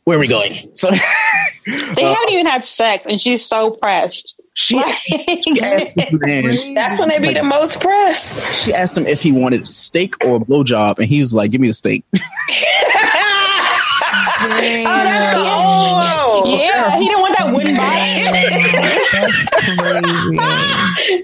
[0.04, 0.70] where are we going?
[0.76, 0.90] So
[1.66, 4.40] They haven't even had sex, and she's so pressed.
[4.56, 8.62] She, Like- she asked this man That's when they be the most pressed.
[8.64, 11.62] she asked him if he wanted steak or a blowjob, and he was like, Give
[11.62, 12.06] me the steak.
[14.46, 16.60] Oh, that's the old.
[16.60, 18.30] yeah, he didn't want that wooden box.
[19.14, 19.46] That's
[19.80, 21.24] crazy.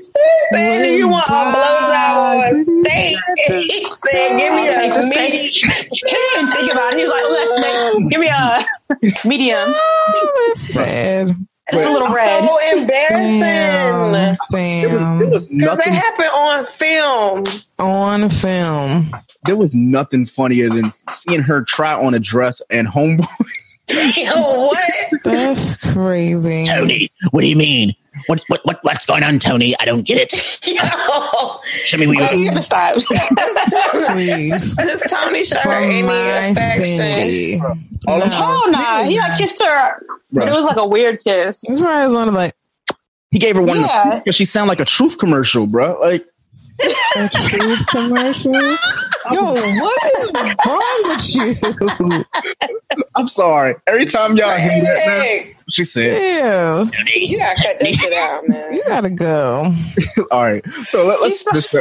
[0.51, 3.17] Saying that you want a blowjob or a steak.
[3.47, 5.33] He said, "Give me a the steak.
[5.33, 5.59] he
[6.01, 6.97] didn't even think about it.
[6.99, 8.09] He was like, "Oh, that's steak.
[8.09, 11.35] Give me a medium, oh, Sad.
[11.71, 13.39] Just a little red." So embarrassing.
[13.41, 13.99] Damn.
[14.51, 15.19] It was, Damn.
[15.19, 17.43] there was Because that nothing happened on film.
[17.77, 19.11] On film.
[19.45, 23.25] there was nothing funnier than seeing her try on a dress and homeboy.
[23.89, 24.33] Yo,
[24.67, 24.89] what?
[25.23, 26.65] That's crazy.
[26.67, 27.93] Tony, what do you mean?
[28.27, 29.75] What what what what's going on, Tony?
[29.79, 30.67] I don't get it.
[30.67, 30.81] Yo.
[31.85, 32.49] Show me where Oh, you you.
[32.51, 32.95] gotta stop.
[34.13, 34.75] Please.
[34.75, 37.61] Does Tony show her any my affection?
[38.07, 41.63] All I'm- Oh no, he like kissed her, but it was like a weird kiss.
[41.67, 42.53] That's why I was one of like
[43.31, 44.15] He gave her one Yeah.
[44.19, 45.99] because she sounded like a truth commercial, bro.
[45.99, 46.25] Like
[47.17, 48.53] a truth commercial.
[49.31, 50.31] Yo, what is
[50.65, 51.35] wrong with
[52.09, 52.23] you?
[53.15, 53.75] I'm sorry.
[53.87, 55.05] Every time y'all hear that,
[55.45, 56.91] man, she said, Ew.
[57.15, 58.73] you gotta cut that shit out, man.
[58.73, 59.73] You gotta go.
[60.31, 61.75] "All right." So let, let's just.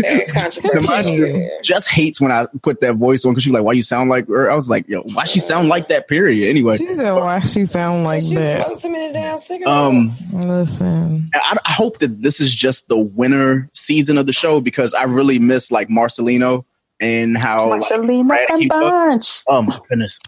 [0.00, 4.10] Very Just hates when I put that voice on because she's like, "Why you sound
[4.10, 4.50] like?" her?
[4.50, 6.48] I was like, "Yo, why she sound like that?" Period.
[6.48, 9.70] Anyway, She said, "Why she sound like She that?" smoked so many damn cigarettes.
[9.70, 14.60] um, Listen, I, I hope that this is just the winter season of the show
[14.60, 16.61] because I really miss like Marcelino
[17.02, 17.68] and how.
[17.68, 18.68] like, Marcelina Brad and.
[18.68, 19.42] Bunch.
[19.48, 20.18] Oh my goodness.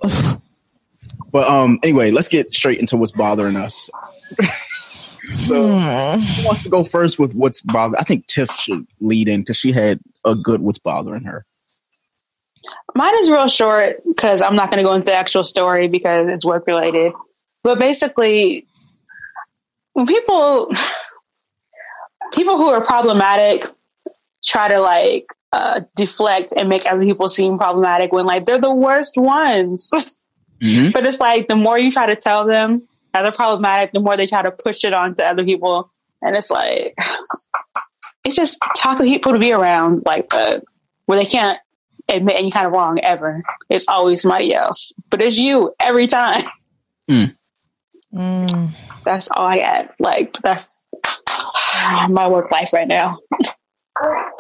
[1.35, 3.91] But um, anyway, let's get straight into what's bothering us.
[5.43, 7.99] so, who wants to go first with what's bothering?
[7.99, 11.45] I think Tiff should lead in because she had a good what's bothering her.
[12.95, 16.29] Mine is real short because I'm not going to go into the actual story because
[16.29, 17.13] it's work related.
[17.65, 18.69] But basically,
[19.95, 20.71] when people
[22.33, 23.67] people who are problematic
[24.47, 28.75] try to like uh, deflect and make other people seem problematic when like they're the
[28.75, 29.91] worst ones.
[30.63, 30.93] Mhm.
[30.93, 34.17] but it's like the more you try to tell them that they're problematic, the more
[34.17, 36.97] they try to push it onto other people, and it's like
[38.25, 40.65] it's just toxic people to be around like that
[41.07, 41.59] where they can't
[42.09, 43.43] admit any kind of wrong ever.
[43.69, 46.43] It's always somebody else, but it's you every time.
[48.15, 48.71] Mm.
[49.05, 49.95] That's all I got.
[49.99, 50.87] Like that's
[52.09, 53.19] my work life right now.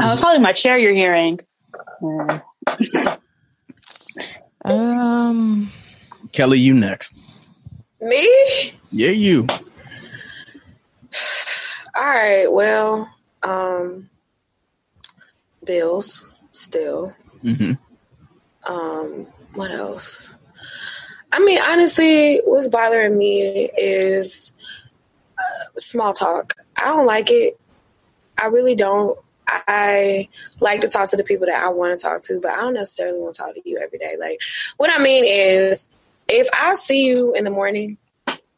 [0.00, 1.40] Oh, it's probably my chair you're hearing.
[4.64, 5.72] Um,
[6.30, 7.16] Kelly, you next.
[8.00, 8.72] Me?
[8.92, 9.46] Yeah, you.
[11.96, 12.46] All right.
[12.46, 13.10] Well,
[13.42, 14.08] um,
[15.64, 17.12] bills still.
[17.42, 17.72] hmm
[18.64, 20.34] Um, what else?
[21.32, 24.52] I mean, honestly, what's bothering me is
[25.38, 26.54] uh, small talk.
[26.76, 27.58] I don't like it.
[28.38, 29.18] I really don't.
[29.48, 30.28] I
[30.60, 32.74] like to talk to the people that I want to talk to, but I don't
[32.74, 34.16] necessarily want to talk to you every day.
[34.18, 34.40] Like,
[34.76, 35.88] what I mean is,
[36.28, 37.98] if I see you in the morning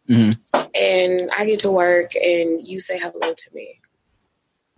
[0.06, 0.31] hmm
[0.74, 3.81] and I get to work and you say hello to me,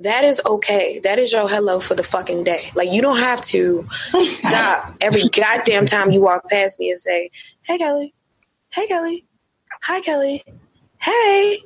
[0.01, 1.01] that is okay.
[1.01, 2.71] That is your hello for the fucking day.
[2.75, 3.87] Like, you don't have to
[4.23, 7.31] stop every goddamn time you walk past me and say,
[7.63, 8.15] hey, Kelly.
[8.71, 9.25] Hey, Kelly.
[9.83, 10.45] Hi, Kelly.
[11.01, 11.59] Hey.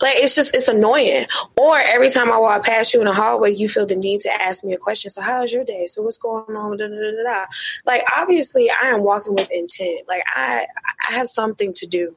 [0.00, 1.26] Like, it's just, it's annoying.
[1.56, 4.42] Or every time I walk past you in the hallway, you feel the need to
[4.42, 5.10] ask me a question.
[5.10, 5.86] So, how's your day?
[5.86, 6.76] So, what's going on?
[6.76, 7.46] Da, da, da.
[7.86, 10.08] Like, obviously, I am walking with intent.
[10.08, 10.66] Like, I,
[11.08, 12.14] I have something to do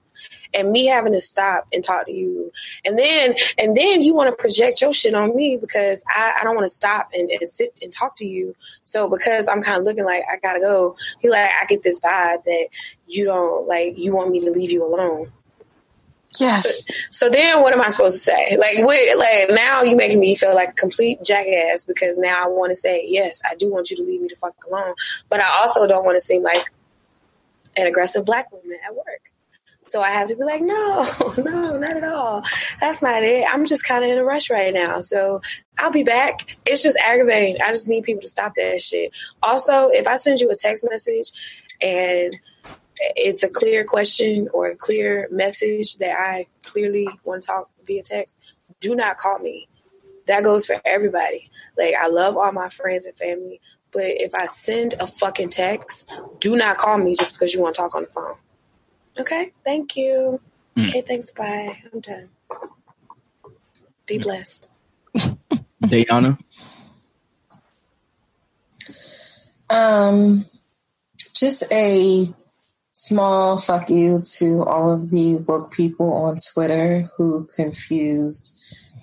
[0.53, 2.51] and me having to stop and talk to you
[2.85, 6.43] and then and then you want to project your shit on me because i, I
[6.43, 9.77] don't want to stop and, and sit and talk to you so because i'm kind
[9.77, 12.67] of looking like i gotta go you like i get this vibe that
[13.07, 15.31] you don't like you want me to leave you alone
[16.39, 16.85] Yes.
[17.11, 18.57] so then what am I supposed to say?
[18.57, 22.47] Like what like now you making me feel like a complete jackass because now I
[22.47, 24.95] want to say, yes, I do want you to leave me the fuck alone.
[25.29, 26.71] But I also don't want to seem like
[27.77, 29.31] an aggressive black woman at work.
[29.87, 31.07] So I have to be like, no,
[31.37, 32.43] no, not at all.
[32.81, 33.45] That's not it.
[33.51, 35.01] I'm just kind of in a rush right now.
[35.01, 35.41] So
[35.77, 36.57] I'll be back.
[36.65, 37.61] It's just aggravating.
[37.61, 39.11] I just need people to stop that shit.
[39.43, 41.31] Also, if I send you a text message
[41.81, 42.35] and
[42.97, 48.03] it's a clear question or a clear message that I clearly want to talk via
[48.03, 48.39] text,
[48.79, 49.67] do not call me.
[50.27, 51.49] That goes for everybody.
[51.77, 53.61] Like, I love all my friends and family,
[53.91, 56.09] but if I send a fucking text,
[56.39, 58.35] do not call me just because you want to talk on the phone.
[59.19, 60.41] Okay, thank you.
[60.75, 60.89] Mm.
[60.89, 61.31] Okay, thanks.
[61.31, 61.81] Bye.
[61.93, 62.29] I'm done.
[64.05, 64.73] Be blessed.
[65.83, 66.37] Dayana.
[69.69, 70.45] Um,
[71.33, 72.33] just a
[72.95, 78.57] small fuck you to all of the woke people on Twitter who confused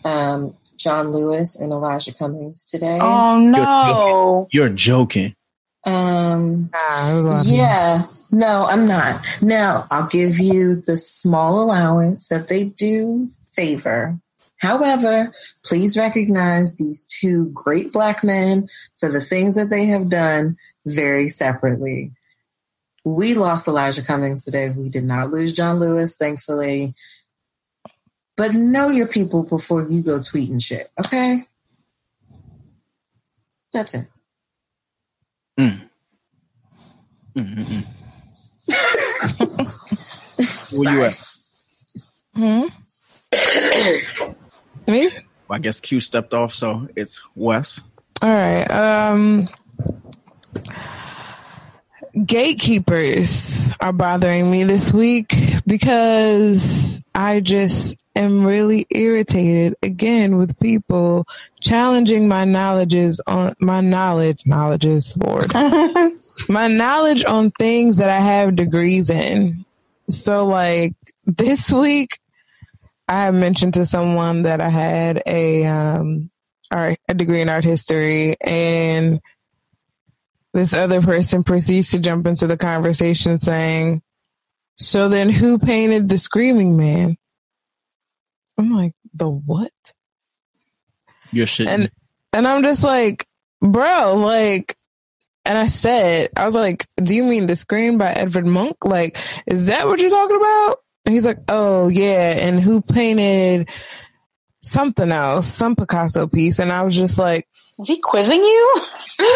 [0.05, 2.98] um, John Lewis and Elijah Cummings today.
[3.01, 4.48] Oh no.
[4.51, 5.35] You're joking.
[5.85, 9.20] Um, Nah, yeah, no, I'm not.
[9.43, 14.16] Now, I'll give you the small allowance that they do favor.
[14.56, 15.32] However,
[15.64, 20.56] please recognize these two great black men for the things that they have done
[20.86, 22.12] very separately.
[23.05, 24.70] We lost Elijah Cummings today.
[24.70, 26.95] We did not lose John Lewis, thankfully.
[28.37, 31.43] But know your people before you go tweeting shit, okay?
[33.73, 34.07] That's it.
[35.59, 35.89] Mm.
[37.35, 37.87] Mm-mm-mm.
[40.73, 41.19] Where you at?
[42.35, 42.66] Hmm?
[44.91, 45.11] Me?
[45.49, 47.83] Well, I guess Q stepped off, so it's Wes.
[48.20, 48.70] All right.
[48.70, 49.49] Um
[52.26, 55.34] gatekeepers are bothering me this week
[55.66, 61.26] because I just am really irritated again with people
[61.60, 65.47] challenging my knowledges on my knowledge knowledges lord
[66.48, 69.64] my knowledge on things that I have degrees in.
[70.10, 70.94] So like
[71.24, 72.18] this week
[73.09, 76.30] I mentioned to someone that I had a um
[76.70, 79.20] art a degree in art history and
[80.53, 84.03] this other person proceeds to jump into the conversation saying,
[84.77, 87.16] So then who painted the screaming man?
[88.59, 89.73] I'm like, the what?
[91.33, 91.69] Your shit.
[91.69, 91.91] And
[92.35, 93.27] and I'm just like,
[93.61, 94.77] bro, like
[95.45, 98.77] and I said, I was like, Do you mean the scream by Edward Munch?
[98.85, 100.77] Like, is that what you're talking about?
[101.05, 103.70] And he's like, Oh yeah, and who painted
[104.62, 106.59] something else, some Picasso piece?
[106.59, 107.49] And I was just like,
[107.83, 108.75] Is he quizzing you?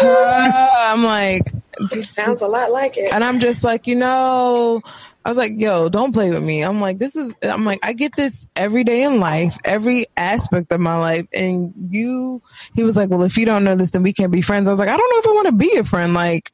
[0.03, 1.53] uh, I'm like,
[1.91, 3.13] this Sounds a lot like it.
[3.13, 4.81] and I'm just like, you know,
[5.25, 6.63] I was like, yo, don't play with me.
[6.63, 10.71] I'm like, this is, I'm like, I get this every day in life, every aspect
[10.71, 11.27] of my life.
[11.33, 12.41] And you,
[12.75, 14.67] he was like, well, if you don't know this, then we can't be friends.
[14.67, 16.13] I was like, I don't know if I want to be a friend.
[16.13, 16.51] Like,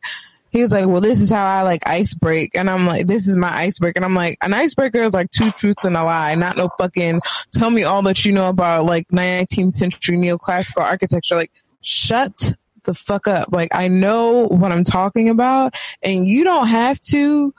[0.53, 2.55] he was like, well, this is how I like ice break.
[2.55, 3.97] And I'm like, this is my icebreaker.
[3.97, 7.19] And I'm like, an icebreaker is like two truths and a lie, not no fucking
[7.51, 11.35] tell me all that you know about like 19th century neoclassical architecture.
[11.35, 11.51] Like,
[11.83, 12.53] shut
[12.83, 13.49] the fuck up.
[13.51, 17.53] Like, I know what I'm talking about and you don't have to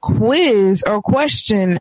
[0.00, 1.78] quiz or question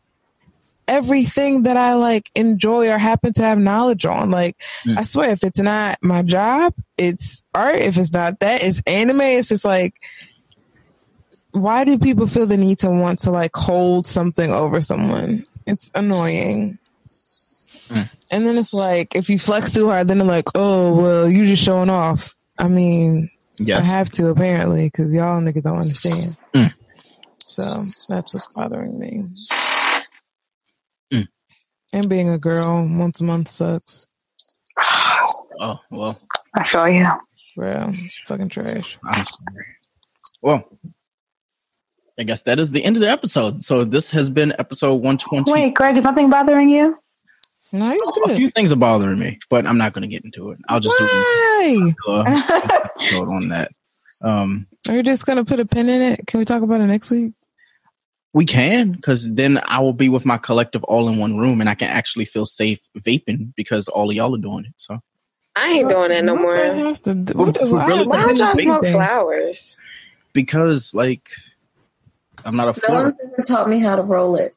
[0.87, 4.29] everything that I like enjoy or happen to have knowledge on.
[4.31, 4.97] Like, Mm.
[4.97, 7.77] I swear, if it's not my job, it's art.
[7.79, 9.21] If it's not that, it's anime.
[9.21, 9.95] It's just like,
[11.51, 15.43] why do people feel the need to want to like hold something over someone?
[15.65, 16.79] It's annoying.
[17.93, 18.09] Mm.
[18.31, 21.45] And then it's like, if you flex too hard, then they're like, oh, well, you
[21.45, 22.35] just showing off.
[22.59, 23.29] I mean,
[23.59, 23.81] Yes.
[23.81, 26.39] I have to apparently because y'all niggas don't understand.
[26.53, 26.73] Mm.
[27.37, 29.21] So that's what's bothering me.
[31.13, 31.27] Mm.
[31.91, 34.07] And being a girl once a month sucks.
[35.59, 36.17] Oh well.
[36.55, 37.07] I feel you.
[37.55, 38.97] Bro, it's fucking trash.
[40.41, 40.63] Well,
[42.17, 43.63] I guess that is the end of the episode.
[43.63, 45.51] So this has been episode one twenty.
[45.51, 46.97] Wait, Greg, is nothing bothering you?
[47.73, 48.37] No, he's A good.
[48.37, 50.59] few things are bothering me, but I'm not going to get into it.
[50.69, 51.75] I'll just Why?
[51.75, 52.23] do a
[52.95, 53.71] episode on that.
[54.21, 56.27] Um, Are you just gonna put a pin in it?
[56.27, 57.33] Can we talk about it next week?
[58.35, 61.69] we can, because then I will be with my collective all in one room, and
[61.69, 64.73] I can actually feel safe vaping because all of y'all are doing it.
[64.77, 64.99] So
[65.55, 66.53] I ain't doing that no more.
[66.55, 68.91] that has to do- what- why- really Why why don't y'all smoke vaping?
[68.93, 69.75] flowers?
[70.33, 71.29] because like
[72.45, 73.03] I'm not a No flower.
[73.03, 74.55] one's ever taught me how to roll it.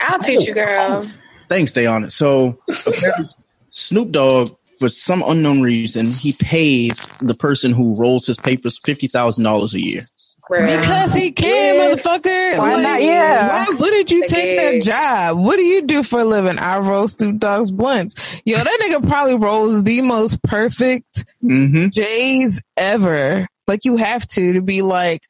[0.00, 1.02] I'll teach you, girl.
[1.48, 2.12] Thanks, stay on it.
[2.12, 3.26] So apparently
[3.70, 4.48] Snoop Dogg,
[4.78, 9.74] for some unknown reason, he pays the person who rolls his papers fifty thousand dollars
[9.74, 10.02] a year.
[10.48, 11.96] Because he can, Yeah.
[11.96, 12.58] motherfucker.
[12.58, 13.02] Why Like, not?
[13.02, 13.66] Yeah.
[13.66, 14.84] Why wouldn't you take gig.
[14.84, 14.90] that
[15.32, 15.38] job?
[15.38, 16.56] What do you do for a living?
[16.58, 18.14] I roll Snoop Dogg's blunts.
[18.44, 21.88] Yo, that nigga probably rolls the most perfect Mm-hmm.
[21.88, 23.48] J's ever.
[23.66, 25.20] Like you have to to be like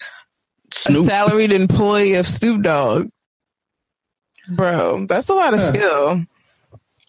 [0.89, 3.09] a salaried employee of Snoop Dogg.
[4.49, 5.73] Bro, that's a lot of Huh.
[5.73, 6.23] skill.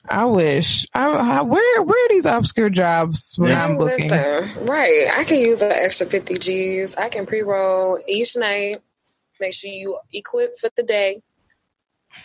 [0.10, 0.88] I wish.
[0.94, 3.66] I, I where where are these obscure jobs when Yeah.
[3.66, 4.10] I'm looking?
[4.10, 5.10] Listen, right.
[5.16, 6.96] I can use an extra 50 G's.
[6.96, 8.82] I can pre roll each night.
[9.40, 11.22] Make sure you equip for the day.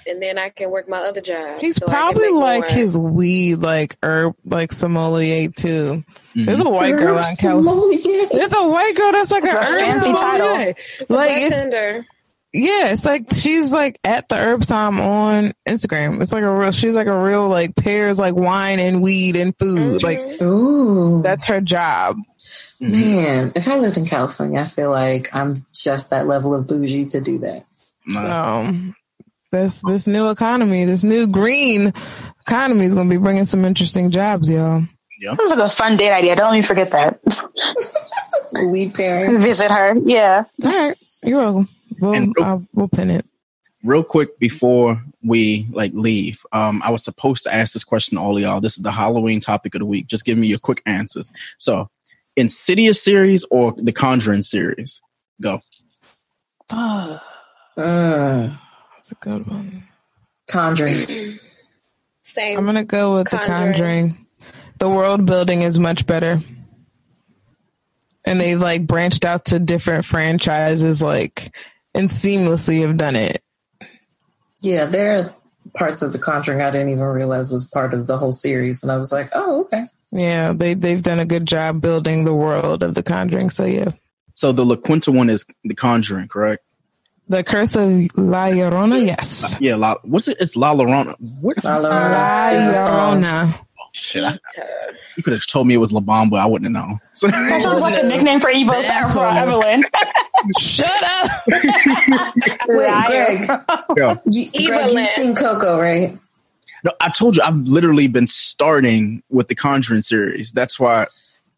[0.06, 1.60] And then I can work my other job.
[1.60, 2.70] He's so probably like more.
[2.70, 6.04] his weed, like herb, like sommelier too.
[6.34, 6.66] There's Mhm.
[6.66, 8.28] a white girl Herb on California.
[8.32, 10.46] There's a white girl that's like a herb fancy title.
[10.46, 10.74] sommelier.
[11.00, 12.06] It's Like it's bartender.
[12.54, 16.20] Yeah, it's like she's like at the herb som on Instagram.
[16.20, 16.72] It's like a real.
[16.72, 20.02] She's like a real like pairs like wine and weed and food.
[20.02, 21.22] Like Ooh.
[21.22, 22.16] that's her job.
[22.80, 22.90] Mhm.
[22.90, 27.06] Man, if I lived in California, I feel like I'm just that level of bougie
[27.06, 27.64] to do that.
[28.06, 28.64] Nah.
[28.66, 28.72] So
[29.50, 31.92] this this new economy, this new green
[32.40, 34.82] economy is gonna be bringing some interesting jobs, y'all.
[35.20, 35.34] Yeah.
[35.36, 36.34] This is like a fun date idea.
[36.36, 37.20] Don't even forget that.
[38.66, 39.38] Weed pairing.
[39.38, 39.94] Visit her.
[39.96, 40.44] Yeah.
[40.64, 41.68] All right, you're welcome.
[42.00, 43.26] We'll And- I'll, we'll pin it.
[43.84, 48.22] Real quick before we like leave, um, I was supposed to ask this question to
[48.22, 48.60] all y'all.
[48.60, 50.06] This is the Halloween topic of the week.
[50.06, 51.30] Just give me your quick answers.
[51.58, 51.88] So,
[52.36, 55.02] Insidious series or the Conjuring series?
[55.40, 55.60] Go.
[56.68, 57.22] Fuck,
[57.76, 58.56] Mm,
[58.94, 59.82] that's a good one.
[60.48, 61.38] conjuring.
[62.22, 62.56] Same.
[62.58, 63.72] I'm gonna go with the Conjuring.
[63.72, 64.26] Conjuring.
[64.78, 66.40] The world building is much better,
[68.24, 71.54] and they like branched out to different franchises, like
[71.94, 73.40] and seamlessly have done it.
[74.60, 75.30] Yeah, there are
[75.74, 78.82] parts of the conjuring I didn't even realize was part of the whole series.
[78.82, 79.86] And I was like, oh, okay.
[80.12, 83.48] Yeah, they they've done a good job building the world of the Conjuring.
[83.50, 83.92] So yeah,
[84.34, 86.62] So the La Quinta one is the Conjuring, correct?
[87.28, 87.88] the Curse of
[88.18, 89.56] La Llorona, yes.
[89.60, 89.76] Yeah.
[89.76, 90.36] La, what's it?
[90.40, 91.14] It's La Llorona.
[91.40, 91.64] What?
[91.64, 93.22] La La Llorona is a song.
[93.22, 93.66] Llorona.
[93.92, 94.24] Shit.
[94.24, 94.38] I,
[95.16, 96.38] you could have told me it was La Bamba.
[96.38, 96.98] I wouldn't have known.
[97.12, 98.74] So, That sounds like a nickname for evil
[99.12, 99.84] for Evelyn.
[100.58, 101.30] Shut up.
[102.68, 103.50] Wait, Greg,
[103.96, 104.16] yeah.
[104.24, 106.18] you, Greg, you've seen Coco, right?
[106.84, 110.52] No, I told you I've literally been starting with the Conjuring series.
[110.52, 111.06] That's why.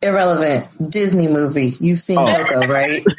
[0.03, 0.69] Irrelevant.
[0.91, 1.73] Disney movie.
[1.81, 2.27] You've seen Oh.
[2.27, 3.03] Coco, right?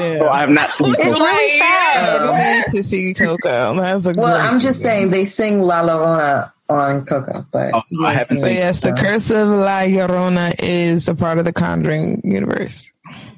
[0.00, 0.28] Yeah.
[0.30, 0.94] I have not seen.
[0.98, 1.24] It's Coco.
[1.24, 2.20] really sad.
[2.22, 3.74] Um, I need to see Coco.
[3.74, 4.88] That's a well, I'm just movie.
[4.88, 8.92] saying they sing La Llorona on Coco, but Oh, I haven't seen it, yes, the.
[8.92, 12.90] Curse of La Llorona is a part of the Conjuring universe.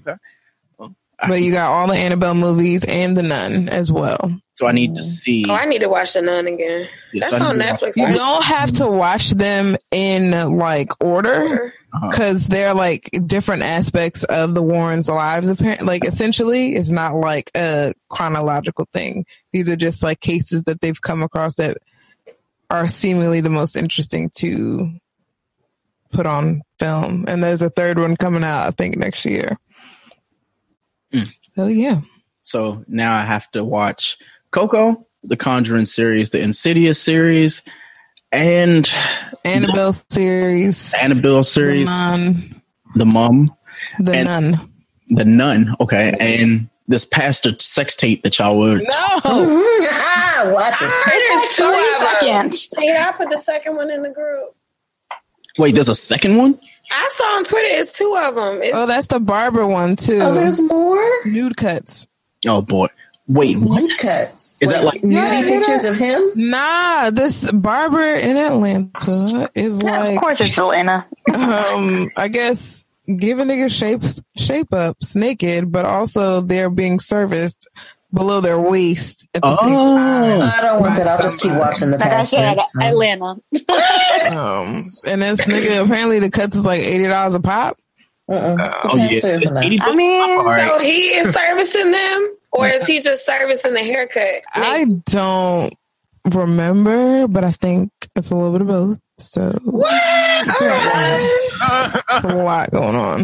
[0.07, 0.16] I-
[1.28, 4.31] But you got all the Annabelle movies and the Nun as well.
[4.62, 5.44] So I need to see.
[5.48, 6.89] Oh, I need to watch The Nun again.
[7.12, 7.97] Yeah, That's so on need watch- Netflix.
[7.97, 12.10] You don't have to watch them in like order Uh-huh.
[12.10, 15.48] because they're like different aspects of the Warrens' lives.
[15.48, 19.26] Apparently, like essentially, it's not like a chronological thing.
[19.52, 21.76] These are just like cases that they've come across that
[22.70, 24.89] are seemingly the most interesting to
[26.12, 27.24] put on film.
[27.26, 29.59] And there's a third one coming out, I think, next year.
[31.12, 31.30] Mm.
[31.56, 32.01] So yeah.
[32.44, 34.18] So now I have to watch
[34.53, 37.62] Coco, the Conjuring series, the Insidious series,
[38.31, 38.91] and
[39.45, 42.62] Annabelle series, Annabelle the series, Nun,
[42.95, 43.53] The Mum,
[43.99, 44.69] the and- Nun.
[45.09, 45.74] The Nun.
[45.81, 48.77] Okay, and this pastor sex tape that y'all were.
[48.79, 48.83] No,
[49.24, 50.89] Watch it.
[50.89, 52.69] Ah, there's two 30 of seconds.
[52.79, 54.55] Yeah, I put the second one in the group.
[55.59, 56.59] Wait, there's a second one.
[56.91, 57.69] I saw on Twitter.
[57.70, 58.62] It's two of them.
[58.62, 60.19] It's, oh, that's the barber one too.
[60.23, 62.07] Oh, there's more nude cuts.
[62.47, 62.89] Oh boy.
[63.28, 63.90] Wait, what?
[63.99, 64.59] cuts.
[64.61, 66.31] Is that like- nudity Yeah, pictures of him?
[66.35, 71.07] Nah, this barber in Atlanta is of like, course, it's Atlanta.
[71.35, 77.69] um, I guess giving niggas shapes shape ups naked, but also they're being serviced
[78.12, 79.97] below their waist at the same Oh.
[79.97, 80.43] time.
[80.43, 81.07] I don't want that.
[81.07, 82.31] I'll just keep watching the Like I past.
[82.31, 83.36] said, Atlanta.
[84.31, 87.78] Um, and this nigga apparently the cuts is like eighty dollars a pop.
[88.28, 88.73] Uh-uh.
[88.85, 89.65] Oh yeah, pastor is enough.
[89.65, 94.43] 80 I mean, so he is servicing them, or is he just servicing the haircut?
[94.55, 95.74] I don't
[96.33, 98.99] remember, but I think it's a little bit of both.
[99.19, 100.03] So What?
[102.24, 103.20] a lot going on.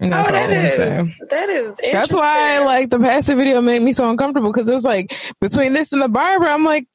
[0.00, 1.10] And that's Oh, all that I'm is saying.
[1.30, 1.76] that is.
[1.92, 5.72] That's why like the passive video made me so uncomfortable because it was like between
[5.72, 6.86] this and the barber, I'm like,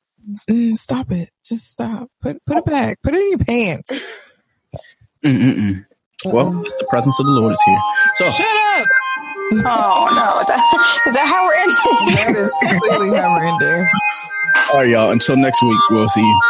[0.49, 3.91] mm, stop it, just stop, put put it back, put it in your pants.
[5.25, 5.85] Mm-mm-mm.
[6.25, 7.79] Well, it's the presence of the Lord is here.
[8.15, 8.45] So Shut
[8.81, 8.87] up.
[9.53, 10.59] Oh no, that,
[11.07, 11.75] is that how we're ending?
[12.15, 13.87] That is completely never ending.
[14.71, 15.11] all right, y'all.
[15.11, 16.41] Until next week, we'll see you.